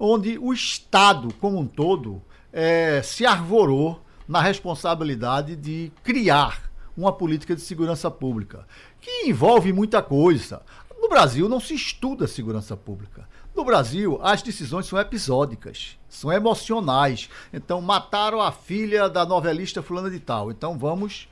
onde 0.00 0.36
o 0.36 0.52
Estado, 0.52 1.32
como 1.40 1.60
um 1.60 1.66
todo, 1.66 2.20
é, 2.52 3.00
se 3.00 3.24
arvorou 3.24 4.02
na 4.28 4.42
responsabilidade 4.42 5.56
de 5.56 5.90
criar 6.04 6.70
uma 6.96 7.12
política 7.12 7.56
de 7.56 7.62
segurança 7.62 8.10
pública, 8.10 8.66
que 9.00 9.26
envolve 9.26 9.72
muita 9.72 10.02
coisa. 10.02 10.60
No 11.00 11.08
Brasil 11.08 11.48
não 11.48 11.60
se 11.60 11.74
estuda 11.74 12.26
segurança 12.26 12.76
pública. 12.76 13.26
No 13.54 13.64
Brasil, 13.64 14.18
as 14.22 14.42
decisões 14.42 14.86
são 14.86 14.98
episódicas, 14.98 15.96
são 16.08 16.32
emocionais. 16.32 17.30
Então, 17.52 17.80
mataram 17.80 18.40
a 18.40 18.52
filha 18.52 19.08
da 19.08 19.24
novelista 19.24 19.80
fulana 19.80 20.10
de 20.10 20.20
tal. 20.20 20.50
Então, 20.50 20.76
vamos 20.76 21.28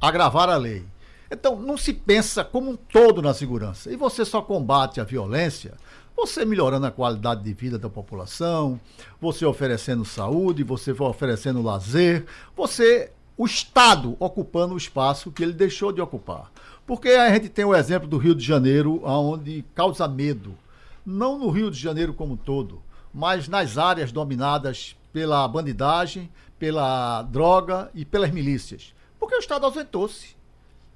agravar 0.00 0.48
a 0.48 0.56
lei. 0.56 0.84
Então, 1.30 1.60
não 1.60 1.76
se 1.76 1.92
pensa 1.92 2.42
como 2.42 2.70
um 2.70 2.76
todo 2.76 3.22
na 3.22 3.32
segurança. 3.32 3.92
E 3.92 3.96
você 3.96 4.24
só 4.24 4.42
combate 4.42 5.00
a 5.00 5.04
violência 5.04 5.74
Você 6.20 6.44
melhorando 6.44 6.84
a 6.84 6.90
qualidade 6.90 7.42
de 7.42 7.54
vida 7.54 7.78
da 7.78 7.88
população, 7.88 8.78
você 9.18 9.46
oferecendo 9.46 10.04
saúde, 10.04 10.62
você 10.62 10.92
oferecendo 10.92 11.62
lazer, 11.62 12.26
você 12.54 13.10
o 13.38 13.46
Estado 13.46 14.18
ocupando 14.20 14.74
o 14.74 14.76
espaço 14.76 15.32
que 15.32 15.42
ele 15.42 15.54
deixou 15.54 15.90
de 15.90 16.00
ocupar. 16.02 16.52
Porque 16.86 17.08
a 17.08 17.32
gente 17.32 17.48
tem 17.48 17.64
o 17.64 17.74
exemplo 17.74 18.06
do 18.06 18.18
Rio 18.18 18.34
de 18.34 18.44
Janeiro, 18.44 19.00
onde 19.02 19.64
causa 19.74 20.06
medo. 20.06 20.54
Não 21.06 21.38
no 21.38 21.48
Rio 21.48 21.70
de 21.70 21.80
Janeiro 21.80 22.12
como 22.12 22.34
um 22.34 22.36
todo, 22.36 22.82
mas 23.14 23.48
nas 23.48 23.78
áreas 23.78 24.12
dominadas 24.12 24.94
pela 25.14 25.48
bandidagem, 25.48 26.30
pela 26.58 27.22
droga 27.22 27.90
e 27.94 28.04
pelas 28.04 28.30
milícias. 28.30 28.92
Porque 29.18 29.36
o 29.36 29.40
Estado 29.40 29.64
ausentou-se. 29.64 30.36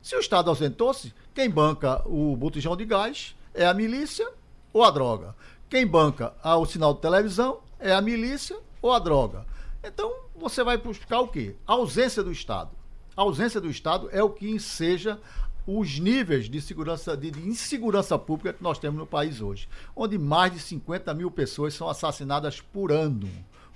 Se 0.02 0.14
o 0.16 0.20
Estado 0.20 0.50
ausentou-se, 0.50 1.14
quem 1.32 1.48
banca 1.48 2.02
o 2.04 2.37
botijão 2.37 2.76
de 2.76 2.84
gás 2.84 3.34
é 3.54 3.64
a 3.64 3.72
milícia 3.72 4.30
ou 4.74 4.84
a 4.84 4.90
droga. 4.90 5.34
Quem 5.70 5.87
banca 5.87 6.34
o 6.44 6.66
sinal 6.66 6.92
de 6.92 7.00
televisão 7.00 7.60
é 7.78 7.94
a 7.94 8.02
milícia 8.02 8.58
ou 8.82 8.92
a 8.92 8.98
droga. 8.98 9.46
Então, 9.82 10.12
você 10.37 10.62
vai 10.62 10.76
buscar 10.76 11.20
o 11.20 11.28
quê? 11.28 11.54
A 11.66 11.72
ausência 11.72 12.22
do 12.22 12.32
Estado. 12.32 12.70
A 13.16 13.22
ausência 13.22 13.60
do 13.60 13.70
Estado 13.70 14.08
é 14.12 14.22
o 14.22 14.30
que 14.30 14.50
enseja 14.50 15.18
os 15.66 15.98
níveis 15.98 16.50
de 16.50 16.60
segurança, 16.60 17.16
de, 17.16 17.28
insegurança 17.48 18.18
pública 18.18 18.52
que 18.52 18.62
nós 18.62 18.78
temos 18.78 18.98
no 18.98 19.06
país 19.06 19.40
hoje, 19.40 19.68
onde 19.96 20.18
mais 20.18 20.52
de 20.52 20.58
50 20.58 21.14
mil 21.14 21.30
pessoas 21.30 21.72
são 21.74 21.88
assassinadas 21.88 22.60
por 22.60 22.92
ano. 22.92 23.28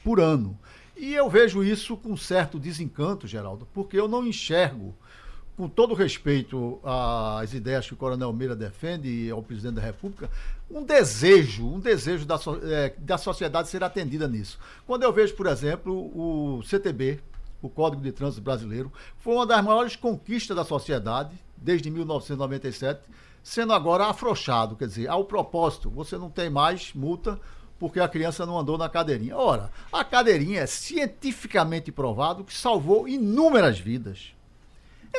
Por 0.05 0.21
ano. 0.21 0.59
E 0.97 1.15
eu 1.15 1.31
vejo 1.31 1.63
isso 1.63 1.97
com 1.97 2.17
certo 2.17 2.59
desencanto, 2.59 3.27
Geraldo, 3.27 3.67
porque 3.73 3.99
eu 3.99 4.09
não 4.09 4.27
enxergo, 4.27 4.95
com 5.59 5.69
todo 5.69 5.93
respeito 5.93 6.79
às 6.85 7.53
ideias 7.53 7.85
que 7.85 7.93
o 7.93 7.97
Coronel 7.97 8.33
Meira 8.33 8.55
defende 8.55 9.29
ao 9.29 9.43
presidente 9.43 9.75
da 9.75 9.83
República, 9.83 10.31
um 10.71 10.85
desejo, 10.85 11.67
um 11.67 11.81
desejo 11.81 12.25
da, 12.25 12.39
é, 12.63 12.95
da 12.97 13.19
sociedade 13.19 13.69
ser 13.69 13.83
atendida 13.83 14.29
nisso. 14.29 14.57
Quando 14.87 15.03
eu 15.03 15.13
vejo, 15.13 15.35
por 15.35 15.49
exemplo, 15.49 15.93
o 15.93 16.63
CTB, 16.63 17.19
o 17.61 17.69
Código 17.69 18.01
de 18.01 18.13
Trânsito 18.13 18.41
Brasileiro, 18.41 18.93
foi 19.19 19.35
uma 19.35 19.45
das 19.45 19.65
maiores 19.65 19.97
conquistas 19.97 20.57
da 20.57 20.65
sociedade 20.65 21.37
desde 21.57 21.91
1997, 21.91 23.01
sendo 23.43 23.73
agora 23.73 24.07
afrouxado. 24.07 24.77
Quer 24.77 24.87
dizer, 24.87 25.09
ao 25.09 25.25
propósito, 25.25 25.91
você 25.91 26.17
não 26.17 26.31
tem 26.31 26.49
mais 26.49 26.93
multa 26.95 27.37
porque 27.81 27.99
a 27.99 28.07
criança 28.07 28.47
não 28.47 28.61
andou 28.61 28.79
na 28.79 28.89
cadeirinha. 28.89 29.37
Ora, 29.37 29.73
a 29.93 30.05
cadeirinha 30.05 30.61
é 30.61 30.67
cientificamente 30.67 31.91
provado 31.91 32.45
que 32.45 32.55
salvou 32.55 33.09
inúmeras 33.09 33.81
vidas. 33.81 34.38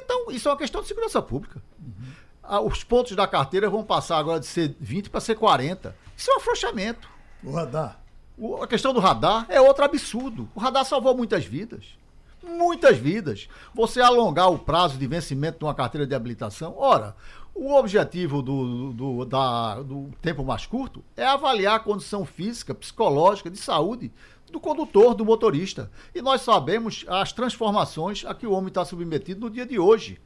Então, 0.03 0.31
isso 0.31 0.47
é 0.47 0.51
uma 0.51 0.57
questão 0.57 0.81
de 0.81 0.87
segurança 0.87 1.21
pública. 1.21 1.61
Uhum. 1.79 2.67
Os 2.67 2.83
pontos 2.83 3.15
da 3.15 3.27
carteira 3.27 3.69
vão 3.69 3.83
passar 3.83 4.17
agora 4.17 4.39
de 4.39 4.47
ser 4.47 4.75
20 4.79 5.09
para 5.09 5.19
ser 5.19 5.35
40. 5.35 5.95
Isso 6.17 6.31
é 6.31 6.33
um 6.33 6.37
afrouxamento. 6.37 7.07
O 7.43 7.51
radar. 7.51 7.99
O, 8.37 8.63
a 8.63 8.67
questão 8.67 8.93
do 8.93 8.99
radar 8.99 9.45
é 9.49 9.61
outro 9.61 9.85
absurdo. 9.85 10.49
O 10.55 10.59
radar 10.59 10.85
salvou 10.85 11.15
muitas 11.15 11.45
vidas 11.45 11.99
muitas 12.41 12.97
vidas. 12.97 13.47
Você 13.73 14.01
alongar 14.01 14.49
o 14.49 14.57
prazo 14.57 14.97
de 14.97 15.05
vencimento 15.05 15.59
de 15.59 15.65
uma 15.65 15.75
carteira 15.75 16.07
de 16.07 16.15
habilitação, 16.15 16.73
ora, 16.77 17.15
o 17.53 17.73
objetivo 17.73 18.41
do, 18.41 18.93
do, 18.93 19.25
da, 19.25 19.81
do 19.81 20.09
tempo 20.21 20.43
mais 20.43 20.65
curto 20.65 21.03
é 21.17 21.25
avaliar 21.25 21.75
a 21.75 21.79
condição 21.79 22.25
física, 22.25 22.73
psicológica, 22.73 23.49
de 23.49 23.57
saúde 23.57 24.11
do 24.51 24.59
condutor, 24.59 25.13
do 25.13 25.25
motorista. 25.25 25.91
E 26.13 26.21
nós 26.21 26.41
sabemos 26.41 27.05
as 27.07 27.31
transformações 27.31 28.25
a 28.25 28.33
que 28.33 28.47
o 28.47 28.51
homem 28.51 28.69
está 28.69 28.83
submetido 28.83 29.41
no 29.41 29.49
dia 29.49 29.65
de 29.65 29.79
hoje. 29.79 30.19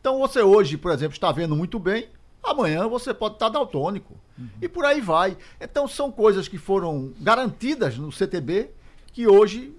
Então, 0.00 0.18
você 0.18 0.40
hoje, 0.40 0.76
por 0.76 0.92
exemplo, 0.92 1.14
está 1.14 1.32
vendo 1.32 1.56
muito 1.56 1.78
bem, 1.78 2.08
amanhã 2.42 2.86
você 2.86 3.12
pode 3.12 3.34
estar 3.34 3.48
daltônico. 3.48 4.14
Uhum. 4.38 4.48
E 4.62 4.68
por 4.68 4.84
aí 4.84 5.00
vai. 5.00 5.36
Então, 5.60 5.88
são 5.88 6.12
coisas 6.12 6.48
que 6.48 6.58
foram 6.58 7.12
garantidas 7.20 7.96
no 7.96 8.12
CTB 8.12 8.70
que 9.12 9.26
hoje 9.26 9.74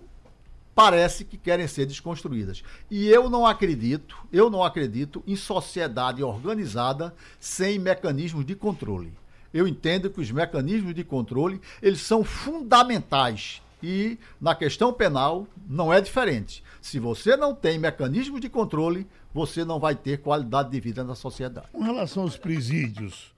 parece 0.78 1.26
que 1.26 1.38
querem 1.38 1.68
ser 1.68 1.88
desconstruídas. 1.88 2.64
E 2.90 3.08
eu 3.08 3.30
não 3.30 3.48
acredito, 3.48 4.16
eu 4.32 4.48
não 4.50 4.64
acredito 4.64 5.24
em 5.26 5.36
sociedade 5.36 6.22
organizada 6.22 7.16
sem 7.40 7.80
mecanismos 7.80 8.46
de 8.46 8.56
controle. 8.56 9.12
Eu 9.52 9.68
entendo 9.68 10.10
que 10.10 10.22
os 10.22 10.30
mecanismos 10.30 10.94
de 10.94 11.04
controle, 11.04 11.60
eles 11.82 12.02
são 12.02 12.24
fundamentais 12.24 13.62
e 13.82 14.18
na 14.40 14.56
questão 14.56 14.92
penal 14.92 15.48
não 15.68 15.94
é 15.94 16.02
diferente. 16.02 16.64
Se 16.82 17.00
você 17.00 17.36
não 17.36 17.54
tem 17.54 17.78
mecanismos 17.78 18.42
de 18.42 18.50
controle, 18.50 19.08
você 19.34 19.64
não 19.64 19.80
vai 19.80 19.96
ter 19.96 20.22
qualidade 20.22 20.72
de 20.72 20.80
vida 20.80 21.04
na 21.04 21.16
sociedade. 21.16 21.68
Com 21.72 21.84
relação 21.84 22.24
aos 22.24 22.38
presídios, 22.38 23.34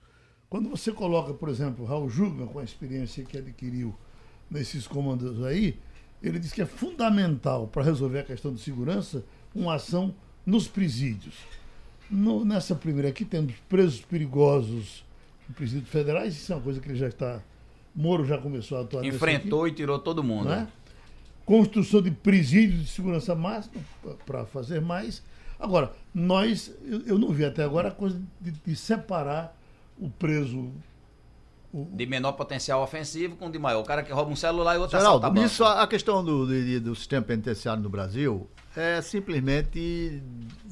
quando 0.48 0.68
você 0.68 0.92
coloca, 0.92 1.34
por 1.34 1.48
exemplo, 1.48 1.84
Raul 1.84 2.08
Juga, 2.08 2.46
com 2.46 2.58
a 2.58 2.64
experiência 2.64 3.24
que 3.24 3.38
adquiriu 3.38 3.94
nesses 4.50 4.86
comandos 4.86 5.44
aí, 5.44 5.78
ele 6.22 6.38
diz 6.38 6.52
que 6.52 6.62
é 6.62 6.66
fundamental 6.66 7.66
para 7.68 7.82
resolver 7.82 8.20
a 8.20 8.24
questão 8.24 8.52
de 8.52 8.60
segurança 8.60 9.24
uma 9.54 9.74
ação 9.74 10.14
nos 10.44 10.66
presídios. 10.66 11.34
No, 12.10 12.44
nessa 12.44 12.74
primeira 12.74 13.08
aqui 13.08 13.24
temos 13.24 13.54
presos 13.68 14.00
perigosos 14.00 15.04
em 15.48 15.52
presídios 15.52 15.88
federais, 15.88 16.34
isso 16.34 16.52
é 16.52 16.56
uma 16.56 16.62
coisa 16.62 16.80
que 16.80 16.88
ele 16.88 16.98
já 16.98 17.08
está. 17.08 17.40
Moro 17.94 18.24
já 18.24 18.38
começou 18.38 18.78
a 18.78 18.82
atuar 18.82 19.04
Enfrentou 19.04 19.66
e 19.66 19.72
tirou 19.72 19.98
todo 19.98 20.22
mundo. 20.22 20.52
É? 20.52 20.66
Construção 21.44 22.00
de 22.00 22.10
presídios 22.10 22.84
de 22.84 22.88
segurança 22.88 23.34
máxima 23.34 23.82
para 24.24 24.44
fazer 24.44 24.80
mais. 24.80 25.22
Agora, 25.58 25.92
nós, 26.14 26.74
eu, 26.84 27.02
eu, 27.06 27.18
não 27.18 27.30
vi 27.30 27.44
até 27.44 27.62
agora 27.62 27.88
a 27.88 27.92
coisa 27.92 28.20
de, 28.40 28.52
de 28.52 28.76
separar 28.76 29.56
o 29.98 30.08
preso 30.08 30.70
de 31.72 32.06
menor 32.06 32.32
potencial 32.32 32.82
ofensivo 32.82 33.36
com 33.36 33.50
de 33.50 33.58
maior. 33.58 33.80
O 33.80 33.84
cara 33.84 34.02
que 34.02 34.12
rouba 34.12 34.30
um 34.30 34.36
celular 34.36 34.74
e 34.74 34.78
outro 34.78 34.98
Geraldo, 34.98 35.26
assalta 35.26 35.44
isso 35.44 35.64
a, 35.64 35.82
a 35.82 35.86
questão 35.86 36.24
do, 36.24 36.46
do, 36.46 36.80
do 36.80 36.94
sistema 36.96 37.22
penitenciário 37.22 37.82
no 37.82 37.88
Brasil 37.88 38.48
é 38.76 39.00
simplesmente 39.02 40.22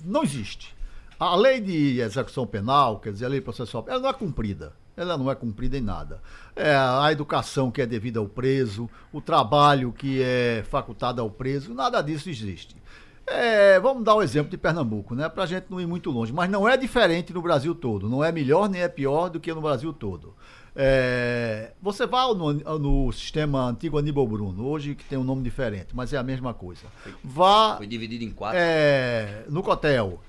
não 0.05 0.23
existe. 0.23 0.75
A 1.19 1.35
lei 1.35 1.61
de 1.61 2.01
execução 2.01 2.47
penal, 2.47 3.01
quer 3.01 3.13
dizer, 3.13 3.27
a 3.27 3.29
lei 3.29 3.41
processual, 3.41 3.85
ela 3.89 4.01
não 4.01 4.09
é 4.09 4.13
cumprida. 4.13 4.73
Ela 4.99 5.17
não 5.17 5.31
é 5.31 5.35
cumprida 5.35 5.79
em 5.79 5.81
nada. 5.81 6.21
É 6.57 6.75
a 6.75 7.09
educação 7.13 7.71
que 7.71 7.81
é 7.81 7.87
devida 7.87 8.19
ao 8.19 8.29
preso, 8.29 8.91
o 9.13 9.21
trabalho 9.21 9.93
que 9.93 10.21
é 10.21 10.65
facultado 10.69 11.23
ao 11.23 11.31
preso, 11.31 11.73
nada 11.73 12.03
disso 12.03 12.29
existe. 12.29 12.77
É, 13.25 13.79
vamos 13.79 14.03
dar 14.05 14.15
o 14.15 14.19
um 14.19 14.23
exemplo 14.23 14.51
de 14.51 14.57
Pernambuco, 14.57 15.15
né? 15.15 15.29
Para 15.29 15.45
a 15.45 15.47
gente 15.47 15.67
não 15.69 15.81
ir 15.81 15.87
muito 15.87 16.11
longe. 16.11 16.33
Mas 16.33 16.51
não 16.51 16.69
é 16.69 16.77
diferente 16.77 17.33
no 17.33 17.43
Brasil 17.43 17.75
todo. 17.75 18.09
Não 18.09 18.25
é 18.25 18.33
melhor 18.33 18.69
nem 18.69 18.81
é 18.81 18.89
pior 18.89 19.29
do 19.29 19.39
que 19.39 19.53
no 19.53 19.61
Brasil 19.61 19.93
todo. 19.93 20.35
É, 20.75 21.73
você 21.83 22.07
vai 22.07 22.27
no, 22.35 22.53
no, 22.53 23.13
sistema 23.13 23.65
antigo 23.65 23.99
Aníbal 23.99 24.27
Bruno, 24.27 24.67
hoje 24.67 24.95
que 24.95 25.05
tem 25.05 25.19
um 25.19 25.25
nome 25.25 25.43
diferente, 25.43 25.89
mas 25.93 26.13
é 26.13 26.17
a 26.17 26.23
mesma 26.23 26.55
coisa. 26.55 26.83
Vá. 27.23 27.77
Foi 27.77 27.87
dividido 27.87 28.25
em 28.25 28.31
quatro. 28.31 28.59
É, 28.61 29.45
no 29.49 29.63
Cotel. 29.63 30.21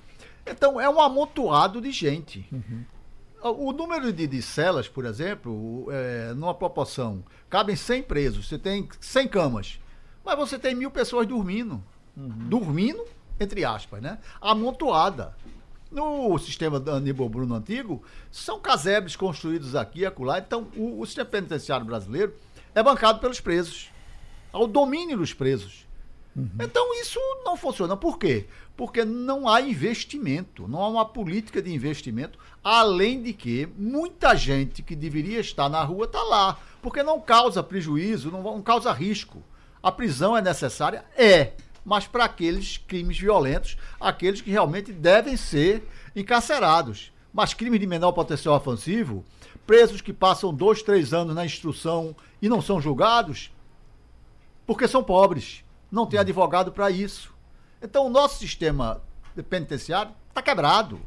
Então, 0.46 0.80
é 0.80 0.88
um 0.88 1.00
amontoado 1.00 1.80
de 1.80 1.92
gente. 1.92 2.46
Uhum. 2.50 2.82
O 3.42 3.72
número 3.72 4.12
de, 4.12 4.26
de, 4.26 4.42
celas, 4.42 4.88
por 4.88 5.04
exemplo, 5.04 5.86
é, 5.90 6.34
numa 6.34 6.54
proporção, 6.54 7.24
cabem 7.48 7.74
100 7.74 8.02
presos, 8.02 8.48
você 8.48 8.58
tem 8.58 8.88
100 9.00 9.28
camas, 9.28 9.80
mas 10.24 10.36
você 10.36 10.58
tem 10.58 10.74
mil 10.74 10.90
pessoas 10.90 11.26
dormindo. 11.26 11.82
Uhum. 12.16 12.28
Dormindo, 12.48 13.02
entre 13.38 13.64
aspas, 13.64 14.02
né? 14.02 14.18
Amontoada. 14.40 15.34
No 15.90 16.38
sistema 16.38 16.78
do 16.78 16.90
Aníbal 16.92 17.28
Bruno 17.28 17.54
antigo, 17.54 18.02
são 18.30 18.60
casebres 18.60 19.16
construídos 19.16 19.74
aqui 19.74 20.00
e 20.00 20.06
acolá. 20.06 20.38
Então, 20.38 20.68
o, 20.76 21.00
o 21.00 21.06
sistema 21.06 21.28
penitenciário 21.28 21.84
brasileiro 21.84 22.34
é 22.74 22.82
bancado 22.82 23.18
pelos 23.18 23.40
presos, 23.40 23.90
ao 24.52 24.66
domínio 24.66 25.16
dos 25.16 25.32
presos. 25.32 25.86
Uhum. 26.40 26.64
Então, 26.64 27.00
isso 27.00 27.18
não 27.44 27.56
funciona. 27.56 27.96
Por 27.96 28.18
quê? 28.18 28.46
Porque 28.76 29.04
não 29.04 29.48
há 29.48 29.60
investimento, 29.60 30.66
não 30.66 30.82
há 30.82 30.88
uma 30.88 31.04
política 31.04 31.60
de 31.60 31.72
investimento, 31.72 32.38
além 32.62 33.22
de 33.22 33.32
que 33.32 33.68
muita 33.76 34.34
gente 34.34 34.82
que 34.82 34.96
deveria 34.96 35.40
estar 35.40 35.68
na 35.68 35.82
rua 35.82 36.06
está 36.06 36.22
lá, 36.22 36.58
porque 36.80 37.02
não 37.02 37.20
causa 37.20 37.62
prejuízo, 37.62 38.30
não, 38.30 38.42
não 38.42 38.62
causa 38.62 38.92
risco. 38.92 39.42
A 39.82 39.92
prisão 39.92 40.36
é 40.36 40.42
necessária? 40.42 41.04
É 41.16 41.52
mas 41.84 42.06
para 42.06 42.24
aqueles 42.24 42.76
crimes 42.76 43.18
violentos, 43.18 43.76
aqueles 44.00 44.40
que 44.40 44.50
realmente 44.50 44.92
devem 44.92 45.36
ser 45.36 45.82
encarcerados. 46.14 47.12
Mas 47.32 47.54
crimes 47.54 47.80
de 47.80 47.86
menor 47.86 48.12
potencial 48.12 48.54
ofensivo, 48.56 49.24
presos 49.66 50.00
que 50.00 50.12
passam 50.12 50.52
dois, 50.52 50.82
três 50.82 51.14
anos 51.14 51.34
na 51.34 51.44
instrução 51.44 52.14
e 52.42 52.48
não 52.48 52.60
são 52.60 52.80
julgados, 52.80 53.52
porque 54.66 54.88
são 54.88 55.02
pobres, 55.02 55.64
não 55.90 56.06
tem 56.06 56.18
advogado 56.18 56.72
para 56.72 56.90
isso. 56.90 57.32
Então 57.82 58.06
o 58.06 58.10
nosso 58.10 58.38
sistema 58.38 59.00
penitenciário 59.48 60.12
está 60.28 60.42
quebrado. 60.42 61.00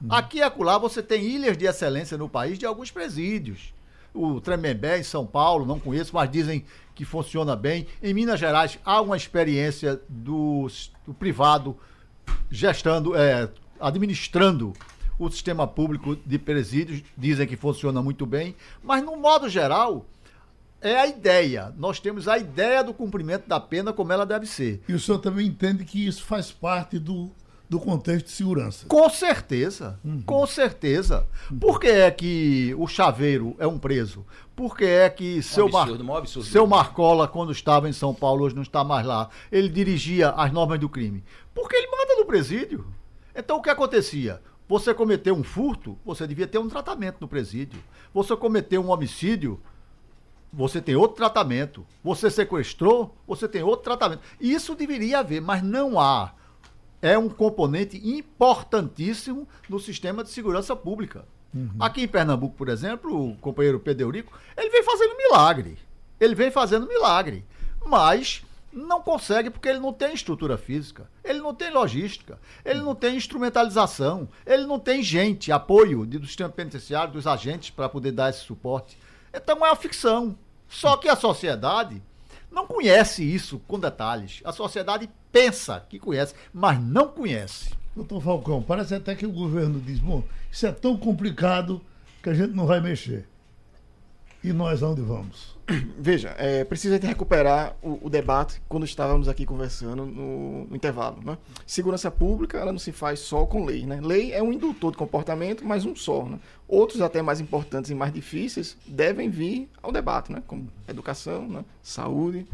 Uhum. 0.00 0.12
Aqui 0.12 0.38
e 0.38 0.42
acolá 0.42 0.78
você 0.78 1.02
tem 1.02 1.24
ilhas 1.24 1.56
de 1.56 1.66
excelência 1.66 2.16
no 2.16 2.28
país 2.28 2.58
de 2.58 2.66
alguns 2.66 2.90
presídios. 2.90 3.74
O 4.12 4.40
Tremembé 4.40 4.98
em 4.98 5.04
São 5.04 5.24
Paulo, 5.26 5.64
não 5.64 5.78
conheço, 5.78 6.14
mas 6.14 6.30
dizem 6.30 6.64
que 6.94 7.04
funciona 7.04 7.54
bem. 7.54 7.86
Em 8.02 8.12
Minas 8.12 8.40
Gerais 8.40 8.78
há 8.84 9.00
uma 9.00 9.16
experiência 9.16 10.00
do, 10.08 10.66
do 11.06 11.14
privado 11.14 11.76
gestando, 12.50 13.16
é, 13.16 13.48
administrando 13.80 14.72
o 15.18 15.30
sistema 15.30 15.66
público 15.66 16.16
de 16.16 16.38
presídios 16.38 17.02
dizem 17.16 17.46
que 17.46 17.56
funciona 17.56 18.00
muito 18.00 18.24
bem, 18.24 18.56
mas 18.82 19.04
no 19.04 19.16
modo 19.16 19.50
geral 19.50 20.06
é 20.80 20.96
a 20.96 21.06
ideia. 21.06 21.72
Nós 21.76 22.00
temos 22.00 22.26
a 22.26 22.38
ideia 22.38 22.82
do 22.82 22.94
cumprimento 22.94 23.46
da 23.46 23.60
pena 23.60 23.92
como 23.92 24.12
ela 24.12 24.24
deve 24.24 24.46
ser. 24.46 24.82
E 24.88 24.94
o 24.94 24.98
senhor 24.98 25.18
também 25.18 25.46
entende 25.46 25.84
que 25.84 26.06
isso 26.06 26.24
faz 26.24 26.50
parte 26.50 26.98
do, 26.98 27.30
do 27.68 27.78
contexto 27.78 28.26
de 28.26 28.32
segurança? 28.32 28.86
Com 28.88 29.08
certeza, 29.08 29.98
uhum. 30.04 30.22
com 30.22 30.46
certeza. 30.46 31.26
Por 31.60 31.78
que 31.78 31.88
é 31.88 32.10
que 32.10 32.74
o 32.78 32.86
chaveiro 32.86 33.54
é 33.58 33.66
um 33.66 33.78
preso? 33.78 34.24
Por 34.56 34.76
que 34.76 34.84
é 34.84 35.08
que 35.08 35.42
seu, 35.42 35.66
absurdo, 35.66 36.04
Mar... 36.04 36.26
seu 36.26 36.66
Marcola, 36.66 37.28
quando 37.28 37.52
estava 37.52 37.88
em 37.88 37.92
São 37.92 38.14
Paulo, 38.14 38.44
hoje 38.44 38.54
não 38.54 38.62
está 38.62 38.82
mais 38.82 39.06
lá, 39.06 39.30
ele 39.50 39.68
dirigia 39.68 40.30
as 40.30 40.52
normas 40.52 40.78
do 40.80 40.88
crime? 40.88 41.22
Porque 41.54 41.76
ele 41.76 41.86
manda 41.86 42.16
no 42.16 42.26
presídio. 42.26 42.86
Então 43.34 43.58
o 43.58 43.62
que 43.62 43.70
acontecia? 43.70 44.40
Você 44.68 44.94
cometeu 44.94 45.34
um 45.34 45.42
furto, 45.42 45.98
você 46.04 46.26
devia 46.26 46.46
ter 46.46 46.58
um 46.58 46.68
tratamento 46.68 47.16
no 47.20 47.26
presídio. 47.26 47.80
Você 48.14 48.36
cometeu 48.36 48.80
um 48.80 48.90
homicídio, 48.90 49.60
você 50.52 50.80
tem 50.80 50.96
outro 50.96 51.16
tratamento. 51.16 51.86
Você 52.02 52.30
sequestrou, 52.30 53.14
você 53.26 53.48
tem 53.48 53.62
outro 53.62 53.84
tratamento. 53.84 54.22
Isso 54.40 54.74
deveria 54.74 55.20
haver, 55.20 55.40
mas 55.40 55.62
não 55.62 55.98
há. 55.98 56.32
É 57.00 57.16
um 57.16 57.28
componente 57.28 57.96
importantíssimo 57.96 59.48
no 59.68 59.78
sistema 59.78 60.22
de 60.22 60.30
segurança 60.30 60.76
pública. 60.76 61.24
Uhum. 61.54 61.70
Aqui 61.80 62.02
em 62.02 62.08
Pernambuco, 62.08 62.54
por 62.56 62.68
exemplo, 62.68 63.30
o 63.30 63.36
companheiro 63.36 63.80
Pedro 63.80 64.06
Eurico, 64.06 64.38
ele 64.56 64.70
vem 64.70 64.82
fazendo 64.82 65.16
milagre. 65.16 65.78
Ele 66.18 66.34
vem 66.34 66.50
fazendo 66.50 66.86
milagre. 66.86 67.44
Mas 67.86 68.42
não 68.72 69.00
consegue 69.00 69.50
porque 69.50 69.68
ele 69.68 69.80
não 69.80 69.92
tem 69.92 70.14
estrutura 70.14 70.56
física, 70.56 71.08
ele 71.24 71.40
não 71.40 71.52
tem 71.52 71.72
logística, 71.72 72.38
ele 72.64 72.80
não 72.80 72.94
tem 72.94 73.16
instrumentalização, 73.16 74.28
ele 74.46 74.64
não 74.64 74.78
tem 74.78 75.02
gente, 75.02 75.50
apoio 75.50 76.06
do 76.06 76.26
sistema 76.26 76.50
penitenciário, 76.50 77.12
dos 77.12 77.26
agentes 77.26 77.70
para 77.70 77.88
poder 77.88 78.12
dar 78.12 78.30
esse 78.30 78.40
suporte. 78.40 78.96
Então 79.32 79.64
é 79.64 79.70
uma 79.70 79.76
ficção. 79.76 80.36
Só 80.68 80.96
que 80.96 81.08
a 81.08 81.16
sociedade 81.16 82.02
não 82.50 82.66
conhece 82.66 83.22
isso 83.24 83.60
com 83.66 83.78
detalhes. 83.78 84.40
A 84.44 84.52
sociedade 84.52 85.08
pensa 85.32 85.84
que 85.88 85.98
conhece, 85.98 86.34
mas 86.52 86.80
não 86.80 87.08
conhece. 87.08 87.70
Doutor 87.94 88.22
Falcão, 88.22 88.62
parece 88.62 88.94
até 88.94 89.14
que 89.14 89.26
o 89.26 89.32
governo 89.32 89.80
diz: 89.80 89.98
bom, 89.98 90.24
isso 90.50 90.66
é 90.66 90.72
tão 90.72 90.96
complicado 90.96 91.80
que 92.22 92.30
a 92.30 92.34
gente 92.34 92.54
não 92.54 92.66
vai 92.66 92.80
mexer. 92.80 93.28
E 94.42 94.52
nós 94.52 94.82
aonde 94.82 95.02
vamos? 95.02 95.56
Veja, 95.98 96.34
é, 96.38 96.64
precisa 96.64 96.98
recuperar 96.98 97.76
o, 97.82 98.06
o, 98.06 98.10
debate 98.10 98.60
quando 98.68 98.84
estávamos 98.84 99.28
aqui 99.28 99.46
conversando 99.46 100.04
no, 100.04 100.66
no, 100.66 100.76
intervalo. 100.76 101.22
Né? 101.22 101.38
Segurança 101.66 102.10
pública 102.10 102.58
ela 102.58 102.72
não 102.72 102.78
se 102.78 102.92
faz 102.92 103.20
só 103.20 103.46
com 103.46 103.64
lei. 103.64 103.86
Né? 103.86 104.00
Lei 104.02 104.32
é 104.32 104.42
um 104.42 104.52
indutor 104.52 104.92
de 104.92 104.98
comportamento, 104.98 105.64
mas 105.64 105.84
um 105.84 105.94
só. 105.94 106.24
Né? 106.24 106.38
Outros, 106.66 107.00
até 107.00 107.22
mais 107.22 107.40
importantes 107.40 107.90
e 107.90 107.94
mais 107.94 108.12
difíceis, 108.12 108.76
devem 108.86 109.30
vir 109.30 109.68
ao 109.82 109.92
debate, 109.92 110.32
né? 110.32 110.42
como 110.46 110.68
educação, 110.88 111.46
né? 111.48 111.64
saúde, 111.82 112.46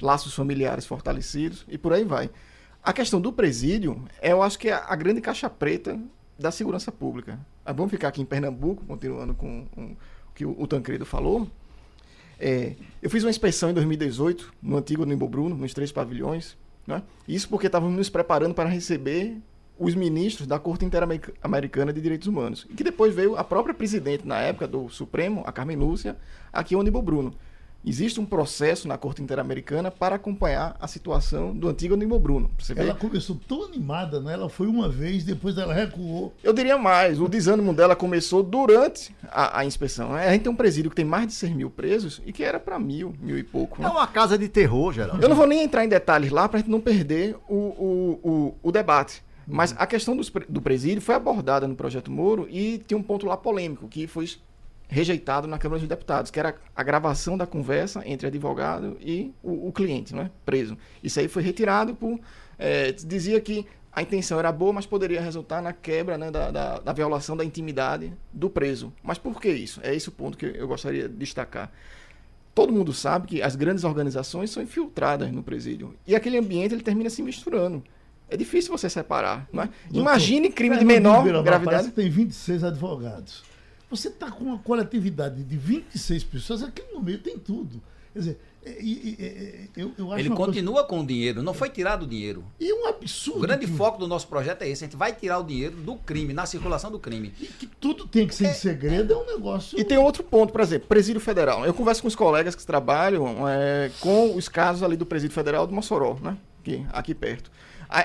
laços 0.00 0.34
familiares 0.34 0.86
fortalecidos 0.86 1.64
e 1.68 1.76
por 1.76 1.92
aí 1.92 2.04
vai. 2.04 2.30
A 2.82 2.92
questão 2.92 3.20
do 3.20 3.32
presídio, 3.32 4.02
é, 4.20 4.32
eu 4.32 4.42
acho 4.42 4.58
que 4.58 4.68
é 4.68 4.74
a 4.74 4.94
grande 4.96 5.20
caixa 5.20 5.48
preta 5.48 5.98
da 6.38 6.50
segurança 6.50 6.90
pública. 6.90 7.38
Vamos 7.64 7.90
ficar 7.90 8.08
aqui 8.08 8.20
em 8.20 8.26
Pernambuco, 8.26 8.84
continuando 8.84 9.34
com, 9.34 9.66
o 9.76 9.96
que 10.34 10.44
o 10.44 10.66
Tancredo 10.66 11.06
falou. 11.06 11.48
É, 12.46 12.74
eu 13.00 13.08
fiz 13.08 13.24
uma 13.24 13.30
inspeção 13.30 13.70
em 13.70 13.72
2018 13.72 14.52
no 14.62 14.76
antigo 14.76 15.06
Nimbo 15.06 15.26
Bruno, 15.26 15.56
nos 15.56 15.72
três 15.72 15.90
pavilhões. 15.90 16.58
Né? 16.86 17.02
Isso 17.26 17.48
porque 17.48 17.68
estávamos 17.68 17.96
nos 17.96 18.10
preparando 18.10 18.54
para 18.54 18.68
receber 18.68 19.38
os 19.78 19.94
ministros 19.94 20.46
da 20.46 20.58
Corte 20.58 20.84
Interamericana 20.84 21.90
de 21.90 22.02
Direitos 22.02 22.28
Humanos. 22.28 22.66
E 22.68 22.74
que 22.74 22.84
depois 22.84 23.14
veio 23.14 23.34
a 23.34 23.42
própria 23.42 23.74
presidente, 23.74 24.28
na 24.28 24.40
época 24.40 24.68
do 24.68 24.90
Supremo, 24.90 25.42
a 25.46 25.52
Carmen 25.52 25.78
Lúcia, 25.78 26.18
aqui 26.52 26.76
onde 26.76 26.90
Bruno. 26.90 27.32
Existe 27.86 28.18
um 28.18 28.24
processo 28.24 28.88
na 28.88 28.96
Corte 28.96 29.22
Interamericana 29.22 29.90
para 29.90 30.16
acompanhar 30.16 30.74
a 30.80 30.88
situação 30.88 31.54
do 31.54 31.68
antigo 31.68 31.94
Nimo 31.96 32.18
Bruno. 32.18 32.50
ela 32.76 32.94
começou 32.94 33.38
tão 33.46 33.64
animada, 33.64 34.20
né? 34.20 34.32
Ela 34.32 34.48
foi 34.48 34.66
uma 34.66 34.88
vez, 34.88 35.22
depois 35.22 35.58
ela 35.58 35.74
recuou. 35.74 36.32
Eu 36.42 36.54
diria 36.54 36.78
mais, 36.78 37.20
o 37.20 37.28
desânimo 37.28 37.74
dela 37.74 37.94
começou 37.94 38.42
durante 38.42 39.14
a, 39.28 39.60
a 39.60 39.64
inspeção. 39.66 40.14
A 40.14 40.30
gente 40.32 40.42
tem 40.42 40.52
um 40.52 40.56
presídio 40.56 40.90
que 40.90 40.96
tem 40.96 41.04
mais 41.04 41.26
de 41.26 41.34
6 41.34 41.52
mil 41.52 41.70
presos 41.70 42.22
e 42.24 42.32
que 42.32 42.42
era 42.42 42.58
para 42.58 42.78
mil, 42.78 43.14
mil 43.20 43.38
e 43.38 43.42
pouco. 43.42 43.82
Né? 43.82 43.86
É 43.86 43.90
uma 43.90 44.06
casa 44.06 44.38
de 44.38 44.48
terror, 44.48 44.92
Geraldo. 44.92 45.22
Eu 45.22 45.28
não 45.28 45.36
vou 45.36 45.46
nem 45.46 45.62
entrar 45.62 45.84
em 45.84 45.88
detalhes 45.88 46.30
lá 46.30 46.48
para 46.48 46.58
a 46.58 46.60
gente 46.60 46.70
não 46.70 46.80
perder 46.80 47.36
o, 47.48 47.54
o, 47.54 48.20
o, 48.22 48.54
o 48.62 48.72
debate. 48.72 49.22
Mas 49.46 49.72
uhum. 49.72 49.76
a 49.80 49.86
questão 49.86 50.16
do, 50.16 50.22
do 50.48 50.62
presídio 50.62 51.02
foi 51.02 51.14
abordada 51.14 51.68
no 51.68 51.76
projeto 51.76 52.10
Moro 52.10 52.46
e 52.50 52.78
tinha 52.86 52.96
um 52.96 53.02
ponto 53.02 53.26
lá 53.26 53.36
polêmico, 53.36 53.88
que 53.88 54.06
foi 54.06 54.26
rejeitado 54.94 55.48
na 55.48 55.58
Câmara 55.58 55.80
dos 55.80 55.88
Deputados, 55.88 56.30
que 56.30 56.38
era 56.38 56.54
a 56.74 56.82
gravação 56.84 57.36
da 57.36 57.46
conversa 57.46 58.02
entre 58.06 58.28
advogado 58.28 58.96
e 59.00 59.34
o, 59.42 59.68
o 59.68 59.72
cliente, 59.72 60.14
né, 60.14 60.30
preso. 60.46 60.78
Isso 61.02 61.18
aí 61.18 61.26
foi 61.26 61.42
retirado 61.42 61.94
por. 61.94 62.20
É, 62.56 62.92
dizia 62.92 63.40
que 63.40 63.66
a 63.92 64.00
intenção 64.02 64.38
era 64.38 64.52
boa, 64.52 64.72
mas 64.72 64.86
poderia 64.86 65.20
resultar 65.20 65.60
na 65.60 65.72
quebra 65.72 66.16
né, 66.16 66.30
da, 66.30 66.50
da, 66.50 66.78
da, 66.78 66.92
violação 66.92 67.36
da 67.36 67.44
intimidade 67.44 68.12
do 68.32 68.48
preso. 68.48 68.92
Mas 69.02 69.18
por 69.18 69.40
que 69.40 69.48
isso? 69.48 69.80
É 69.82 69.92
esse 69.92 70.08
o 70.08 70.12
ponto 70.12 70.38
que 70.38 70.46
eu 70.46 70.68
gostaria 70.68 71.08
de 71.08 71.16
destacar. 71.16 71.72
Todo 72.54 72.72
mundo 72.72 72.92
sabe 72.92 73.26
que 73.26 73.42
as 73.42 73.56
grandes 73.56 73.82
organizações 73.82 74.50
são 74.50 74.62
infiltradas 74.62 75.32
no 75.32 75.42
presídio. 75.42 75.94
E 76.06 76.14
aquele 76.14 76.38
ambiente 76.38 76.72
ele 76.72 76.82
termina 76.82 77.10
se 77.10 77.20
misturando. 77.20 77.82
É 78.28 78.36
difícil 78.36 78.70
você 78.70 78.88
separar. 78.88 79.48
Não 79.52 79.64
é? 79.64 79.68
Imagine 79.92 80.50
crime 80.50 80.78
de 80.78 80.84
menor 80.84 81.24
gravidade. 81.42 81.90
Tem 81.90 82.08
26 82.08 82.62
advogados. 82.62 83.53
Você 83.90 84.08
está 84.08 84.30
com 84.30 84.44
uma 84.44 84.58
coletividade 84.58 85.42
de 85.42 85.56
26 85.56 86.24
pessoas, 86.24 86.62
aqui 86.62 86.82
no 86.92 87.00
meio 87.00 87.18
tem 87.18 87.38
tudo. 87.38 87.82
Quer 88.12 88.18
dizer, 88.18 88.40
é, 88.64 88.70
é, 88.70 89.26
é, 89.26 89.68
eu, 89.76 89.92
eu 89.98 90.18
Ele 90.18 90.30
continua 90.30 90.74
coisa... 90.74 90.88
com 90.88 91.00
o 91.00 91.06
dinheiro, 91.06 91.42
não 91.42 91.52
foi 91.52 91.68
tirado 91.68 92.04
o 92.04 92.06
dinheiro. 92.06 92.44
E 92.58 92.72
um 92.72 92.86
absurdo. 92.86 93.40
O 93.40 93.42
grande 93.42 93.66
que... 93.66 93.72
foco 93.72 93.98
do 93.98 94.06
nosso 94.06 94.26
projeto 94.26 94.62
é 94.62 94.68
esse: 94.68 94.84
a 94.84 94.86
gente 94.86 94.96
vai 94.96 95.12
tirar 95.12 95.38
o 95.38 95.42
dinheiro 95.42 95.76
do 95.76 95.96
crime, 95.96 96.32
na 96.32 96.46
circulação 96.46 96.90
do 96.90 96.98
crime. 96.98 97.32
E 97.40 97.46
que 97.46 97.66
tudo 97.66 98.06
tem 98.06 98.26
que 98.26 98.34
ser 98.34 98.46
é... 98.46 98.50
em 98.50 98.54
segredo 98.54 99.12
é 99.12 99.16
um 99.16 99.26
negócio. 99.26 99.78
E 99.78 99.84
tem 99.84 99.98
outro 99.98 100.22
ponto, 100.22 100.52
por 100.52 100.62
exemplo, 100.62 100.88
Presídio 100.88 101.20
Federal. 101.20 101.66
Eu 101.66 101.74
converso 101.74 102.00
com 102.00 102.08
os 102.08 102.14
colegas 102.14 102.54
que 102.54 102.64
trabalham 102.64 103.48
é, 103.48 103.90
com 104.00 104.34
os 104.34 104.48
casos 104.48 104.82
ali 104.82 104.96
do 104.96 105.04
Presídio 105.04 105.34
Federal 105.34 105.66
do 105.66 105.74
Mossoró, 105.74 106.16
né? 106.22 106.38
Aqui, 106.60 106.86
aqui 106.92 107.14
perto. 107.14 107.50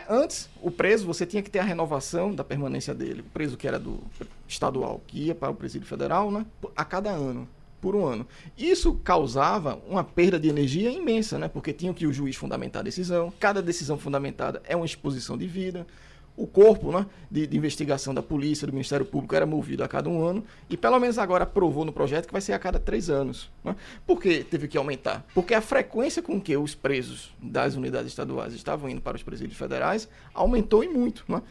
Antes, 0.09 0.49
o 0.61 0.69
preso, 0.69 1.05
você 1.05 1.25
tinha 1.25 1.41
que 1.41 1.49
ter 1.49 1.59
a 1.59 1.63
renovação 1.63 2.33
da 2.33 2.43
permanência 2.43 2.93
dele. 2.93 3.21
O 3.21 3.31
preso 3.31 3.57
que 3.57 3.67
era 3.67 3.79
do 3.79 3.99
estadual, 4.47 5.01
que 5.07 5.25
ia 5.25 5.35
para 5.35 5.49
o 5.49 5.55
presídio 5.55 5.87
federal, 5.87 6.31
né? 6.31 6.45
A 6.75 6.83
cada 6.85 7.09
ano, 7.11 7.47
por 7.79 7.95
um 7.95 8.05
ano. 8.05 8.27
Isso 8.57 8.93
causava 9.03 9.79
uma 9.87 10.03
perda 10.03 10.39
de 10.39 10.49
energia 10.49 10.91
imensa, 10.91 11.37
né? 11.37 11.47
Porque 11.47 11.73
tinha 11.73 11.93
que 11.93 12.05
o 12.05 12.13
juiz 12.13 12.35
fundamentar 12.35 12.81
a 12.81 12.83
decisão. 12.83 13.33
Cada 13.39 13.61
decisão 13.61 13.97
fundamentada 13.97 14.61
é 14.65 14.75
uma 14.75 14.85
exposição 14.85 15.37
de 15.37 15.47
vida 15.47 15.85
o 16.39 16.47
corpo 16.47 16.89
né, 16.89 17.05
de, 17.29 17.45
de, 17.45 17.57
investigação 17.57 18.13
da 18.13 18.23
polícia, 18.23 18.65
do 18.65 18.71
Ministério 18.71 19.05
Público, 19.05 19.35
era 19.35 19.45
movido 19.45 19.83
a 19.83 19.89
cada 19.89 20.09
um 20.09 20.25
ano, 20.25 20.43
e 20.69 20.77
pelo 20.77 20.97
menos 20.97 21.17
agora 21.17 21.43
aprovou 21.43 21.83
no 21.83 21.91
projeto 21.91 22.27
que 22.27 22.31
vai 22.31 22.41
ser 22.41 22.53
a 22.53 22.59
cada 22.59 22.79
três 22.79 23.09
anos. 23.09 23.51
Né? 23.61 23.75
Por 24.07 24.21
que 24.21 24.43
teve 24.45 24.69
que 24.69 24.77
aumentar? 24.77 25.25
Porque 25.35 25.53
a 25.53 25.59
frequência 25.59 26.21
com 26.21 26.39
que 26.39 26.55
os 26.55 26.73
presos 26.73 27.33
das 27.41 27.75
unidades 27.75 28.07
estaduais 28.07 28.53
estavam 28.53 28.89
indo 28.89 29.01
para 29.01 29.17
os 29.17 29.23
presídios 29.23 29.57
federais 29.57 30.07
aumentou 30.33 30.81
e 30.81 30.87
muito. 30.87 31.25
Né? 31.27 31.41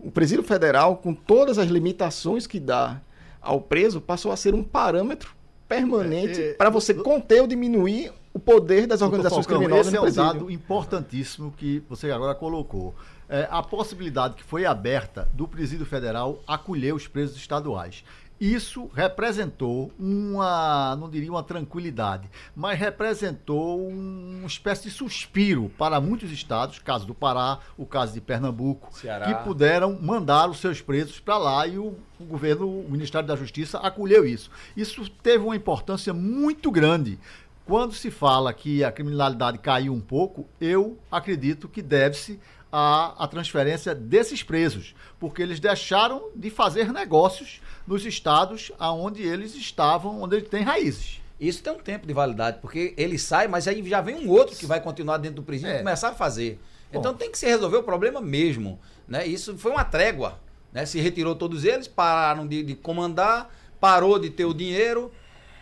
O 0.00 0.10
presídio 0.10 0.42
federal, 0.42 0.96
com 0.96 1.14
todas 1.14 1.56
as 1.56 1.68
limitações 1.68 2.44
que 2.44 2.58
dá 2.58 3.00
ao 3.40 3.60
preso, 3.60 4.00
passou 4.00 4.32
a 4.32 4.36
ser 4.36 4.54
um 4.54 4.64
parâmetro 4.64 5.36
permanente 5.68 6.40
é, 6.40 6.50
é, 6.50 6.52
para 6.54 6.68
você 6.68 6.92
conter 6.92 7.40
ou 7.40 7.46
diminuir 7.46 8.12
o 8.34 8.38
poder 8.38 8.86
das 8.86 9.02
organizações 9.02 9.46
Falcão, 9.46 9.60
criminosas. 9.60 9.92
Esse 9.92 10.18
é 10.18 10.22
um 10.22 10.26
dado 10.26 10.50
importantíssimo 10.50 11.52
que 11.56 11.82
você 11.88 12.10
agora 12.10 12.34
colocou 12.34 12.94
é, 13.32 13.48
a 13.50 13.62
possibilidade 13.62 14.34
que 14.34 14.42
foi 14.42 14.66
aberta 14.66 15.26
do 15.32 15.48
Presídio 15.48 15.86
Federal 15.86 16.42
acolher 16.46 16.94
os 16.94 17.08
presos 17.08 17.34
estaduais. 17.34 18.04
Isso 18.38 18.90
representou 18.92 19.90
uma, 19.98 20.96
não 20.96 21.08
diria 21.08 21.30
uma 21.30 21.44
tranquilidade, 21.44 22.28
mas 22.54 22.78
representou 22.78 23.88
uma 23.88 24.46
espécie 24.46 24.82
de 24.82 24.90
suspiro 24.90 25.70
para 25.78 26.00
muitos 26.00 26.30
estados, 26.30 26.78
caso 26.78 27.06
do 27.06 27.14
Pará, 27.14 27.60
o 27.78 27.86
caso 27.86 28.12
de 28.12 28.20
Pernambuco, 28.20 28.92
Ceará. 28.92 29.26
que 29.26 29.44
puderam 29.44 29.96
mandar 30.02 30.50
os 30.50 30.58
seus 30.58 30.82
presos 30.82 31.20
para 31.20 31.38
lá 31.38 31.66
e 31.66 31.78
o, 31.78 31.96
o 32.18 32.24
governo, 32.24 32.68
o 32.68 32.90
Ministério 32.90 33.26
da 33.26 33.36
Justiça 33.36 33.78
acolheu 33.78 34.26
isso. 34.26 34.50
Isso 34.76 35.08
teve 35.08 35.44
uma 35.44 35.56
importância 35.56 36.12
muito 36.12 36.70
grande. 36.70 37.18
Quando 37.64 37.94
se 37.94 38.10
fala 38.10 38.52
que 38.52 38.82
a 38.82 38.90
criminalidade 38.90 39.56
caiu 39.58 39.94
um 39.94 40.00
pouco, 40.00 40.48
eu 40.60 40.98
acredito 41.10 41.68
que 41.68 41.80
deve-se 41.80 42.40
a, 42.72 43.24
a 43.24 43.28
transferência 43.28 43.94
desses 43.94 44.42
presos, 44.42 44.94
porque 45.20 45.42
eles 45.42 45.60
deixaram 45.60 46.30
de 46.34 46.48
fazer 46.48 46.90
negócios 46.90 47.60
nos 47.86 48.06
estados 48.06 48.72
onde 48.80 49.22
eles 49.22 49.54
estavam, 49.54 50.22
onde 50.22 50.36
ele 50.36 50.46
tem 50.46 50.62
raízes. 50.62 51.20
Isso 51.38 51.62
tem 51.62 51.72
um 51.72 51.78
tempo 51.78 52.06
de 52.06 52.14
validade, 52.14 52.58
porque 52.60 52.94
ele 52.96 53.18
sai, 53.18 53.48
mas 53.48 53.68
aí 53.68 53.86
já 53.88 54.00
vem 54.00 54.14
um 54.26 54.30
outro 54.30 54.56
que 54.56 54.64
vai 54.64 54.80
continuar 54.80 55.18
dentro 55.18 55.36
do 55.36 55.42
presídio 55.42 55.72
é. 55.72 55.76
e 55.76 55.78
começar 55.78 56.10
a 56.10 56.14
fazer. 56.14 56.58
Bom. 56.92 57.00
Então 57.00 57.14
tem 57.14 57.30
que 57.30 57.38
se 57.38 57.46
resolver 57.46 57.78
o 57.78 57.82
problema 57.82 58.20
mesmo. 58.20 58.78
Né? 59.08 59.26
Isso 59.26 59.58
foi 59.58 59.72
uma 59.72 59.84
trégua. 59.84 60.38
Né? 60.72 60.86
Se 60.86 61.00
retirou 61.00 61.34
todos 61.34 61.64
eles, 61.64 61.88
pararam 61.88 62.46
de, 62.46 62.62
de 62.62 62.74
comandar, 62.74 63.52
parou 63.80 64.18
de 64.18 64.30
ter 64.30 64.44
o 64.44 64.54
dinheiro. 64.54 65.12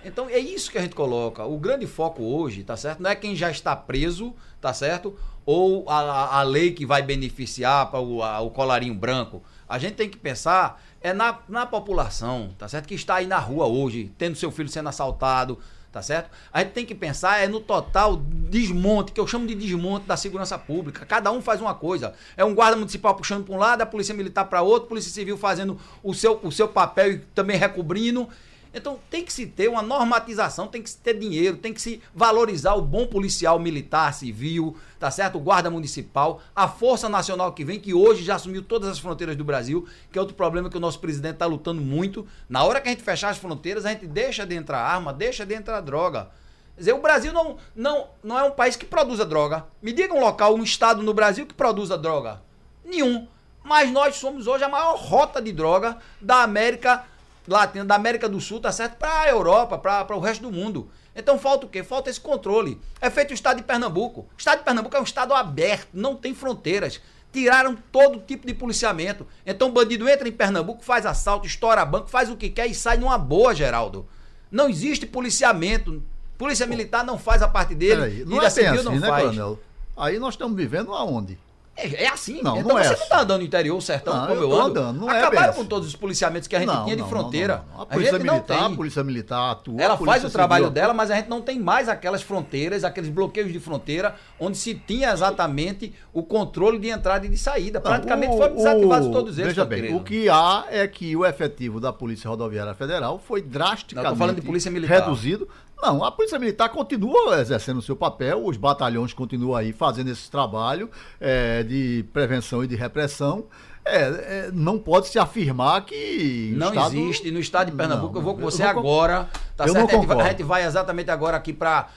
Então 0.04 0.28
é 0.28 0.38
isso 0.38 0.70
que 0.70 0.78
a 0.78 0.80
gente 0.80 0.94
coloca. 0.94 1.44
O 1.44 1.58
grande 1.58 1.86
foco 1.86 2.22
hoje, 2.22 2.62
tá 2.62 2.76
certo? 2.76 3.02
Não 3.02 3.10
é 3.10 3.14
quem 3.14 3.36
já 3.36 3.50
está 3.50 3.76
preso, 3.76 4.34
tá 4.60 4.72
certo? 4.72 5.16
Ou 5.44 5.88
a, 5.88 6.38
a 6.38 6.42
lei 6.42 6.72
que 6.72 6.86
vai 6.86 7.02
beneficiar 7.02 7.90
para 7.90 8.00
o, 8.00 8.20
o 8.20 8.50
colarinho 8.50 8.94
branco. 8.94 9.42
A 9.68 9.78
gente 9.78 9.94
tem 9.94 10.08
que 10.08 10.18
pensar 10.18 10.82
é 11.00 11.12
na, 11.12 11.38
na 11.48 11.66
população, 11.66 12.50
tá 12.58 12.68
certo? 12.68 12.86
Que 12.86 12.94
está 12.94 13.16
aí 13.16 13.26
na 13.26 13.38
rua 13.38 13.66
hoje, 13.66 14.12
tendo 14.18 14.36
seu 14.36 14.50
filho 14.50 14.68
sendo 14.68 14.88
assaltado, 14.88 15.58
tá 15.90 16.02
certo? 16.02 16.30
A 16.52 16.60
gente 16.60 16.72
tem 16.72 16.84
que 16.84 16.94
pensar 16.94 17.42
é 17.42 17.48
no 17.48 17.60
total 17.60 18.16
desmonte, 18.16 19.12
que 19.12 19.20
eu 19.20 19.26
chamo 19.26 19.46
de 19.46 19.54
desmonte 19.54 20.06
da 20.06 20.16
segurança 20.16 20.58
pública. 20.58 21.04
Cada 21.06 21.30
um 21.32 21.40
faz 21.40 21.60
uma 21.60 21.74
coisa. 21.74 22.14
É 22.36 22.44
um 22.44 22.54
guarda 22.54 22.76
municipal 22.76 23.14
puxando 23.14 23.44
para 23.44 23.54
um 23.54 23.58
lado, 23.58 23.82
a 23.82 23.86
polícia 23.86 24.14
militar 24.14 24.44
para 24.44 24.62
outro, 24.62 24.86
a 24.86 24.88
polícia 24.88 25.10
civil 25.10 25.36
fazendo 25.36 25.78
o 26.02 26.14
seu, 26.14 26.38
o 26.42 26.52
seu 26.52 26.68
papel 26.68 27.12
e 27.12 27.18
também 27.18 27.56
recobrindo. 27.56 28.28
Então 28.72 29.00
tem 29.10 29.24
que 29.24 29.32
se 29.32 29.46
ter 29.46 29.68
uma 29.68 29.82
normatização, 29.82 30.68
tem 30.68 30.80
que 30.80 30.90
se 30.90 30.98
ter 30.98 31.18
dinheiro, 31.18 31.56
tem 31.56 31.74
que 31.74 31.80
se 31.80 32.00
valorizar 32.14 32.74
o 32.74 32.82
bom 32.82 33.06
policial 33.06 33.58
militar, 33.58 34.14
civil, 34.14 34.76
tá 34.98 35.10
certo? 35.10 35.38
O 35.38 35.40
guarda 35.40 35.68
municipal, 35.68 36.40
a 36.54 36.68
Força 36.68 37.08
Nacional 37.08 37.52
que 37.52 37.64
vem, 37.64 37.80
que 37.80 37.92
hoje 37.92 38.22
já 38.22 38.36
assumiu 38.36 38.62
todas 38.62 38.88
as 38.88 38.98
fronteiras 38.98 39.36
do 39.36 39.44
Brasil, 39.44 39.88
que 40.12 40.18
é 40.18 40.20
outro 40.20 40.36
problema 40.36 40.70
que 40.70 40.76
o 40.76 40.80
nosso 40.80 41.00
presidente 41.00 41.34
está 41.34 41.46
lutando 41.46 41.80
muito. 41.80 42.26
Na 42.48 42.62
hora 42.62 42.80
que 42.80 42.88
a 42.88 42.92
gente 42.92 43.02
fechar 43.02 43.30
as 43.30 43.38
fronteiras, 43.38 43.84
a 43.84 43.90
gente 43.90 44.06
deixa 44.06 44.46
de 44.46 44.54
entrar 44.54 44.78
arma, 44.78 45.12
deixa 45.12 45.44
de 45.44 45.54
entrar 45.54 45.80
droga. 45.80 46.30
Quer 46.76 46.80
dizer, 46.80 46.92
o 46.94 47.02
Brasil 47.02 47.32
não, 47.32 47.56
não, 47.74 48.06
não 48.22 48.38
é 48.38 48.44
um 48.44 48.52
país 48.52 48.76
que 48.76 48.86
produza 48.86 49.26
droga. 49.26 49.66
Me 49.82 49.92
diga 49.92 50.14
um 50.14 50.20
local, 50.20 50.54
um 50.54 50.62
estado 50.62 51.02
no 51.02 51.12
Brasil 51.12 51.44
que 51.44 51.54
produza 51.54 51.98
droga. 51.98 52.40
Nenhum. 52.84 53.26
Mas 53.62 53.90
nós 53.90 54.16
somos 54.16 54.46
hoje 54.46 54.64
a 54.64 54.68
maior 54.68 54.96
rota 54.96 55.42
de 55.42 55.52
droga 55.52 55.98
da 56.20 56.42
América 56.42 57.04
da 57.46 57.94
América 57.94 58.28
do 58.28 58.40
Sul, 58.40 58.60
tá 58.60 58.72
certo? 58.72 58.96
Para 58.96 59.22
a 59.22 59.28
Europa, 59.28 59.78
para 59.78 60.16
o 60.16 60.20
resto 60.20 60.42
do 60.42 60.52
mundo. 60.52 60.88
Então 61.14 61.38
falta 61.38 61.66
o 61.66 61.68
quê? 61.68 61.82
Falta 61.82 62.08
esse 62.08 62.20
controle. 62.20 62.80
É 63.00 63.10
feito 63.10 63.30
o 63.30 63.34
estado 63.34 63.58
de 63.58 63.62
Pernambuco. 63.62 64.20
O 64.20 64.38
estado 64.38 64.58
de 64.58 64.64
Pernambuco 64.64 64.96
é 64.96 65.00
um 65.00 65.04
estado 65.04 65.34
aberto, 65.34 65.88
não 65.92 66.14
tem 66.14 66.34
fronteiras. 66.34 67.00
Tiraram 67.32 67.76
todo 67.92 68.20
tipo 68.20 68.46
de 68.46 68.54
policiamento. 68.54 69.26
Então 69.46 69.68
o 69.68 69.72
bandido 69.72 70.08
entra 70.08 70.28
em 70.28 70.32
Pernambuco, 70.32 70.84
faz 70.84 71.06
assalto, 71.06 71.46
estoura 71.46 71.84
banco, 71.84 72.08
faz 72.08 72.28
o 72.30 72.36
que 72.36 72.48
quer 72.48 72.66
e 72.66 72.74
sai 72.74 72.96
numa 72.96 73.18
boa, 73.18 73.54
Geraldo. 73.54 74.06
Não 74.50 74.68
existe 74.68 75.06
policiamento. 75.06 76.02
Polícia 76.36 76.66
militar 76.66 77.04
não 77.04 77.18
faz 77.18 77.42
a 77.42 77.48
parte 77.48 77.74
dele. 77.74 78.00
Peraí, 78.00 78.20
e 78.20 78.24
não 78.24 78.38
da 78.38 78.46
é 78.46 78.50
civil 78.50 78.74
assim, 78.74 78.84
não 78.84 78.94
né, 78.94 79.08
faz. 79.08 79.24
Coronel? 79.24 79.60
Aí 79.96 80.18
nós 80.18 80.34
estamos 80.34 80.56
vivendo 80.56 80.92
aonde? 80.94 81.38
É, 81.80 82.04
é 82.04 82.08
assim. 82.08 82.40
Não, 82.42 82.56
então 82.58 82.68
não 82.72 82.78
é 82.78 82.84
você 82.84 82.92
assim. 82.94 83.02
não 83.02 83.08
tá 83.08 83.20
andando 83.22 83.40
no 83.40 83.46
interior, 83.46 83.80
sertão, 83.80 84.14
Não, 84.14 84.26
como 84.26 84.40
eu 84.42 84.50
eu, 84.50 84.52
ando. 84.60 84.80
andando, 84.80 85.00
não 85.00 85.10
é 85.10 85.18
Acabaram 85.18 85.46
bem 85.46 85.54
com 85.54 85.60
assim. 85.60 85.68
todos 85.68 85.88
os 85.88 85.96
policiamentos 85.96 86.46
que 86.48 86.56
a 86.56 86.58
gente 86.60 86.68
Não, 86.68 86.84
tinha 86.84 86.96
de 86.96 87.02
fronteira. 87.04 87.64
A 87.76 87.82
A 87.82 87.86
polícia 87.86 88.18
militar, 88.18 88.64
a 88.64 88.70
polícia 88.70 89.04
militar 89.04 89.50
atua. 89.52 89.80
Ela 89.82 89.96
faz 89.96 90.24
o 90.24 90.30
trabalho 90.30 90.64
civil 90.64 90.74
dela, 90.74 90.92
mas 90.94 91.10
a 91.10 91.16
gente 91.16 91.28
não 91.28 91.40
tem 91.40 91.58
mais 91.58 91.88
aquelas 91.88 92.22
fronteiras, 92.22 92.84
aqueles 92.84 93.08
bloqueios 93.10 93.52
de 93.52 93.58
fronteira, 93.60 94.14
onde 94.38 94.56
se 94.58 94.74
tinha 94.74 95.10
exatamente 95.12 95.94
o 96.12 96.22
controle 96.22 96.78
de 96.78 96.88
entrada 96.88 97.24
e 97.26 97.28
de 97.28 97.36
saída. 97.38 97.80
Praticamente 97.80 98.34
o- 98.34 98.36
foram 98.36 98.56
desativados 98.56 99.08
o- 99.08 99.12
todos 99.12 99.38
eles. 99.38 99.48
Veja 99.54 99.64
bem, 99.64 99.94
o 99.94 100.00
que 100.02 100.28
há 100.28 100.64
é 100.70 100.86
que 100.86 101.14
o 101.16 101.24
efetivo 101.24 101.80
da 101.80 101.92
Polícia 101.92 102.28
Rodoviária 102.28 102.74
Federal 102.74 103.18
foi 103.18 103.40
drasticamente 103.42 104.10
Não, 104.10 104.16
falando 104.16 104.36
de 104.36 104.42
polícia 104.42 104.70
militar. 104.70 105.00
reduzido. 105.00 105.48
Não, 105.82 106.04
a 106.04 106.12
Polícia 106.12 106.38
Militar 106.38 106.68
continua 106.68 107.40
exercendo 107.40 107.78
o 107.78 107.82
seu 107.82 107.96
papel, 107.96 108.44
os 108.44 108.56
batalhões 108.56 109.12
continuam 109.12 109.56
aí 109.56 109.72
fazendo 109.72 110.10
esse 110.10 110.30
trabalho 110.30 110.90
eh, 111.20 111.62
de 111.62 112.04
prevenção 112.12 112.62
e 112.62 112.66
de 112.66 112.76
repressão. 112.76 113.44
É, 113.82 114.02
é, 114.02 114.50
não 114.52 114.78
pode 114.78 115.08
se 115.08 115.18
afirmar 115.18 115.80
que. 115.86 116.52
Não 116.54 116.68
Estado- 116.68 116.94
existe. 116.94 117.30
No 117.30 117.40
estado 117.40 117.70
de 117.70 117.76
Pernambuco, 117.76 118.12
Não, 118.12 118.20
eu 118.20 118.24
vou 118.24 118.34
com 118.34 118.42
você 118.42 118.62
não 118.62 118.74
con- 118.74 118.78
agora. 118.80 119.26
Tá 119.56 119.64
eu 119.64 119.72
certo? 119.72 119.76
não 119.78 119.80
a, 119.80 119.90
gente 119.90 119.90
vai, 119.90 120.00
concordo. 120.06 120.22
a 120.22 120.28
gente 120.28 120.42
vai 120.42 120.64
exatamente 120.66 121.10
agora 121.10 121.36
aqui 121.38 121.52
para 121.54 121.88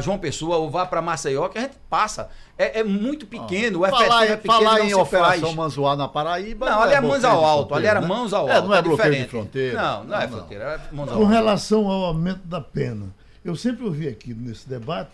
João 0.00 0.16
Pessoa 0.16 0.58
ou 0.58 0.70
vá 0.70 0.86
para 0.86 1.02
Maceió, 1.02 1.48
que 1.48 1.58
a 1.58 1.62
gente 1.62 1.74
passa. 1.90 2.30
É, 2.56 2.78
é 2.80 2.84
muito 2.84 3.26
pequeno, 3.26 3.80
o 3.80 3.84
efetivo 3.84 4.08
falar, 4.08 4.24
é 4.26 4.36
pequeno, 4.36 4.54
falar 4.64 4.78
não 4.78 4.86
em 4.86 4.94
Operação 4.94 5.40
faz. 5.40 5.54
Manzoá 5.56 5.96
na 5.96 6.06
Paraíba. 6.06 6.70
Não, 6.70 6.80
ali 6.82 6.94
é 6.94 7.00
mãos 7.00 7.10
bloqueio 7.20 7.32
ao 7.32 7.38
de 7.40 7.44
alto, 7.46 7.74
ali 7.74 7.86
era 7.88 8.00
né? 8.00 8.06
mãos 8.06 8.32
ao 8.32 8.48
É, 8.48 8.54
alto. 8.54 8.68
não 8.68 8.74
é 8.76 8.82
bloqueio 8.82 8.96
de 9.10 9.16
diferente. 9.18 9.30
fronteira. 9.30 9.82
Não, 9.82 10.04
não 10.04 10.16
é 10.16 10.20
Não, 10.26 10.30
não. 10.30 10.38
fronteira, 10.38 10.64
é 10.92 11.06
Com 11.14 11.24
relação 11.24 11.88
ao 11.90 12.04
aumento 12.04 12.46
da 12.46 12.60
pena, 12.60 13.08
eu 13.44 13.54
sempre 13.54 13.84
ouvi 13.84 14.08
aqui 14.08 14.32
nesse 14.32 14.68
debate 14.68 15.12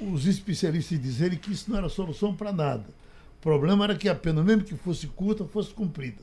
os 0.00 0.26
especialistas 0.26 1.00
dizerem 1.00 1.38
que 1.38 1.52
isso 1.52 1.70
não 1.70 1.78
era 1.78 1.88
solução 1.88 2.34
para 2.34 2.52
nada. 2.52 2.84
O 3.38 3.42
problema 3.42 3.84
era 3.84 3.96
que 3.96 4.08
a 4.08 4.14
pena, 4.14 4.42
mesmo 4.42 4.64
que 4.64 4.76
fosse 4.76 5.06
curta, 5.08 5.44
fosse 5.44 5.72
cumprida. 5.74 6.22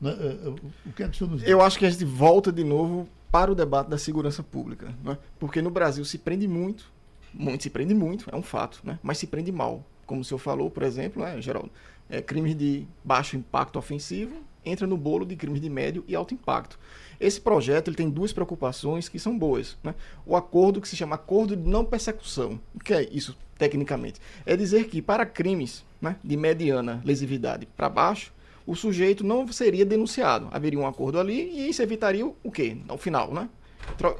Né? 0.00 0.10
Eh, 0.18 0.38
eh, 0.44 0.48
O 0.86 0.92
que 0.92 1.02
é 1.02 1.08
que 1.08 1.14
o 1.14 1.18
senhor 1.18 1.30
nos 1.30 1.40
diz? 1.40 1.48
Eu 1.48 1.60
acho 1.60 1.78
que 1.78 1.86
a 1.86 1.90
gente 1.90 2.04
volta 2.04 2.52
de 2.52 2.62
novo 2.62 3.08
para 3.30 3.50
o 3.50 3.54
debate 3.54 3.88
da 3.88 3.98
segurança 3.98 4.42
pública, 4.42 4.94
né? 5.02 5.18
porque 5.38 5.60
no 5.60 5.70
Brasil 5.70 6.04
se 6.04 6.18
prende 6.18 6.46
muito, 6.46 6.92
muito 7.32 7.62
se 7.62 7.70
prende 7.70 7.94
muito, 7.94 8.28
é 8.30 8.36
um 8.36 8.42
fato, 8.42 8.80
né? 8.84 8.98
mas 9.02 9.18
se 9.18 9.26
prende 9.26 9.50
mal. 9.50 9.84
Como 10.06 10.20
o 10.20 10.24
senhor 10.24 10.38
falou, 10.38 10.70
por 10.70 10.82
exemplo, 10.82 11.22
né, 11.22 11.40
Geraldo, 11.40 11.70
é, 12.08 12.20
crimes 12.20 12.54
de 12.54 12.86
baixo 13.02 13.36
impacto 13.36 13.78
ofensivo 13.78 14.36
entra 14.64 14.86
no 14.86 14.96
bolo 14.96 15.24
de 15.24 15.36
crimes 15.36 15.60
de 15.60 15.68
médio 15.68 16.04
e 16.06 16.14
alto 16.14 16.34
impacto. 16.34 16.78
Esse 17.24 17.40
projeto 17.40 17.88
ele 17.88 17.96
tem 17.96 18.10
duas 18.10 18.34
preocupações 18.34 19.08
que 19.08 19.18
são 19.18 19.38
boas. 19.38 19.78
Né? 19.82 19.94
O 20.26 20.36
acordo 20.36 20.78
que 20.78 20.86
se 20.86 20.94
chama 20.94 21.14
Acordo 21.14 21.56
de 21.56 21.66
Não 21.66 21.82
Persecução. 21.82 22.60
O 22.74 22.78
que 22.78 22.92
é 22.92 23.08
isso, 23.10 23.34
tecnicamente? 23.56 24.20
É 24.44 24.54
dizer 24.54 24.88
que 24.88 25.00
para 25.00 25.24
crimes 25.24 25.82
né, 26.02 26.16
de 26.22 26.36
mediana 26.36 27.00
lesividade 27.02 27.66
para 27.74 27.88
baixo, 27.88 28.30
o 28.66 28.76
sujeito 28.76 29.24
não 29.24 29.50
seria 29.50 29.86
denunciado. 29.86 30.48
Haveria 30.50 30.78
um 30.78 30.86
acordo 30.86 31.18
ali 31.18 31.50
e 31.50 31.70
isso 31.70 31.80
evitaria 31.80 32.26
o 32.26 32.50
quê? 32.50 32.76
No 32.86 32.98
final, 32.98 33.32
né? 33.32 33.48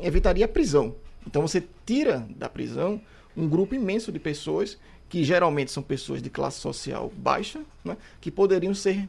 Evitaria 0.00 0.46
a 0.46 0.48
prisão. 0.48 0.94
Então 1.26 1.42
você 1.42 1.62
tira 1.84 2.26
da 2.30 2.48
prisão 2.48 2.98
um 3.36 3.46
grupo 3.46 3.74
imenso 3.74 4.10
de 4.10 4.18
pessoas 4.18 4.78
que 5.10 5.22
geralmente 5.22 5.70
são 5.70 5.82
pessoas 5.82 6.22
de 6.22 6.30
classe 6.30 6.58
social 6.58 7.12
baixa, 7.14 7.60
né? 7.84 7.98
que 8.18 8.30
poderiam 8.30 8.72
ser 8.72 9.06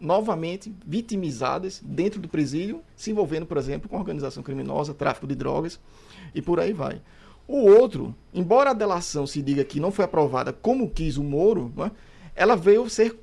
novamente 0.00 0.74
vitimizadas 0.86 1.80
dentro 1.84 2.20
do 2.20 2.28
presídio, 2.28 2.82
se 2.96 3.10
envolvendo, 3.10 3.46
por 3.46 3.56
exemplo, 3.56 3.88
com 3.88 3.96
organização 3.96 4.42
criminosa, 4.42 4.94
tráfico 4.94 5.26
de 5.26 5.34
drogas 5.34 5.80
e 6.34 6.42
por 6.42 6.60
aí 6.60 6.72
vai. 6.72 7.00
O 7.46 7.68
outro, 7.68 8.14
embora 8.32 8.70
a 8.70 8.74
delação 8.74 9.26
se 9.26 9.42
diga 9.42 9.64
que 9.64 9.80
não 9.80 9.90
foi 9.90 10.04
aprovada 10.04 10.52
como 10.52 10.90
quis 10.90 11.16
o 11.16 11.22
Moro, 11.22 11.72
né, 11.76 11.90
ela 12.34 12.56
veio 12.56 12.88
ser 12.88 13.18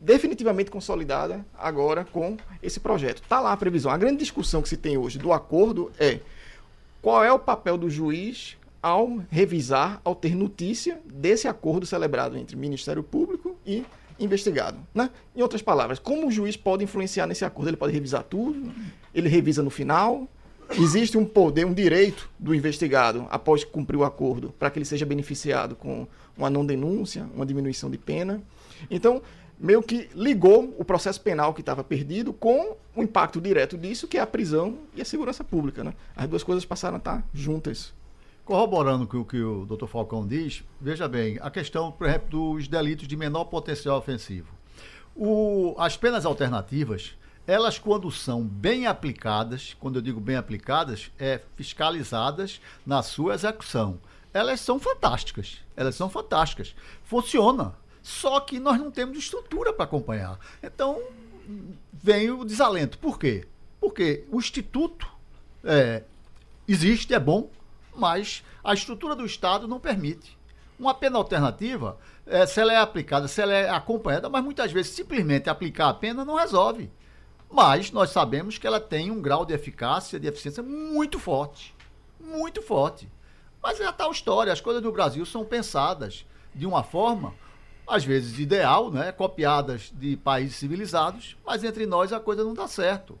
definitivamente 0.00 0.70
consolidada 0.70 1.44
agora 1.56 2.04
com 2.04 2.36
esse 2.62 2.78
projeto. 2.78 3.22
Está 3.22 3.40
lá 3.40 3.52
a 3.52 3.56
previsão. 3.56 3.90
A 3.90 3.98
grande 3.98 4.18
discussão 4.18 4.62
que 4.62 4.68
se 4.68 4.76
tem 4.76 4.96
hoje 4.96 5.18
do 5.18 5.32
acordo 5.32 5.90
é 5.98 6.20
qual 7.02 7.24
é 7.24 7.32
o 7.32 7.38
papel 7.38 7.76
do 7.76 7.90
juiz 7.90 8.56
ao 8.80 9.20
revisar, 9.28 10.00
ao 10.04 10.14
ter 10.14 10.36
notícia 10.36 11.00
desse 11.04 11.48
acordo 11.48 11.84
celebrado 11.84 12.36
entre 12.36 12.56
Ministério 12.56 13.02
Público 13.02 13.56
e 13.66 13.84
investigado. 14.18 14.78
Né? 14.94 15.10
Em 15.34 15.42
outras 15.42 15.62
palavras, 15.62 15.98
como 15.98 16.26
o 16.26 16.30
juiz 16.30 16.56
pode 16.56 16.84
influenciar 16.84 17.26
nesse 17.26 17.44
acordo? 17.44 17.68
Ele 17.68 17.76
pode 17.76 17.92
revisar 17.92 18.22
tudo, 18.22 18.72
ele 19.14 19.28
revisa 19.28 19.62
no 19.62 19.70
final. 19.70 20.28
Existe 20.78 21.16
um 21.16 21.24
poder, 21.24 21.64
um 21.64 21.72
direito 21.72 22.28
do 22.38 22.54
investigado, 22.54 23.26
após 23.30 23.64
cumprir 23.64 23.96
o 23.96 24.04
acordo, 24.04 24.52
para 24.58 24.70
que 24.70 24.78
ele 24.78 24.84
seja 24.84 25.06
beneficiado 25.06 25.74
com 25.74 26.06
uma 26.36 26.50
não 26.50 26.64
denúncia, 26.64 27.26
uma 27.34 27.46
diminuição 27.46 27.90
de 27.90 27.96
pena. 27.96 28.42
Então, 28.90 29.22
meio 29.58 29.82
que 29.82 30.08
ligou 30.14 30.74
o 30.78 30.84
processo 30.84 31.20
penal 31.20 31.54
que 31.54 31.60
estava 31.60 31.82
perdido 31.82 32.32
com 32.32 32.76
o 32.94 33.02
impacto 33.02 33.40
direto 33.40 33.76
disso, 33.78 34.06
que 34.06 34.18
é 34.18 34.20
a 34.20 34.26
prisão 34.26 34.78
e 34.94 35.00
a 35.00 35.04
segurança 35.04 35.42
pública. 35.42 35.82
Né? 35.82 35.94
As 36.14 36.28
duas 36.28 36.42
coisas 36.42 36.64
passaram 36.64 36.96
a 36.96 36.98
estar 36.98 37.26
juntas. 37.32 37.94
Corroborando 38.48 39.06
com 39.06 39.18
o 39.18 39.24
que 39.26 39.42
o 39.42 39.66
Dr. 39.66 39.84
Falcão 39.86 40.26
diz, 40.26 40.64
veja 40.80 41.06
bem, 41.06 41.38
a 41.42 41.50
questão, 41.50 41.92
por 41.92 42.08
exemplo, 42.08 42.54
dos 42.54 42.66
delitos 42.66 43.06
de 43.06 43.14
menor 43.14 43.44
potencial 43.44 43.98
ofensivo. 43.98 44.48
O- 45.14 45.74
as 45.76 45.98
penas 45.98 46.24
alternativas, 46.24 47.12
elas 47.46 47.78
quando 47.78 48.10
são 48.10 48.42
bem 48.42 48.86
aplicadas, 48.86 49.76
quando 49.78 49.96
eu 49.96 50.00
digo 50.00 50.18
bem 50.18 50.36
aplicadas, 50.36 51.10
é 51.18 51.42
fiscalizadas 51.56 52.58
na 52.86 53.02
sua 53.02 53.34
execução. 53.34 53.98
Elas 54.32 54.60
são 54.60 54.80
fantásticas. 54.80 55.58
Elas 55.76 55.94
são 55.94 56.08
fantásticas. 56.08 56.74
Funciona. 57.04 57.74
Só 58.02 58.40
que 58.40 58.58
nós 58.58 58.78
não 58.78 58.90
temos 58.90 59.18
estrutura 59.18 59.74
para 59.74 59.84
acompanhar. 59.84 60.38
Então, 60.62 61.02
vem 61.92 62.30
o 62.30 62.46
desalento. 62.46 62.96
Por 62.96 63.18
quê? 63.18 63.46
Porque 63.78 64.24
o 64.32 64.38
Instituto 64.38 65.06
é, 65.62 66.02
existe, 66.66 67.12
é 67.12 67.20
bom, 67.20 67.50
mas 67.98 68.44
a 68.62 68.72
estrutura 68.72 69.14
do 69.14 69.26
Estado 69.26 69.66
não 69.68 69.80
permite. 69.80 70.38
Uma 70.78 70.94
pena 70.94 71.18
alternativa, 71.18 71.98
eh, 72.24 72.46
se 72.46 72.60
ela 72.60 72.72
é 72.72 72.76
aplicada, 72.76 73.26
se 73.26 73.42
ela 73.42 73.52
é 73.52 73.68
acompanhada, 73.68 74.28
mas 74.28 74.44
muitas 74.44 74.70
vezes 74.70 74.92
simplesmente 74.92 75.50
aplicar 75.50 75.88
a 75.88 75.94
pena 75.94 76.24
não 76.24 76.36
resolve. 76.36 76.90
Mas 77.50 77.90
nós 77.90 78.10
sabemos 78.10 78.58
que 78.58 78.66
ela 78.66 78.80
tem 78.80 79.10
um 79.10 79.20
grau 79.20 79.44
de 79.44 79.54
eficácia, 79.54 80.20
de 80.20 80.28
eficiência 80.28 80.62
muito 80.62 81.18
forte. 81.18 81.74
Muito 82.20 82.62
forte. 82.62 83.08
Mas 83.62 83.80
é 83.80 83.86
a 83.86 83.92
tal 83.92 84.12
história, 84.12 84.52
as 84.52 84.60
coisas 84.60 84.82
do 84.82 84.92
Brasil 84.92 85.26
são 85.26 85.44
pensadas 85.44 86.24
de 86.54 86.66
uma 86.66 86.82
forma 86.82 87.34
às 87.86 88.04
vezes 88.04 88.38
ideal, 88.38 88.90
né? 88.90 89.10
copiadas 89.10 89.90
de 89.94 90.16
países 90.16 90.56
civilizados, 90.56 91.36
mas 91.44 91.64
entre 91.64 91.86
nós 91.86 92.12
a 92.12 92.20
coisa 92.20 92.44
não 92.44 92.52
dá 92.52 92.68
certo. 92.68 93.18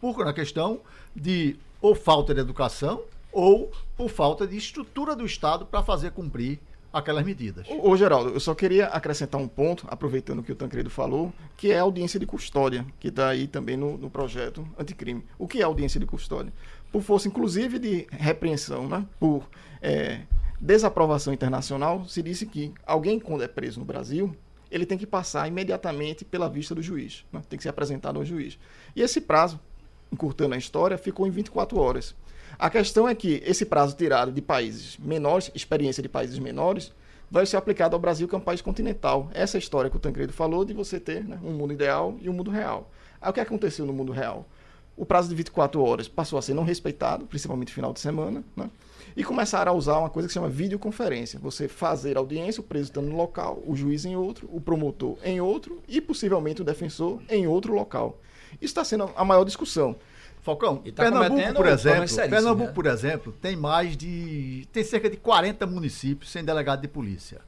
Por 0.00 0.20
uma 0.20 0.32
questão 0.34 0.80
de 1.14 1.56
ou 1.80 1.94
falta 1.94 2.34
de 2.34 2.40
educação 2.40 3.02
ou 3.34 3.70
por 3.96 4.08
falta 4.08 4.46
de 4.46 4.56
estrutura 4.56 5.14
do 5.14 5.26
Estado 5.26 5.66
para 5.66 5.82
fazer 5.82 6.12
cumprir 6.12 6.60
aquelas 6.94 7.24
medidas. 7.24 7.66
Ô, 7.82 7.96
Geraldo, 7.96 8.30
eu 8.30 8.38
só 8.38 8.54
queria 8.54 8.86
acrescentar 8.86 9.40
um 9.40 9.48
ponto, 9.48 9.84
aproveitando 9.90 10.38
o 10.38 10.42
que 10.44 10.52
o 10.52 10.54
Tancredo 10.54 10.88
falou, 10.88 11.32
que 11.56 11.72
é 11.72 11.78
a 11.80 11.82
audiência 11.82 12.20
de 12.20 12.24
custódia, 12.24 12.86
que 13.00 13.08
está 13.08 13.28
aí 13.28 13.48
também 13.48 13.76
no, 13.76 13.98
no 13.98 14.08
projeto 14.08 14.66
anticrime. 14.78 15.24
O 15.36 15.48
que 15.48 15.58
é 15.58 15.64
audiência 15.64 15.98
de 15.98 16.06
custódia? 16.06 16.52
Por 16.92 17.02
força, 17.02 17.26
inclusive, 17.26 17.80
de 17.80 18.06
repreensão, 18.12 18.88
né? 18.88 19.04
por 19.18 19.48
é, 19.82 20.20
desaprovação 20.60 21.34
internacional, 21.34 22.06
se 22.06 22.22
disse 22.22 22.46
que 22.46 22.72
alguém, 22.86 23.18
quando 23.18 23.42
é 23.42 23.48
preso 23.48 23.80
no 23.80 23.84
Brasil, 23.84 24.34
ele 24.70 24.86
tem 24.86 24.96
que 24.96 25.06
passar 25.06 25.48
imediatamente 25.48 26.24
pela 26.24 26.48
vista 26.48 26.76
do 26.76 26.82
juiz, 26.82 27.24
né? 27.32 27.42
tem 27.48 27.56
que 27.56 27.64
ser 27.64 27.70
apresentado 27.70 28.20
ao 28.20 28.24
juiz. 28.24 28.56
E 28.94 29.02
esse 29.02 29.20
prazo, 29.20 29.58
encurtando 30.12 30.54
a 30.54 30.58
história, 30.58 30.96
ficou 30.96 31.26
em 31.26 31.30
24 31.30 31.76
horas. 31.76 32.14
A 32.58 32.70
questão 32.70 33.08
é 33.08 33.14
que 33.14 33.42
esse 33.44 33.64
prazo 33.64 33.96
tirado 33.96 34.32
de 34.32 34.40
países 34.40 34.96
menores, 34.98 35.50
experiência 35.54 36.02
de 36.02 36.08
países 36.08 36.38
menores, 36.38 36.92
vai 37.30 37.46
ser 37.46 37.56
aplicado 37.56 37.96
ao 37.96 38.00
Brasil, 38.00 38.28
que 38.28 38.34
é 38.34 38.38
um 38.38 38.40
país 38.40 38.60
continental. 38.60 39.28
Essa 39.34 39.56
é 39.56 39.58
história 39.58 39.90
que 39.90 39.96
o 39.96 40.00
Tancredo 40.00 40.32
falou 40.32 40.64
de 40.64 40.72
você 40.72 41.00
ter 41.00 41.24
né, 41.24 41.38
um 41.42 41.52
mundo 41.52 41.72
ideal 41.72 42.16
e 42.20 42.28
um 42.28 42.32
mundo 42.32 42.50
real. 42.50 42.90
Aí 43.20 43.30
o 43.30 43.32
que 43.32 43.40
aconteceu 43.40 43.84
no 43.84 43.92
mundo 43.92 44.12
real? 44.12 44.46
O 44.96 45.04
prazo 45.04 45.28
de 45.28 45.34
24 45.34 45.82
horas 45.82 46.06
passou 46.06 46.38
a 46.38 46.42
ser 46.42 46.54
não 46.54 46.62
respeitado, 46.62 47.26
principalmente 47.26 47.68
no 47.68 47.74
final 47.74 47.92
de 47.92 47.98
semana, 47.98 48.44
né? 48.56 48.70
e 49.16 49.24
começaram 49.24 49.72
a 49.72 49.74
usar 49.74 49.98
uma 49.98 50.10
coisa 50.10 50.28
que 50.28 50.32
se 50.32 50.34
chama 50.34 50.48
videoconferência. 50.48 51.38
Você 51.40 51.66
fazer 51.66 52.16
audiência, 52.16 52.60
o 52.60 52.64
preso 52.64 52.84
estando 52.84 53.08
no 53.08 53.16
local, 53.16 53.62
o 53.66 53.74
juiz 53.74 54.04
em 54.04 54.16
outro, 54.16 54.48
o 54.52 54.60
promotor 54.60 55.18
em 55.24 55.40
outro 55.40 55.82
e 55.88 56.00
possivelmente 56.00 56.62
o 56.62 56.64
defensor 56.64 57.20
em 57.28 57.46
outro 57.46 57.74
local. 57.74 58.20
Isso 58.54 58.70
está 58.70 58.84
sendo 58.84 59.10
a 59.16 59.24
maior 59.24 59.44
discussão. 59.44 59.96
Falcão, 60.44 60.76
tá 60.76 61.04
Pernambuco, 61.04 61.54
por 61.54 61.66
exemplo, 61.66 62.16
Pernambuco, 62.28 62.66
né? 62.68 62.72
por 62.74 62.86
exemplo, 62.86 63.32
tem 63.40 63.56
mais 63.56 63.96
de. 63.96 64.68
tem 64.70 64.84
cerca 64.84 65.08
de 65.08 65.16
40 65.16 65.66
municípios 65.66 66.30
sem 66.30 66.44
delegado 66.44 66.82
de 66.82 66.88
polícia. 66.88 67.40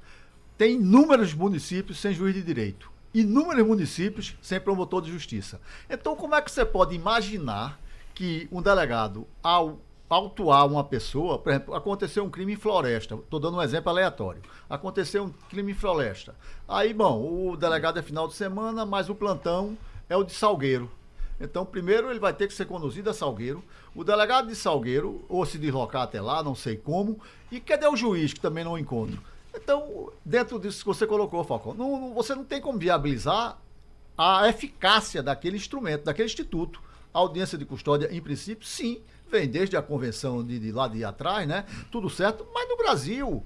Tem 0.56 0.76
inúmeros 0.76 1.34
municípios 1.34 2.00
sem 2.00 2.14
juiz 2.14 2.34
de 2.34 2.42
direito. 2.42 2.90
Inúmeros 3.12 3.66
municípios 3.66 4.34
sem 4.40 4.58
promotor 4.58 5.02
de 5.02 5.12
justiça. 5.12 5.60
Então, 5.90 6.16
como 6.16 6.34
é 6.34 6.40
que 6.40 6.50
você 6.50 6.64
pode 6.64 6.94
imaginar 6.94 7.78
que 8.14 8.48
um 8.50 8.62
delegado, 8.62 9.26
ao 9.42 9.78
autuar 10.08 10.66
uma 10.66 10.82
pessoa, 10.82 11.38
por 11.38 11.50
exemplo, 11.50 11.74
aconteceu 11.74 12.24
um 12.24 12.30
crime 12.30 12.54
em 12.54 12.56
floresta, 12.56 13.14
estou 13.16 13.38
dando 13.38 13.58
um 13.58 13.62
exemplo 13.62 13.90
aleatório. 13.90 14.40
Aconteceu 14.70 15.24
um 15.24 15.30
crime 15.50 15.72
em 15.72 15.74
floresta. 15.74 16.34
Aí, 16.66 16.94
bom, 16.94 17.50
o 17.50 17.56
delegado 17.58 17.98
é 17.98 18.02
final 18.02 18.26
de 18.26 18.32
semana, 18.32 18.86
mas 18.86 19.10
o 19.10 19.14
plantão 19.14 19.76
é 20.08 20.16
o 20.16 20.24
de 20.24 20.32
Salgueiro. 20.32 20.90
Então, 21.40 21.66
primeiro 21.66 22.10
ele 22.10 22.18
vai 22.18 22.32
ter 22.32 22.46
que 22.48 22.54
ser 22.54 22.64
conduzido 22.64 23.10
a 23.10 23.14
Salgueiro. 23.14 23.62
O 23.94 24.02
delegado 24.02 24.48
de 24.48 24.54
Salgueiro, 24.56 25.24
ou 25.28 25.44
se 25.44 25.58
deslocar 25.58 26.02
até 26.02 26.20
lá, 26.20 26.42
não 26.42 26.54
sei 26.54 26.76
como. 26.76 27.20
E 27.52 27.60
cadê 27.60 27.86
o 27.86 27.96
juiz, 27.96 28.32
que 28.32 28.40
também 28.40 28.64
não 28.64 28.78
encontro? 28.78 29.20
Então, 29.54 30.10
dentro 30.24 30.58
disso 30.58 30.80
que 30.80 30.86
você 30.86 31.06
colocou, 31.06 31.42
Falcão, 31.44 31.74
não- 31.74 32.00
não- 32.00 32.14
você 32.14 32.34
não 32.34 32.44
tem 32.44 32.60
como 32.60 32.78
viabilizar 32.78 33.58
a 34.16 34.48
eficácia 34.48 35.22
daquele 35.22 35.56
instrumento, 35.56 36.04
daquele 36.04 36.26
instituto. 36.26 36.80
A 37.12 37.18
audiência 37.18 37.56
de 37.56 37.64
custódia, 37.64 38.08
em 38.14 38.20
princípio, 38.20 38.66
sim, 38.66 39.00
vem 39.30 39.48
desde 39.48 39.76
a 39.76 39.82
convenção 39.82 40.44
de, 40.44 40.58
de 40.58 40.72
lá 40.72 40.88
de 40.88 41.04
atrás, 41.04 41.46
né? 41.48 41.64
Tudo 41.90 42.08
certo, 42.10 42.46
mas 42.54 42.68
no 42.68 42.76
Brasil. 42.76 43.42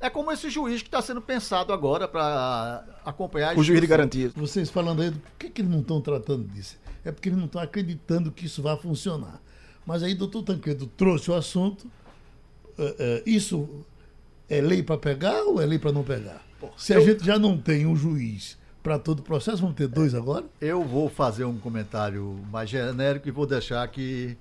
É 0.00 0.10
como 0.10 0.32
esse 0.32 0.50
juiz 0.50 0.82
que 0.82 0.88
está 0.88 1.00
sendo 1.00 1.22
pensado 1.22 1.72
agora 1.72 2.08
para 2.08 2.84
acompanhar 3.04 3.52
O 3.56 3.62
juiz 3.62 3.66
de 3.66 3.72
instrução. 3.74 3.96
garantia. 3.96 4.32
Vocês 4.34 4.68
falando 4.68 5.00
aí, 5.02 5.10
do- 5.10 5.20
por 5.20 5.30
que, 5.38 5.48
que 5.48 5.60
eles 5.62 5.70
não 5.70 5.78
estão 5.80 6.00
tratando 6.00 6.42
disso? 6.48 6.76
É 7.04 7.10
porque 7.10 7.28
eles 7.28 7.38
não 7.38 7.46
estão 7.46 7.60
acreditando 7.60 8.30
que 8.30 8.46
isso 8.46 8.62
vai 8.62 8.76
funcionar. 8.76 9.40
Mas 9.86 10.02
aí, 10.02 10.14
doutor 10.14 10.42
Tancredo 10.42 10.86
trouxe 10.86 11.30
o 11.30 11.34
assunto. 11.34 11.86
eh, 12.78 12.96
eh, 12.98 13.22
isso 13.26 13.84
é 14.48 14.60
lei 14.60 14.82
para 14.82 14.96
pegar 14.96 15.42
ou 15.44 15.60
é 15.60 15.66
lei 15.66 15.78
para 15.78 15.92
não 15.92 16.02
pegar? 16.02 16.42
Se 16.76 16.94
a 16.94 17.00
gente 17.00 17.24
já 17.24 17.38
não 17.38 17.58
tem 17.58 17.86
um 17.86 17.96
juiz 17.96 18.56
para 18.82 18.98
todo 18.98 19.20
o 19.20 19.22
processo, 19.22 19.62
vamos 19.62 19.76
ter 19.76 19.88
dois 19.88 20.14
agora? 20.14 20.44
Eu 20.60 20.82
vou 20.82 21.08
fazer 21.08 21.44
um 21.44 21.58
comentário 21.58 22.38
mais 22.50 22.70
genérico 22.70 23.28
e 23.28 23.30
vou 23.30 23.46
deixar 23.46 23.86
que 23.88 24.36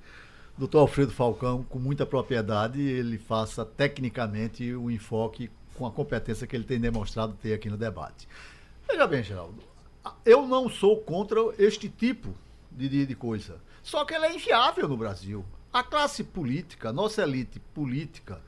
o 0.55 0.59
doutor 0.59 0.79
Alfredo 0.79 1.11
Falcão, 1.11 1.63
com 1.63 1.79
muita 1.79 2.05
propriedade, 2.05 2.81
ele 2.81 3.17
faça 3.17 3.65
tecnicamente 3.65 4.73
o 4.73 4.89
enfoque 4.91 5.49
com 5.75 5.85
a 5.85 5.91
competência 5.91 6.45
que 6.45 6.55
ele 6.55 6.63
tem 6.63 6.79
demonstrado 6.79 7.33
ter 7.41 7.53
aqui 7.53 7.69
no 7.69 7.77
debate. 7.77 8.27
Veja 8.87 9.07
bem, 9.07 9.23
Geraldo, 9.23 9.63
eu 10.25 10.47
não 10.47 10.69
sou 10.69 10.97
contra 10.97 11.39
este 11.57 11.89
tipo 11.89 12.33
de, 12.71 12.89
de, 12.89 13.05
de 13.05 13.15
coisa. 13.15 13.61
Só 13.83 14.05
que 14.05 14.13
ela 14.13 14.27
é 14.27 14.35
inviável 14.35 14.87
no 14.87 14.97
Brasil. 14.97 15.45
A 15.73 15.83
classe 15.83 16.23
política, 16.23 16.89
a 16.89 16.93
nossa 16.93 17.23
elite 17.23 17.59
política, 17.59 18.41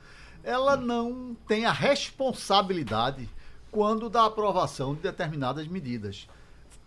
ela 0.44 0.76
não 0.76 1.36
tem 1.48 1.66
a 1.66 1.72
responsabilidade 1.72 3.30
quando 3.72 4.10
da 4.10 4.26
aprovação 4.26 4.94
de 4.94 5.02
determinadas 5.02 5.68
medidas. 5.68 6.28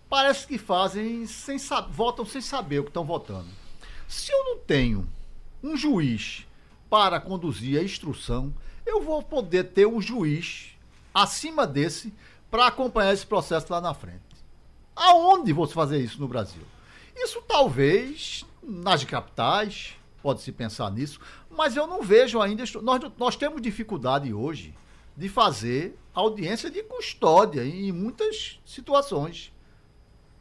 Parece 0.08 0.46
que 0.46 0.58
fazem 0.58 1.26
sem 1.26 1.56
votam 1.90 2.24
sem 2.24 2.40
saber 2.40 2.80
o 2.80 2.84
que 2.84 2.90
estão 2.90 3.04
votando. 3.04 3.48
Se 4.06 4.30
eu 4.32 4.44
não 4.44 4.58
tenho 4.58 5.08
um 5.62 5.76
juiz 5.76 6.46
para 6.88 7.18
conduzir 7.18 7.80
a 7.80 7.82
instrução, 7.82 8.54
eu 8.84 9.02
vou 9.02 9.22
poder 9.22 9.64
ter 9.64 9.86
um 9.86 10.00
juiz 10.00 10.76
acima 11.12 11.66
desse 11.66 12.14
para 12.50 12.68
acompanhar 12.68 13.12
esse 13.12 13.26
processo 13.26 13.72
lá 13.72 13.80
na 13.80 13.92
frente. 13.92 14.22
Aonde 14.94 15.52
você 15.52 15.74
fazer 15.74 15.98
isso 15.98 16.20
no 16.20 16.28
Brasil? 16.28 16.62
Isso 17.16 17.42
talvez 17.42 18.44
nas 18.62 19.04
capitais, 19.04 19.96
pode-se 20.22 20.52
pensar 20.52 20.90
nisso, 20.90 21.20
mas 21.50 21.76
eu 21.76 21.86
não 21.86 22.02
vejo 22.02 22.40
ainda. 22.40 22.64
Nós, 22.82 23.00
nós 23.16 23.36
temos 23.36 23.62
dificuldade 23.62 24.32
hoje 24.34 24.74
de 25.16 25.28
fazer 25.28 25.96
audiência 26.12 26.70
de 26.70 26.82
custódia 26.82 27.64
em 27.64 27.90
muitas 27.92 28.60
situações. 28.64 29.52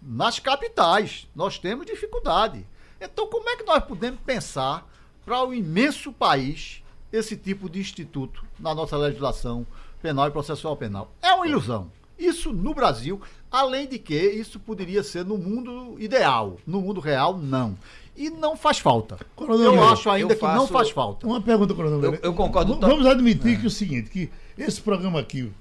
Nas 0.01 0.39
capitais, 0.39 1.27
nós 1.35 1.57
temos 1.57 1.85
dificuldade. 1.85 2.65
Então, 2.99 3.27
como 3.27 3.49
é 3.49 3.55
que 3.55 3.63
nós 3.63 3.83
podemos 3.83 4.19
pensar 4.21 4.87
para 5.23 5.43
o 5.43 5.53
imenso 5.53 6.11
país 6.11 6.83
esse 7.11 7.37
tipo 7.37 7.69
de 7.69 7.79
instituto 7.79 8.45
na 8.59 8.75
nossa 8.75 8.97
legislação 8.97 9.65
penal 10.01 10.27
e 10.27 10.31
processual 10.31 10.75
penal? 10.75 11.11
É 11.21 11.33
uma 11.33 11.47
ilusão. 11.47 11.91
Isso 12.17 12.53
no 12.53 12.73
Brasil, 12.73 13.19
além 13.51 13.87
de 13.87 13.99
que 13.99 14.15
isso 14.15 14.59
poderia 14.59 15.03
ser 15.03 15.25
no 15.25 15.37
mundo 15.37 15.95
ideal. 15.99 16.57
No 16.65 16.81
mundo 16.81 16.99
real, 16.99 17.37
não. 17.37 17.77
E 18.15 18.29
não 18.29 18.55
faz 18.55 18.79
falta. 18.79 19.17
Coronel, 19.35 19.65
Eu 19.65 19.75
eu 19.75 19.83
acho 19.89 20.09
ainda 20.09 20.33
eu 20.33 20.37
que 20.37 20.45
não 20.45 20.67
faz 20.67 20.89
falta. 20.89 21.27
Uma 21.27 21.41
pergunta, 21.41 21.73
Coronel. 21.73 22.01
Eu- 22.13 22.19
eu 22.23 22.33
concordo 22.33 22.79
Vamos 22.79 23.05
admitir 23.05 23.57
que 23.59 23.65
é 23.65 23.67
o 23.67 23.71
seguinte, 23.71 24.09
que 24.09 24.29
esse 24.57 24.79
programa 24.81 25.19
aqui 25.19 25.51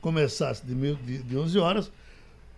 começasse 0.00 0.66
de, 0.66 0.74
meio, 0.74 0.96
de, 0.96 1.18
de 1.18 1.36
11 1.36 1.58
horas, 1.58 1.90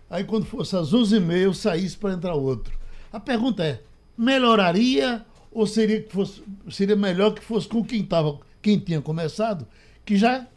aí 0.09 0.23
quando 0.23 0.45
fosse 0.45 0.75
às 0.75 0.91
11h30 0.91 1.37
eu 1.37 1.53
saísse 1.53 1.95
para 1.97 2.13
entrar 2.13 2.33
outro. 2.33 2.73
A 3.11 3.19
pergunta 3.19 3.63
é, 3.63 3.79
melhoraria 4.17 5.23
ou 5.51 5.67
seria, 5.67 6.01
que 6.01 6.11
fosse, 6.11 6.41
seria 6.71 6.95
melhor 6.95 7.33
que 7.35 7.43
fosse 7.43 7.67
com 7.67 7.83
quem, 7.83 8.03
tava, 8.03 8.39
quem 8.61 8.79
tinha 8.79 8.99
começado, 9.01 9.67
que 10.03 10.17
já 10.17 10.47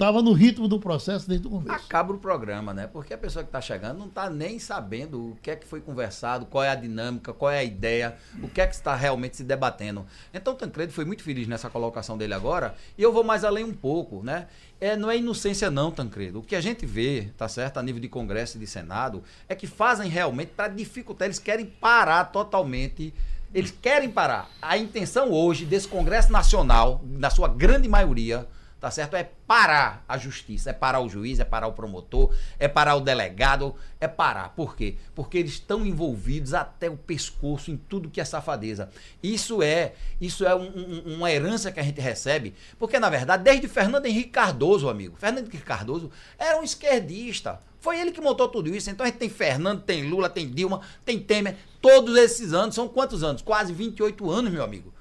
estava 0.00 0.22
no 0.22 0.32
ritmo 0.32 0.66
do 0.66 0.80
processo 0.80 1.28
desde 1.28 1.46
o 1.46 1.50
começo? 1.50 1.74
Acaba 1.74 2.14
o 2.14 2.18
programa, 2.18 2.72
né? 2.72 2.86
Porque 2.86 3.12
a 3.12 3.18
pessoa 3.18 3.42
que 3.42 3.50
está 3.50 3.60
chegando 3.60 3.98
não 3.98 4.06
está 4.06 4.30
nem 4.30 4.58
sabendo 4.58 5.32
o 5.32 5.38
que 5.42 5.50
é 5.50 5.56
que 5.56 5.66
foi 5.66 5.82
conversado, 5.82 6.46
qual 6.46 6.64
é 6.64 6.70
a 6.70 6.74
dinâmica, 6.74 7.34
qual 7.34 7.50
é 7.50 7.58
a 7.58 7.64
ideia, 7.64 8.16
o 8.42 8.48
que 8.48 8.62
é 8.62 8.66
que 8.66 8.74
está 8.74 8.94
realmente 8.96 9.36
se 9.36 9.44
debatendo. 9.44 10.06
Então, 10.32 10.54
Tancredo 10.54 10.90
foi 10.90 11.04
muito 11.04 11.22
feliz 11.22 11.46
nessa 11.46 11.68
colocação 11.68 12.16
dele 12.16 12.32
agora, 12.32 12.74
e 12.96 13.02
eu 13.02 13.12
vou 13.12 13.22
mais 13.22 13.44
além 13.44 13.62
um 13.62 13.74
pouco, 13.74 14.22
né? 14.22 14.46
É, 14.80 14.96
não 14.96 15.10
é 15.10 15.18
inocência 15.18 15.70
não, 15.70 15.90
Tancredo. 15.90 16.38
O 16.38 16.42
que 16.42 16.56
a 16.56 16.62
gente 16.62 16.86
vê, 16.86 17.30
tá 17.36 17.46
certo, 17.46 17.76
a 17.76 17.82
nível 17.82 18.00
de 18.00 18.08
Congresso 18.08 18.56
e 18.56 18.60
de 18.60 18.66
Senado, 18.66 19.22
é 19.46 19.54
que 19.54 19.66
fazem 19.66 20.08
realmente 20.08 20.52
para 20.56 20.68
dificultar, 20.68 21.26
eles 21.26 21.38
querem 21.38 21.66
parar 21.66 22.24
totalmente 22.26 23.12
eles 23.52 23.74
querem 23.82 24.08
parar. 24.08 24.48
A 24.62 24.78
intenção 24.78 25.32
hoje 25.32 25.64
desse 25.64 25.88
Congresso 25.88 26.30
Nacional, 26.30 27.02
na 27.04 27.30
sua 27.30 27.48
grande 27.48 27.88
maioria, 27.88 28.46
tá 28.80 28.90
certo? 28.90 29.14
É 29.14 29.30
parar 29.46 30.04
a 30.08 30.16
justiça, 30.16 30.70
é 30.70 30.72
parar 30.72 31.00
o 31.00 31.08
juiz, 31.08 31.38
é 31.38 31.44
parar 31.44 31.66
o 31.68 31.72
promotor, 31.72 32.34
é 32.58 32.66
parar 32.66 32.96
o 32.96 33.00
delegado, 33.00 33.74
é 34.00 34.08
parar. 34.08 34.48
Por 34.50 34.74
quê? 34.74 34.96
Porque 35.14 35.36
eles 35.38 35.52
estão 35.52 35.84
envolvidos 35.84 36.54
até 36.54 36.88
o 36.88 36.96
pescoço 36.96 37.70
em 37.70 37.76
tudo 37.76 38.08
que 38.08 38.20
é 38.20 38.24
safadeza. 38.24 38.88
Isso 39.22 39.62
é, 39.62 39.92
isso 40.20 40.46
é 40.46 40.54
um- 40.54 40.62
um- 41.06 41.14
uma 41.16 41.30
herança 41.30 41.70
que 41.70 41.78
a 41.78 41.82
gente 41.82 42.00
recebe, 42.00 42.54
porque 42.78 42.98
na 42.98 43.10
verdade, 43.10 43.44
desde 43.44 43.68
Fernando 43.68 44.06
Henrique 44.06 44.30
Cardoso, 44.30 44.88
amigo, 44.88 45.16
Fernando 45.18 45.48
Henrique 45.48 45.58
Cardoso 45.64 46.10
era 46.38 46.58
um 46.58 46.62
esquerdista. 46.64 47.60
Foi 47.80 47.98
ele 47.98 48.12
que 48.12 48.20
montou 48.20 48.46
tudo 48.48 48.74
isso. 48.74 48.90
Então 48.90 49.04
a 49.04 49.08
gente 49.08 49.18
tem 49.18 49.28
Fernando, 49.30 49.82
tem 49.82 50.08
Lula, 50.08 50.28
tem 50.28 50.48
Dilma, 50.50 50.82
tem 51.04 51.18
Temer. 51.18 51.56
Todos 51.80 52.14
esses 52.16 52.52
anos, 52.52 52.74
são 52.74 52.86
quantos 52.88 53.22
anos? 53.24 53.40
Quase 53.40 53.72
28 53.72 54.30
anos, 54.30 54.52
meu 54.52 54.62
amigo. 54.62 54.92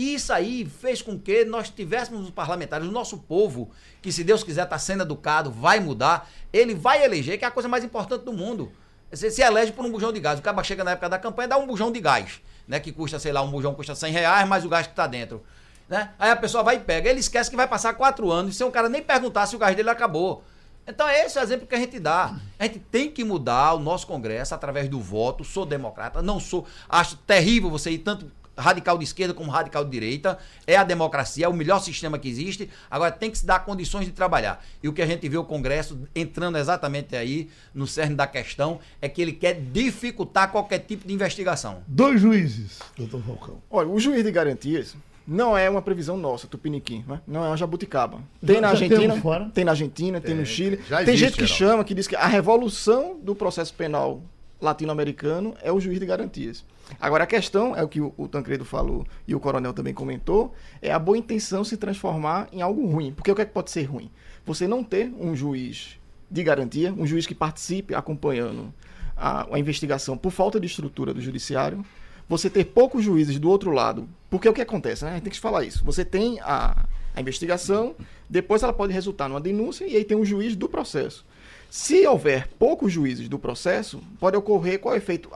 E 0.00 0.14
isso 0.14 0.32
aí 0.32 0.64
fez 0.64 1.02
com 1.02 1.18
que 1.18 1.44
nós 1.44 1.68
tivéssemos 1.68 2.24
os 2.24 2.30
parlamentares, 2.30 2.88
o 2.88 2.90
nosso 2.90 3.18
povo, 3.18 3.70
que 4.00 4.10
se 4.10 4.24
Deus 4.24 4.42
quiser 4.42 4.64
está 4.64 4.78
sendo 4.78 5.02
educado, 5.02 5.50
vai 5.50 5.78
mudar, 5.78 6.26
ele 6.50 6.74
vai 6.74 7.04
eleger, 7.04 7.38
que 7.38 7.44
é 7.44 7.48
a 7.48 7.50
coisa 7.50 7.68
mais 7.68 7.84
importante 7.84 8.24
do 8.24 8.32
mundo. 8.32 8.72
Você 9.10 9.30
se 9.30 9.42
elege 9.42 9.72
por 9.72 9.84
um 9.84 9.92
bujão 9.92 10.10
de 10.10 10.18
gás. 10.18 10.38
O 10.38 10.42
cara 10.42 10.62
chega 10.62 10.82
na 10.82 10.92
época 10.92 11.10
da 11.10 11.18
campanha 11.18 11.48
dá 11.48 11.58
um 11.58 11.66
bujão 11.66 11.92
de 11.92 12.00
gás, 12.00 12.40
né? 12.66 12.80
Que 12.80 12.92
custa, 12.92 13.18
sei 13.18 13.30
lá, 13.30 13.42
um 13.42 13.50
bujão 13.50 13.74
custa 13.74 13.94
100 13.94 14.10
reais, 14.10 14.48
mais 14.48 14.64
o 14.64 14.70
gás 14.70 14.86
que 14.86 14.94
está 14.94 15.06
dentro. 15.06 15.44
Né? 15.86 16.08
Aí 16.18 16.30
a 16.30 16.36
pessoa 16.36 16.62
vai 16.62 16.76
e 16.76 16.80
pega. 16.80 17.10
Ele 17.10 17.20
esquece 17.20 17.50
que 17.50 17.56
vai 17.56 17.68
passar 17.68 17.92
quatro 17.92 18.30
anos, 18.30 18.56
sem 18.56 18.66
o 18.66 18.70
cara 18.70 18.88
nem 18.88 19.02
perguntar 19.02 19.44
se 19.48 19.54
o 19.54 19.58
gás 19.58 19.76
dele 19.76 19.90
acabou. 19.90 20.42
Então 20.86 21.06
é 21.06 21.26
esse 21.26 21.38
o 21.38 21.42
exemplo 21.42 21.66
que 21.66 21.74
a 21.74 21.78
gente 21.78 22.00
dá. 22.00 22.34
A 22.58 22.64
gente 22.64 22.78
tem 22.78 23.10
que 23.10 23.22
mudar 23.22 23.74
o 23.74 23.78
nosso 23.78 24.06
Congresso 24.06 24.54
através 24.54 24.88
do 24.88 24.98
voto. 24.98 25.44
Sou 25.44 25.66
democrata, 25.66 26.22
não 26.22 26.40
sou. 26.40 26.66
Acho 26.88 27.16
terrível 27.18 27.68
você 27.68 27.90
ir 27.90 27.98
tanto 27.98 28.39
radical 28.60 28.96
de 28.98 29.04
esquerda 29.04 29.34
como 29.34 29.50
radical 29.50 29.84
de 29.84 29.90
direita. 29.90 30.38
É 30.66 30.76
a 30.76 30.84
democracia, 30.84 31.46
é 31.46 31.48
o 31.48 31.52
melhor 31.52 31.80
sistema 31.80 32.18
que 32.18 32.28
existe. 32.28 32.68
Agora 32.90 33.10
tem 33.10 33.30
que 33.30 33.38
se 33.38 33.46
dar 33.46 33.64
condições 33.64 34.04
de 34.06 34.12
trabalhar. 34.12 34.64
E 34.82 34.88
o 34.88 34.92
que 34.92 35.02
a 35.02 35.06
gente 35.06 35.28
vê 35.28 35.36
o 35.36 35.44
Congresso 35.44 35.98
entrando 36.14 36.58
exatamente 36.58 37.16
aí 37.16 37.48
no 37.74 37.86
cerne 37.86 38.14
da 38.14 38.26
questão 38.26 38.78
é 39.00 39.08
que 39.08 39.20
ele 39.20 39.32
quer 39.32 39.54
dificultar 39.54 40.50
qualquer 40.50 40.78
tipo 40.80 41.06
de 41.06 41.12
investigação. 41.14 41.82
Dois 41.86 42.20
juízes, 42.20 42.78
doutor 42.96 43.22
Falcão. 43.22 43.62
Olha, 43.70 43.88
o 43.88 43.98
juiz 43.98 44.22
de 44.22 44.30
garantias 44.30 44.94
não 45.26 45.56
é 45.56 45.68
uma 45.70 45.80
previsão 45.82 46.16
nossa, 46.16 46.46
Tupiniquim, 46.48 47.04
né? 47.06 47.20
não 47.26 47.44
é 47.44 47.48
uma 47.48 47.56
jabuticaba. 47.56 48.20
Tem 48.44 48.56
Já- 48.56 48.60
na 48.62 48.68
Argentina, 48.70 49.20
fora? 49.20 49.50
tem 49.54 49.64
na 49.64 49.70
Argentina, 49.72 50.20
tem 50.20 50.34
no 50.34 50.44
Chile. 50.44 50.80
já 50.88 51.04
Tem 51.04 51.14
existe, 51.14 51.18
gente 51.24 51.36
que 51.38 51.46
chama, 51.46 51.84
que 51.84 51.94
diz 51.94 52.06
que 52.08 52.16
a 52.16 52.26
revolução 52.26 53.16
do 53.22 53.34
processo 53.34 53.72
penal 53.74 54.22
latino-americano 54.60 55.54
é 55.62 55.72
o 55.72 55.80
juiz 55.80 55.98
de 55.98 56.06
garantias. 56.06 56.64
Agora 57.00 57.24
a 57.24 57.26
questão 57.26 57.74
é 57.74 57.82
o 57.82 57.88
que 57.88 58.00
o, 58.00 58.28
Tancredo 58.28 58.64
falou 58.64 59.06
e 59.26 59.34
o 59.34 59.40
Coronel 59.40 59.72
também 59.72 59.94
comentou, 59.94 60.52
é 60.82 60.92
a 60.92 60.98
boa 60.98 61.16
intenção 61.16 61.64
se 61.64 61.76
transformar 61.76 62.48
em 62.52 62.62
algo 62.62 62.84
ruim. 62.86 63.12
Porque 63.12 63.30
o 63.30 63.34
que, 63.34 63.42
é 63.42 63.44
que 63.44 63.52
pode 63.52 63.70
ser 63.70 63.84
ruim? 63.84 64.10
Você 64.44 64.66
não 64.66 64.82
ter 64.82 65.12
um 65.18 65.34
juiz 65.34 65.98
de 66.30 66.42
garantia, 66.42 66.92
um 66.92 67.06
juiz 67.06 67.26
que 67.26 67.34
participe 67.34 67.94
acompanhando 67.94 68.72
a, 69.16 69.46
a 69.54 69.58
investigação 69.58 70.16
por 70.16 70.30
falta 70.30 70.58
de 70.58 70.66
estrutura 70.66 71.12
do 71.12 71.20
judiciário, 71.20 71.84
você 72.28 72.48
ter 72.48 72.64
poucos 72.66 73.04
juízes 73.04 73.38
do 73.38 73.50
outro 73.50 73.70
lado. 73.70 74.08
Porque 74.28 74.48
o 74.48 74.52
que 74.52 74.60
acontece, 74.60 75.04
né? 75.04 75.10
A 75.10 75.14
gente 75.14 75.24
tem 75.24 75.32
que 75.32 75.40
falar 75.40 75.64
isso. 75.64 75.84
Você 75.84 76.04
tem 76.04 76.38
a, 76.40 76.86
a 77.14 77.20
investigação, 77.20 77.94
depois 78.28 78.62
ela 78.62 78.72
pode 78.72 78.92
resultar 78.92 79.28
numa 79.28 79.40
denúncia 79.40 79.84
e 79.84 79.96
aí 79.96 80.04
tem 80.04 80.16
um 80.16 80.24
juiz 80.24 80.54
do 80.54 80.68
processo. 80.68 81.26
Se 81.70 82.04
houver 82.04 82.48
poucos 82.58 82.92
juízes 82.92 83.28
do 83.28 83.38
processo, 83.38 84.02
pode 84.18 84.36
ocorrer 84.36 84.80
qual 84.80 84.92
é 84.92 84.98
o 84.98 85.00
efeito, 85.00 85.30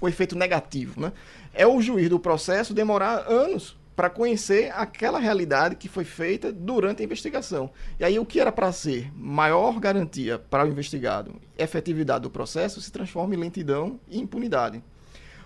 o 0.00 0.08
efeito 0.08 0.34
negativo, 0.34 0.98
né? 0.98 1.12
É 1.52 1.66
o 1.66 1.82
juiz 1.82 2.08
do 2.08 2.18
processo 2.18 2.72
demorar 2.72 3.26
anos 3.28 3.76
para 3.94 4.08
conhecer 4.08 4.72
aquela 4.74 5.18
realidade 5.18 5.76
que 5.76 5.86
foi 5.86 6.04
feita 6.04 6.50
durante 6.50 7.02
a 7.02 7.04
investigação. 7.04 7.70
E 8.00 8.04
aí 8.04 8.18
o 8.18 8.24
que 8.24 8.40
era 8.40 8.50
para 8.50 8.72
ser 8.72 9.10
maior 9.14 9.78
garantia 9.78 10.38
para 10.38 10.64
o 10.64 10.68
investigado, 10.68 11.34
efetividade 11.58 12.22
do 12.22 12.30
processo, 12.30 12.80
se 12.80 12.90
transforma 12.90 13.34
em 13.34 13.38
lentidão 13.38 14.00
e 14.08 14.18
impunidade. 14.18 14.82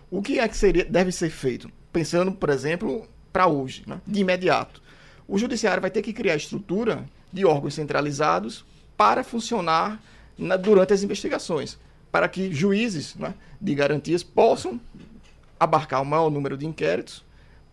O 0.09 0.23
que 0.23 0.39
é 0.39 0.47
que 0.47 0.57
seria, 0.57 0.85
deve 0.85 1.11
ser 1.11 1.31
feito? 1.31 1.69
Pensando, 1.93 2.31
por 2.31 2.51
exemplo, 2.51 3.09
para 3.33 3.49
hoje, 3.49 3.83
né? 3.85 4.01
de 4.07 4.21
imediato. 4.21 4.81
O 5.27 5.39
judiciário 5.39 5.81
vai 5.81 5.91
ter 5.91 6.03
que 6.03 6.13
criar 6.13 6.37
estrutura 6.37 7.05
de 7.33 7.45
órgãos 7.45 7.75
centralizados 7.75 8.65
para 8.97 9.25
funcionar 9.25 10.01
na- 10.41 10.57
durante 10.57 10.93
as 10.93 11.03
investigações, 11.03 11.79
para 12.11 12.29
que 12.29 12.53
juízes 12.53 13.15
né, 13.15 13.35
de 13.61 13.75
garantias 13.75 14.23
possam 14.23 14.81
abarcar 15.59 16.03
o 16.03 16.07
maior 16.07 16.31
número 16.31 16.57
de 16.57 16.67
inquéritos, 16.67 17.25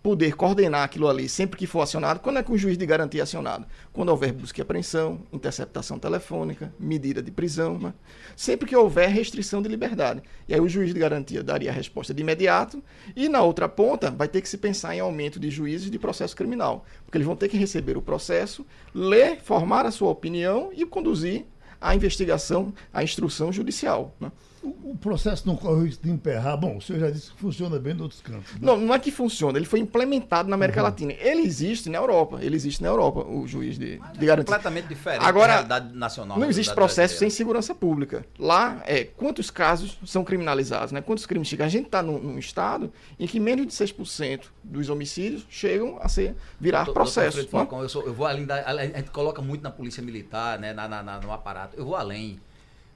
poder 0.03 0.35
coordenar 0.35 0.83
aquilo 0.83 1.09
ali 1.09 1.27
sempre 1.27 1.57
que 1.57 1.67
for 1.67 1.81
acionado. 1.81 2.19
Quando 2.21 2.37
é 2.39 2.43
que 2.43 2.51
o 2.51 2.57
juiz 2.57 2.77
de 2.77 2.85
garantia 2.85 3.21
é 3.21 3.23
acionado? 3.23 3.65
Quando 3.91 4.07
houver 4.09 4.31
busca 4.31 4.59
e 4.59 4.61
apreensão, 4.61 5.19
interceptação 5.33 5.99
telefônica, 5.99 6.71
medida 6.79 7.21
de 7.21 7.29
prisão, 7.31 7.77
né? 7.77 7.93
sempre 8.35 8.69
que 8.69 8.75
houver 8.75 9.09
restrição 9.09 9.61
de 9.61 9.67
liberdade. 9.67 10.21
E 10.47 10.53
aí 10.53 10.61
o 10.61 10.69
juiz 10.69 10.93
de 10.93 10.99
garantia 10.99 11.43
daria 11.43 11.71
a 11.71 11.73
resposta 11.73 12.13
de 12.13 12.21
imediato, 12.21 12.81
e 13.15 13.27
na 13.27 13.41
outra 13.41 13.67
ponta 13.67 14.09
vai 14.09 14.27
ter 14.29 14.41
que 14.41 14.47
se 14.47 14.57
pensar 14.57 14.95
em 14.95 14.99
aumento 14.99 15.39
de 15.41 15.49
juízes 15.49 15.91
de 15.91 15.99
processo 15.99 16.35
criminal, 16.37 16.85
porque 17.03 17.17
eles 17.17 17.27
vão 17.27 17.35
ter 17.35 17.49
que 17.49 17.57
receber 17.57 17.97
o 17.97 18.01
processo, 18.01 18.65
ler, 18.93 19.41
formar 19.41 19.85
a 19.85 19.91
sua 19.91 20.09
opinião 20.09 20.69
e 20.73 20.85
conduzir 20.85 21.45
a 21.79 21.95
investigação, 21.95 22.73
a 22.93 23.03
instrução 23.03 23.51
judicial. 23.51 24.15
né? 24.19 24.31
O, 24.63 24.97
processo 24.97 25.45
não 25.47 25.55
corre 25.55 25.81
o 25.81 25.83
risco 25.85 26.03
de 26.03 26.09
emperrar. 26.09 26.57
Bom, 26.57 26.77
o 26.77 26.81
senhor 26.81 26.99
já 26.99 27.09
disse 27.09 27.31
que 27.31 27.37
funciona 27.37 27.77
bem 27.79 27.95
em 27.95 28.01
outros 28.01 28.21
campos. 28.21 28.51
né? 28.53 28.59
Não, 28.61 28.77
não 28.77 28.93
é 28.93 28.99
que 28.99 29.11
funciona, 29.11 29.57
ele 29.57 29.65
foi 29.65 29.79
implementado 29.79 30.49
na 30.49 30.55
América 30.55 30.81
Latina. 30.81 31.13
Ele 31.13 31.41
existe 31.43 31.89
na 31.89 31.97
Europa, 31.97 32.39
ele 32.41 32.55
existe 32.55 32.81
na 32.81 32.89
Europa, 32.89 33.21
o 33.27 33.47
juiz 33.47 33.77
de, 33.77 33.99
de 33.99 34.25
garantia. 34.25 34.45
Completamente 34.55 34.87
diferente 34.87 35.23
Agora, 35.23 35.47
da 35.47 35.53
realidade 35.53 35.95
nacional. 35.95 36.39
Não 36.39 36.49
existe 36.49 36.73
processo 36.73 37.17
sem 37.17 37.29
segurança 37.29 37.75
pública. 37.75 38.25
Lá, 38.39 38.81
é 38.85 39.03
quantos 39.03 39.51
casos 39.51 39.97
são 40.05 40.23
criminalizados, 40.23 40.91
né? 40.91 41.01
Quantos 41.01 41.25
crimes 41.25 41.47
chegam? 41.47 41.65
A 41.65 41.69
gente 41.69 41.85
está 41.85 42.01
num, 42.01 42.17
num 42.19 42.39
estado 42.39 42.91
em 43.19 43.27
que 43.27 43.39
menos 43.39 43.67
de 43.67 43.73
6% 43.73 44.41
dos 44.63 44.89
homicídios 44.89 45.45
chegam 45.49 45.97
a 46.01 46.09
ser 46.09 46.35
virar 46.59 46.83
Doutor- 46.85 46.93
processo. 47.03 47.37
Né? 47.37 47.43
Falcão, 47.49 47.81
eu, 47.81 47.89
sou- 47.89 48.03
eu 48.05 48.13
vou 48.13 48.25
além 48.25 48.45
da. 48.45 48.55
A 48.65 48.85
gente 48.85 49.11
coloca 49.11 49.41
muito 49.41 49.61
na 49.61 49.71
polícia 49.71 50.01
militar, 50.03 50.57
né, 50.59 50.73
na, 50.73 50.87
na- 50.87 51.03
na- 51.03 51.19
no 51.19 51.31
aparato. 51.31 51.77
Eu 51.77 51.85
vou 51.85 51.95
além. 51.95 52.39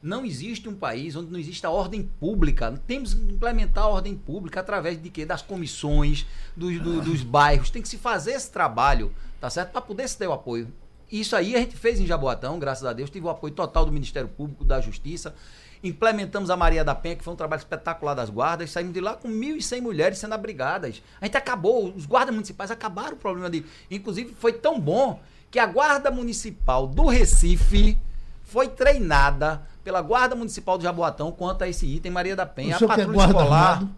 Não 0.02 0.26
existe 0.26 0.68
um 0.68 0.74
país 0.74 1.16
onde 1.16 1.32
não 1.32 1.40
existe 1.40 1.66
a 1.66 1.70
ordem 1.70 2.10
pública. 2.20 2.74
Temos 2.88 3.14
que 3.14 3.22
implementar 3.22 3.84
a 3.84 3.88
ordem 3.88 4.16
pública 4.16 4.60
através 4.60 5.02
de 5.02 5.10
quê? 5.10 5.26
Das 5.26 5.42
comissões, 5.44 6.26
dos, 6.56 6.80
do- 6.82 7.02
dos 7.02 7.22
bairros. 7.22 7.70
Tem 7.70 7.82
que 7.82 7.88
se 7.88 7.98
fazer 7.98 8.32
esse 8.32 8.50
trabalho, 8.52 9.14
tá 9.40 9.50
certo? 9.50 9.72
Para 9.72 9.82
poder 9.82 10.08
se 10.10 10.18
ter 10.18 10.28
o 10.28 10.34
apoio. 10.34 10.68
Isso 11.12 11.36
aí 11.36 11.56
a 11.56 11.60
gente 11.60 11.76
fez 11.76 12.00
em 12.00 12.06
Jaboatão, 12.08 12.58
graças 12.58 12.86
a 12.86 12.94
Deus. 12.94 13.10
Tive 13.10 13.26
o 13.26 13.30
apoio 13.30 13.54
total 13.54 13.86
do 13.86 13.92
Ministério 13.92 14.30
Público, 14.30 14.64
da 14.64 14.82
Justiça. 14.82 15.36
Implementamos 15.84 16.50
a 16.50 16.56
Maria 16.58 16.84
da 16.84 16.96
Penha, 16.96 17.16
que 17.16 17.24
foi 17.24 17.34
um 17.34 17.38
trabalho 17.38 17.60
espetacular 17.60 18.14
das 18.14 18.30
guardas. 18.30 18.72
Saímos 18.72 18.94
de 18.94 19.02
lá 19.02 19.16
com 19.16 19.28
1.100 19.30 19.82
mulheres 19.82 20.18
sendo 20.20 20.34
abrigadas. 20.34 21.02
A 21.20 21.26
gente 21.26 21.38
acabou, 21.38 21.94
os 21.94 22.06
guardas 22.06 22.34
municipais 22.34 22.72
acabaram 22.72 23.14
o 23.14 23.20
problema 23.20 23.50
de. 23.50 23.66
Inclusive, 23.90 24.34
foi 24.40 24.54
tão 24.54 24.80
bom 24.80 25.20
que 25.50 25.60
a 25.60 25.66
Guarda 25.66 26.10
Municipal 26.10 26.88
do 26.88 27.08
Recife 27.08 27.98
foi 28.52 28.68
treinada 28.68 29.62
pela 29.84 30.02
Guarda 30.02 30.36
Municipal 30.36 30.78
do 30.78 30.84
Jaboatão 30.84 31.32
quanto 31.32 31.64
a 31.64 31.68
esse 31.70 31.86
item 31.86 32.12
Maria 32.12 32.36
da 32.36 32.46
Penha. 32.46 32.74
O 32.74 32.76
a 32.76 32.80
quer 32.80 32.88
patrulha 32.88 33.14
guarda 33.14 33.34
escolar. 33.34 33.70
armado? 33.72 33.90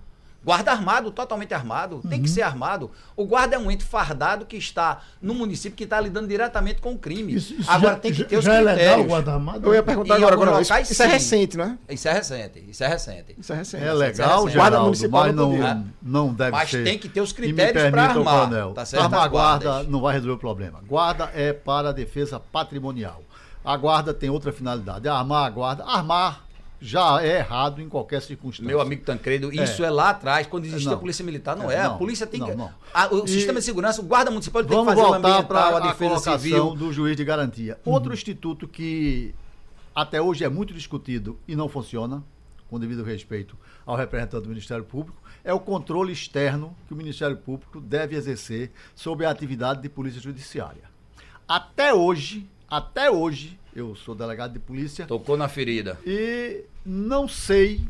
Guarda 0.46 0.72
armado, 0.74 1.10
totalmente 1.12 1.54
armado. 1.54 2.02
Tem 2.10 2.18
Uhum. 2.18 2.24
que 2.26 2.30
ser 2.30 2.42
armado. 2.42 2.92
O 3.16 3.26
guarda 3.26 3.56
é 3.56 3.60
um 3.60 3.72
ente 3.72 3.86
fardado 3.86 4.46
que 4.46 4.58
está 4.58 5.00
no 5.22 5.34
município 5.34 5.74
que 5.76 5.86
está 5.86 6.02
lidando 6.02 6.28
diretamente 6.28 6.82
com 6.82 6.92
o 6.92 6.98
crime. 6.98 7.34
Isso, 7.34 7.54
isso 7.54 7.72
Agora 7.72 7.94
já, 7.94 8.00
tem 8.02 8.12
que 8.12 8.18
já- 8.20 8.26
ter 8.26 8.38
os 8.38 8.44
já 8.44 8.56
é 8.56 8.60
legal 8.60 8.74
o 8.74 8.78
critérios. 8.78 9.08
guarda-armado? 9.08 9.66
Eu 9.68 9.74
ia 9.74 9.82
perguntar 9.84 10.16
agora, 10.16 10.34
agora 10.36 10.52
isso, 10.62 10.72
locais, 10.72 10.92
isso 10.92 11.02
é 11.02 11.06
sim. 11.06 11.12
recente, 11.14 11.58
não 11.58 11.64
é? 11.66 11.78
Isso 11.94 12.08
é 12.10 12.12
recente, 12.14 12.66
isso 12.70 12.84
é 12.84 12.88
recente. 12.88 13.36
Isso 13.40 13.54
é 13.54 13.56
recente. 13.56 13.84
É 13.86 13.94
legal, 13.94 14.40
Isso 14.40 14.50
é 14.50 14.54
Guarda 14.60 14.80
municipal 14.82 15.22
mas 15.28 15.36
não 15.36 15.86
não, 16.02 16.34
deve 16.34 16.52
Mas 16.52 16.70
ser. 16.70 16.84
tem 16.84 16.98
que 17.00 17.08
ter 17.08 17.22
os 17.22 17.32
critérios 17.32 17.90
para 17.90 18.04
armar. 18.04 18.74
Tá 18.74 18.86
certo? 18.86 19.04
Armar 19.04 19.30
guarda 19.30 19.84
não 19.84 20.02
vai 20.02 20.14
resolver 20.14 20.36
o 20.36 20.38
problema. 20.40 20.82
Guarda 20.86 21.32
é 21.34 21.54
para 21.54 21.90
a 21.90 21.94
defesa 21.94 22.38
patrimonial. 22.38 23.24
A 23.64 23.78
guarda 23.78 24.14
tem 24.14 24.30
outra 24.30 24.52
finalidade. 24.52 25.08
Armar 25.08 25.46
a 25.46 25.50
guarda. 25.50 25.84
Armar 25.86 26.44
já 26.82 27.24
é 27.24 27.38
errado 27.38 27.82
em 27.82 27.88
qualquer 27.88 28.22
circunstância. 28.22 28.68
Meu 28.68 28.82
amigo 28.82 29.06
Tancredo, 29.06 29.54
isso 29.54 29.86
é, 29.86 29.90
lá 29.90 30.10
atrás, 30.10 30.46
quando 30.48 30.66
existia 30.66 30.90
Não. 30.92 30.98
a 30.98 31.00
polícia 31.00 31.24
militar, 31.24 31.56
não 31.56 31.72
É, 31.72 31.76
é. 31.76 31.82
A 31.84 31.92
polícia 31.92 32.28
tem 32.28 32.42
Não, 32.42 32.48
que. 32.50 32.56
não. 32.56 32.70
a- 32.94 33.08
o 33.14 33.24
E- 33.24 33.28
sistema 33.30 33.60
de 33.60 33.66
segurança, 33.66 34.02
o 34.02 34.04
guarda 34.04 34.30
municipal 34.30 34.62
tem 34.66 34.78
que 34.78 34.86
fazer 34.86 35.00
o 35.00 35.04
voltar 35.04 35.18
ambiental, 35.18 35.44
para 35.46 35.60
a 35.62 35.78
a 35.78 35.80
defesa 35.80 35.98
colocação 35.98 36.40
civil. 36.40 36.76
do 36.76 36.92
juiz 36.92 37.16
de 37.16 37.24
garantia. 37.24 37.80
Outro 37.86 38.14
instituto 38.14 38.68
que 38.68 39.34
até 39.96 40.22
hoje 40.22 40.44
é 40.44 40.50
muito 40.50 40.74
discutido 40.74 41.40
e 41.48 41.56
não 41.56 41.70
funciona, 41.70 42.22
com 42.70 42.78
devido 42.78 43.02
respeito 43.04 43.56
ao 43.86 43.96
representante 43.96 44.44
do 44.44 44.50
Ministério 44.50 44.84
Público, 44.84 45.18
é 45.42 45.54
o 45.54 45.60
controle 45.62 46.12
externo 46.12 46.76
que 46.88 46.94
o 46.94 46.98
Ministério 46.98 47.38
Público 47.38 47.80
deve 47.80 48.16
exercer 48.18 48.72
sobre 48.94 49.26
a 49.26 49.30
atividade 49.30 49.82
de 49.82 49.88
polícia 49.88 50.20
judiciária. 50.20 50.84
Até 51.48 51.94
hoje, 51.94 52.50
até 52.78 53.10
hoje, 53.12 53.60
eu 53.76 53.96
sou 53.96 54.16
delegado 54.16 54.54
de 54.54 54.60
polícia, 54.60 55.06
Tocou 55.06 55.38
na 55.38 55.48
ferida. 55.48 56.00
e 56.06 56.64
não 56.86 57.28
sei 57.28 57.82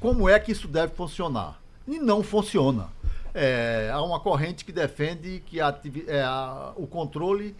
como 0.00 0.28
é 0.28 0.38
que 0.38 0.52
isso 0.52 0.68
deve 0.68 0.94
funcionar. 0.94 1.60
E 1.86 1.98
não 1.98 2.22
funciona. 2.22 2.88
É, 3.34 3.90
há 3.92 4.00
uma 4.02 4.20
corrente 4.20 4.64
que 4.64 4.72
defende 4.72 5.42
que 5.46 5.60
a 5.60 5.76
é, 6.06 6.22
a- 6.22 6.72
o 6.76 6.86
controle 6.86 7.54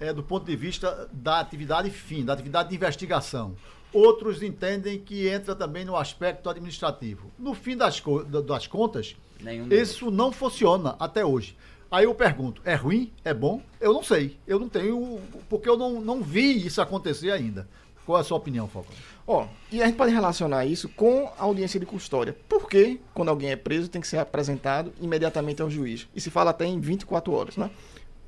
é 0.00 0.12
do 0.12 0.22
ponto 0.22 0.44
de 0.46 0.56
vista 0.56 1.08
da 1.12 1.40
atividade 1.40 1.90
fim, 1.90 2.24
da 2.24 2.32
atividade 2.32 2.68
de 2.70 2.74
investigação. 2.76 3.54
Outros 3.92 4.42
entendem 4.42 4.98
que 4.98 5.26
entra 5.28 5.54
também 5.54 5.84
no 5.84 5.96
aspecto 5.96 6.50
administrativo. 6.50 7.30
No 7.38 7.54
fim 7.54 7.76
das, 7.76 7.98
co- 8.00 8.22
da- 8.24 8.40
das 8.42 8.66
contas, 8.66 9.16
Nenhum 9.40 9.68
deles. 9.68 9.90
isso 9.90 10.10
não 10.10 10.30
funciona 10.32 10.96
até 10.98 11.24
hoje. 11.24 11.56
Aí 11.90 12.04
eu 12.04 12.14
pergunto, 12.14 12.60
é 12.64 12.74
ruim? 12.74 13.12
É 13.24 13.32
bom? 13.32 13.62
Eu 13.80 13.92
não 13.92 14.02
sei. 14.02 14.36
Eu 14.46 14.58
não 14.58 14.68
tenho. 14.68 15.20
Porque 15.48 15.68
eu 15.68 15.76
não, 15.76 16.00
não 16.00 16.22
vi 16.22 16.66
isso 16.66 16.80
acontecer 16.80 17.30
ainda. 17.30 17.68
Qual 18.04 18.18
é 18.18 18.20
a 18.20 18.24
sua 18.24 18.36
opinião, 18.36 18.68
Falcão? 18.68 18.94
Ó, 19.26 19.48
e 19.72 19.82
a 19.82 19.86
gente 19.86 19.96
pode 19.96 20.12
relacionar 20.12 20.64
isso 20.64 20.88
com 20.88 21.26
a 21.36 21.42
audiência 21.42 21.80
de 21.80 21.86
custódia. 21.86 22.36
Por 22.48 22.68
que, 22.68 23.00
quando 23.12 23.30
alguém 23.30 23.50
é 23.50 23.56
preso, 23.56 23.88
tem 23.88 24.00
que 24.00 24.06
ser 24.06 24.18
apresentado 24.18 24.92
imediatamente 25.00 25.60
ao 25.60 25.68
juiz? 25.68 26.06
E 26.14 26.20
se 26.20 26.30
fala 26.30 26.50
até 26.50 26.64
em 26.64 26.78
24 26.78 27.32
horas, 27.32 27.56
né? 27.56 27.68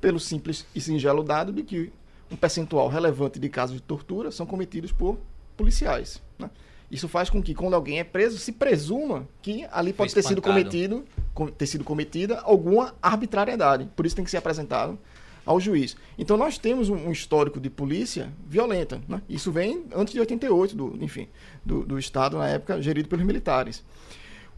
Pelo 0.01 0.19
simples 0.19 0.65
e 0.75 0.81
singelo 0.81 1.23
dado 1.23 1.53
de 1.53 1.63
que 1.63 1.93
um 2.29 2.35
percentual 2.35 2.89
relevante 2.89 3.39
de 3.39 3.47
casos 3.49 3.77
de 3.77 3.81
tortura 3.81 4.31
são 4.31 4.45
cometidos 4.45 4.91
por 4.91 5.17
policiais. 5.55 6.21
Né? 6.37 6.49
Isso 6.91 7.07
faz 7.07 7.29
com 7.29 7.41
que, 7.41 7.53
quando 7.53 7.75
alguém 7.75 7.99
é 7.99 8.03
preso, 8.03 8.37
se 8.37 8.51
presuma 8.51 9.27
que 9.41 9.65
ali 9.71 9.93
pode 9.93 10.13
ter 10.13 10.23
sido 10.23 10.41
cometido, 10.41 11.05
ter 11.57 11.67
sido 11.67 11.83
cometida 11.83 12.39
alguma 12.39 12.95
arbitrariedade. 13.01 13.87
Por 13.95 14.05
isso 14.05 14.15
tem 14.15 14.25
que 14.25 14.31
ser 14.31 14.37
apresentado 14.37 14.97
ao 15.45 15.59
juiz. 15.59 15.95
Então 16.17 16.35
nós 16.35 16.57
temos 16.57 16.89
um, 16.89 17.11
histórico 17.11 17.59
de 17.59 17.69
polícia 17.69 18.31
violenta. 18.47 19.01
Né? 19.07 19.21
Isso 19.29 19.51
vem 19.51 19.85
antes 19.95 20.13
de 20.13 20.19
88, 20.19 20.75
do, 20.75 20.97
enfim, 21.01 21.27
do, 21.65 21.85
do 21.85 21.99
Estado 21.99 22.37
na 22.37 22.47
época 22.47 22.81
gerido 22.81 23.07
pelos 23.07 23.25
militares. 23.25 23.83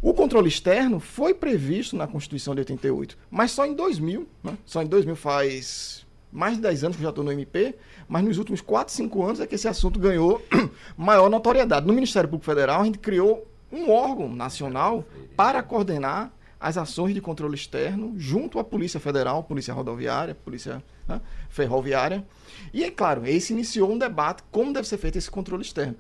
O 0.01 0.13
controle 0.13 0.47
externo 0.47 0.99
foi 0.99 1.33
previsto 1.33 1.95
na 1.95 2.07
Constituição 2.07 2.55
de 2.55 2.61
88, 2.61 3.17
mas 3.29 3.51
só 3.51 3.65
em 3.65 3.73
2000, 3.75 4.27
né? 4.43 4.57
só 4.65 4.81
em 4.81 4.87
2000 4.87 5.15
faz 5.15 6.05
mais 6.31 6.55
de 6.55 6.61
10 6.61 6.83
anos 6.85 6.97
que 6.97 7.01
eu 7.01 7.05
já 7.05 7.09
estou 7.09 7.23
no 7.23 7.31
MP, 7.31 7.75
mas 8.07 8.23
nos 8.23 8.37
últimos 8.37 8.61
4, 8.61 8.93
5 8.93 9.23
anos 9.23 9.39
é 9.39 9.47
que 9.47 9.55
esse 9.55 9.67
assunto 9.67 9.99
ganhou 9.99 10.41
maior 10.97 11.29
notoriedade. 11.29 11.85
No 11.85 11.93
Ministério 11.93 12.29
Público 12.29 12.45
Federal, 12.45 12.81
a 12.81 12.85
gente 12.85 12.99
criou 12.99 13.47
um 13.71 13.89
órgão 13.89 14.29
nacional 14.29 15.05
para 15.35 15.61
coordenar 15.63 16.31
as 16.59 16.77
ações 16.77 17.13
de 17.13 17.21
controle 17.21 17.55
externo 17.55 18.13
junto 18.17 18.59
à 18.59 18.63
Polícia 18.63 18.99
Federal, 18.99 19.43
Polícia 19.43 19.73
Rodoviária, 19.73 20.35
Polícia 20.35 20.83
né, 21.07 21.19
Ferroviária. 21.49 22.23
E 22.71 22.83
é 22.83 22.91
claro, 22.91 23.25
esse 23.25 23.51
iniciou 23.51 23.91
um 23.91 23.97
debate 23.97 24.43
como 24.51 24.71
deve 24.71 24.87
ser 24.87 24.97
feito 24.97 25.17
esse 25.17 25.31
controle 25.31 25.63
externo. 25.63 25.95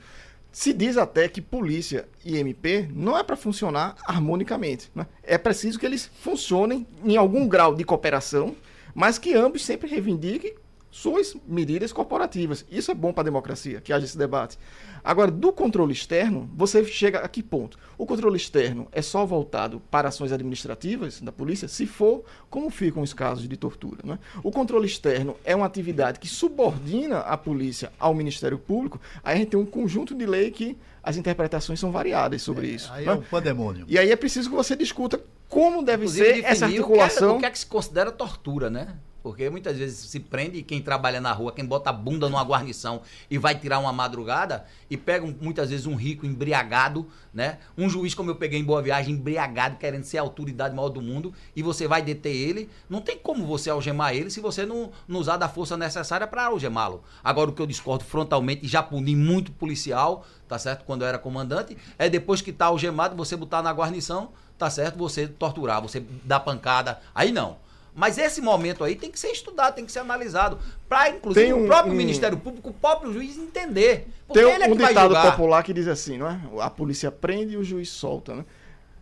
Se 0.51 0.73
diz 0.73 0.97
até 0.97 1.29
que 1.29 1.41
polícia 1.41 2.07
e 2.25 2.37
MP 2.37 2.87
não 2.93 3.17
é 3.17 3.23
para 3.23 3.37
funcionar 3.37 3.95
harmonicamente. 4.05 4.91
Né? 4.93 5.07
É 5.23 5.37
preciso 5.37 5.79
que 5.79 5.85
eles 5.85 6.11
funcionem 6.21 6.85
em 7.03 7.15
algum 7.15 7.47
grau 7.47 7.73
de 7.73 7.85
cooperação, 7.85 8.55
mas 8.93 9.17
que 9.17 9.33
ambos 9.33 9.63
sempre 9.65 9.89
reivindiquem 9.89 10.53
suas 10.91 11.35
medidas 11.47 11.93
corporativas. 11.93 12.65
Isso 12.69 12.91
é 12.91 12.93
bom 12.93 13.13
para 13.13 13.21
a 13.21 13.25
democracia, 13.25 13.79
que 13.79 13.93
haja 13.93 14.05
esse 14.05 14.17
debate. 14.17 14.59
Agora, 15.03 15.31
do 15.31 15.51
controle 15.51 15.93
externo, 15.93 16.47
você 16.55 16.83
chega 16.83 17.19
a 17.19 17.27
que 17.27 17.41
ponto? 17.41 17.79
O 17.97 18.05
controle 18.05 18.37
externo 18.37 18.87
é 18.91 19.01
só 19.01 19.25
voltado 19.25 19.81
para 19.89 20.09
ações 20.09 20.31
administrativas 20.31 21.21
da 21.21 21.31
polícia, 21.31 21.67
se 21.67 21.87
for, 21.87 22.23
como 22.49 22.69
ficam 22.69 23.01
os 23.01 23.13
casos 23.13 23.47
de 23.47 23.57
tortura? 23.57 23.99
Né? 24.03 24.19
O 24.43 24.51
controle 24.51 24.85
externo 24.85 25.35
é 25.43 25.55
uma 25.55 25.65
atividade 25.65 26.19
que 26.19 26.27
subordina 26.27 27.19
a 27.19 27.35
polícia 27.37 27.91
ao 27.97 28.13
Ministério 28.13 28.59
Público, 28.59 28.99
aí 29.23 29.35
a 29.35 29.37
gente 29.39 29.49
tem 29.49 29.59
um 29.59 29.65
conjunto 29.65 30.13
de 30.13 30.25
lei 30.25 30.51
que 30.51 30.77
as 31.01 31.17
interpretações 31.17 31.79
são 31.79 31.91
variadas 31.91 32.43
sobre 32.43 32.67
é, 32.67 32.71
isso. 32.71 32.91
Aí 32.93 33.05
né? 33.05 33.11
é 33.11 33.15
um 33.15 33.21
pandemônio. 33.21 33.85
E 33.87 33.97
aí 33.97 34.11
é 34.11 34.15
preciso 34.15 34.49
que 34.49 34.55
você 34.55 34.75
discuta 34.75 35.19
como 35.49 35.83
deve 35.83 36.03
Inclusive, 36.03 36.41
ser 36.41 36.45
essa 36.45 36.65
articulação. 36.65 37.27
O 37.27 37.31
que, 37.31 37.35
é, 37.35 37.37
o 37.37 37.39
que 37.39 37.45
é 37.45 37.51
que 37.51 37.59
se 37.59 37.65
considera 37.65 38.11
tortura, 38.11 38.69
né? 38.69 38.95
Porque 39.21 39.49
muitas 39.49 39.77
vezes 39.77 40.09
se 40.09 40.19
prende 40.19 40.63
quem 40.63 40.81
trabalha 40.81 41.21
na 41.21 41.31
rua, 41.31 41.51
quem 41.51 41.65
bota 41.65 41.89
a 41.89 41.93
bunda 41.93 42.27
numa 42.27 42.43
guarnição 42.43 43.01
e 43.29 43.37
vai 43.37 43.53
tirar 43.53 43.79
uma 43.79 43.93
madrugada 43.93 44.65
e 44.89 44.97
pega 44.97 45.25
muitas 45.39 45.69
vezes 45.69 45.85
um 45.85 45.95
rico 45.95 46.25
embriagado, 46.25 47.07
né? 47.33 47.59
Um 47.77 47.89
juiz 47.89 48.13
como 48.13 48.31
eu 48.31 48.35
peguei 48.35 48.59
em 48.59 48.63
Boa 48.63 48.81
Viagem, 48.81 49.13
embriagado, 49.13 49.77
querendo 49.77 50.03
ser 50.03 50.17
a 50.17 50.21
autoridade 50.21 50.75
maior 50.75 50.89
do 50.89 51.01
mundo, 51.01 51.33
e 51.55 51.61
você 51.61 51.87
vai 51.87 52.01
deter 52.01 52.35
ele. 52.35 52.69
Não 52.89 53.01
tem 53.01 53.17
como 53.17 53.45
você 53.45 53.69
algemar 53.69 54.15
ele 54.15 54.29
se 54.29 54.39
você 54.39 54.65
não, 54.65 54.91
não 55.07 55.19
usar 55.19 55.37
da 55.37 55.47
força 55.47 55.77
necessária 55.77 56.25
para 56.25 56.45
algemá-lo. 56.45 57.03
Agora, 57.23 57.49
o 57.49 57.53
que 57.53 57.61
eu 57.61 57.67
discordo 57.67 58.03
frontalmente, 58.03 58.65
e 58.65 58.67
já 58.67 58.81
puni 58.81 59.15
muito 59.15 59.51
policial, 59.51 60.25
tá 60.47 60.57
certo? 60.57 60.83
Quando 60.83 61.03
eu 61.03 61.07
era 61.07 61.19
comandante, 61.19 61.77
é 61.97 62.09
depois 62.09 62.41
que 62.41 62.51
tá 62.51 62.65
algemado, 62.65 63.15
você 63.15 63.35
botar 63.35 63.61
na 63.61 63.71
guarnição, 63.71 64.31
tá 64.57 64.69
certo? 64.69 64.97
Você 64.97 65.27
torturar, 65.27 65.81
você 65.81 66.03
dar 66.23 66.39
pancada. 66.39 66.99
Aí 67.15 67.31
não. 67.31 67.57
Mas 67.93 68.17
esse 68.17 68.41
momento 68.41 68.83
aí 68.83 68.95
tem 68.95 69.11
que 69.11 69.19
ser 69.19 69.31
estudado, 69.31 69.75
tem 69.75 69.85
que 69.85 69.91
ser 69.91 69.99
analisado. 69.99 70.57
Para, 70.87 71.09
inclusive, 71.09 71.53
um, 71.53 71.65
o 71.65 71.67
próprio 71.67 71.93
um... 71.93 71.97
Ministério 71.97 72.37
Público, 72.37 72.69
o 72.69 72.73
próprio 72.73 73.11
juiz 73.11 73.37
entender. 73.37 74.07
Tem 74.33 74.45
um, 74.45 74.49
é 74.49 74.67
um 74.67 74.75
ditado 74.75 75.13
popular 75.29 75.61
que 75.63 75.73
diz 75.73 75.87
assim, 75.87 76.17
não 76.17 76.27
é? 76.27 76.39
A 76.59 76.69
polícia 76.69 77.11
prende 77.11 77.53
e 77.53 77.57
o 77.57 77.63
juiz 77.63 77.89
solta, 77.89 78.33
né? 78.35 78.45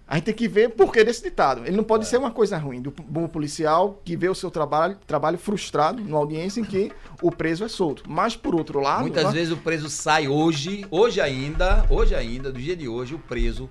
A 0.07 0.15
gente 0.15 0.23
tem 0.23 0.33
que 0.33 0.47
ver 0.47 0.71
por 0.71 0.91
que 0.91 1.03
desse 1.03 1.21
ditado. 1.21 1.61
Ele 1.67 1.77
não 1.77 1.83
pode 1.83 2.03
é. 2.03 2.07
ser 2.07 2.17
uma 2.17 2.31
coisa 2.31 2.57
ruim 2.57 2.81
do 2.81 2.89
bom 2.89 3.27
policial 3.27 4.01
que 4.03 4.17
vê 4.17 4.27
o 4.27 4.33
seu 4.33 4.49
trabalho, 4.49 4.97
trabalho 5.05 5.37
frustrado 5.37 6.01
numa 6.01 6.17
audiência 6.17 6.59
em 6.59 6.63
que 6.63 6.91
o 7.21 7.31
preso 7.31 7.63
é 7.63 7.67
solto. 7.67 8.01
Mas, 8.07 8.35
por 8.35 8.55
outro 8.55 8.79
lado. 8.79 9.01
Muitas 9.01 9.25
né? 9.25 9.31
vezes 9.31 9.53
o 9.53 9.57
preso 9.57 9.87
sai 9.87 10.27
hoje, 10.27 10.83
hoje 10.89 11.21
ainda, 11.21 11.85
hoje 11.91 12.15
ainda, 12.15 12.51
do 12.51 12.59
dia 12.59 12.75
de 12.75 12.87
hoje, 12.87 13.13
o 13.13 13.19
preso 13.19 13.69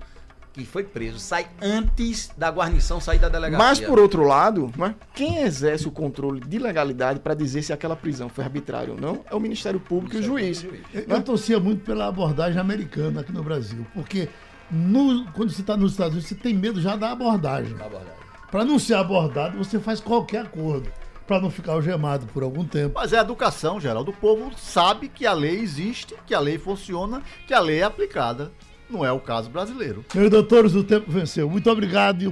que 0.59 0.65
foi 0.65 0.83
preso 0.83 1.19
sai 1.19 1.47
antes 1.61 2.29
da 2.37 2.49
guarnição 2.49 2.99
sair 2.99 3.19
da 3.19 3.29
delegacia. 3.29 3.65
Mas, 3.65 3.79
por 3.79 3.99
outro 3.99 4.23
lado, 4.23 4.71
né, 4.77 4.95
quem 5.13 5.39
exerce 5.39 5.87
o 5.87 5.91
controle 5.91 6.39
de 6.39 6.59
legalidade 6.59 7.19
para 7.19 7.33
dizer 7.33 7.63
se 7.63 7.71
aquela 7.71 7.95
prisão 7.95 8.29
foi 8.29 8.43
arbitrária 8.43 8.93
ou 8.93 8.99
não 8.99 9.23
é 9.29 9.35
o 9.35 9.39
Ministério 9.39 9.79
Público 9.79 10.15
e 10.15 10.19
o 10.19 10.23
juiz. 10.23 10.63
Eu, 10.93 11.03
eu 11.07 11.21
torcia 11.21 11.59
muito 11.59 11.83
pela 11.83 12.07
abordagem 12.07 12.59
americana 12.59 13.21
aqui 13.21 13.31
no 13.31 13.43
Brasil, 13.43 13.85
porque 13.93 14.29
no, 14.69 15.25
quando 15.31 15.51
você 15.51 15.61
está 15.61 15.75
nos 15.75 15.91
Estados 15.91 16.13
Unidos, 16.13 16.29
você 16.29 16.35
tem 16.35 16.53
medo 16.53 16.81
já 16.81 16.95
da 16.95 17.11
abordagem. 17.11 17.75
Para 18.51 18.65
não 18.65 18.79
ser 18.79 18.95
abordado, 18.95 19.57
você 19.57 19.79
faz 19.79 19.99
qualquer 19.99 20.45
acordo 20.45 20.91
para 21.25 21.39
não 21.39 21.51
ficar 21.51 21.73
algemado 21.73 22.25
por 22.27 22.41
algum 22.41 22.65
tempo. 22.65 22.95
Mas 22.95 23.13
é 23.13 23.19
educação, 23.19 23.79
Geraldo. 23.79 24.09
O 24.09 24.15
povo 24.15 24.51
sabe 24.57 25.07
que 25.07 25.27
a 25.27 25.33
lei 25.33 25.59
existe, 25.59 26.15
que 26.25 26.33
a 26.33 26.39
lei 26.39 26.57
funciona, 26.57 27.21
que 27.45 27.53
a 27.53 27.59
lei 27.59 27.81
é 27.81 27.83
aplicada. 27.83 28.51
Não 28.89 29.05
é 29.05 29.11
o 29.11 29.19
caso 29.19 29.49
brasileiro. 29.49 30.05
Meus 30.13 30.29
doutores, 30.29 30.73
o 30.73 30.83
tempo 30.83 31.11
venceu. 31.11 31.49
Muito 31.49 31.69
obrigado. 31.69 32.31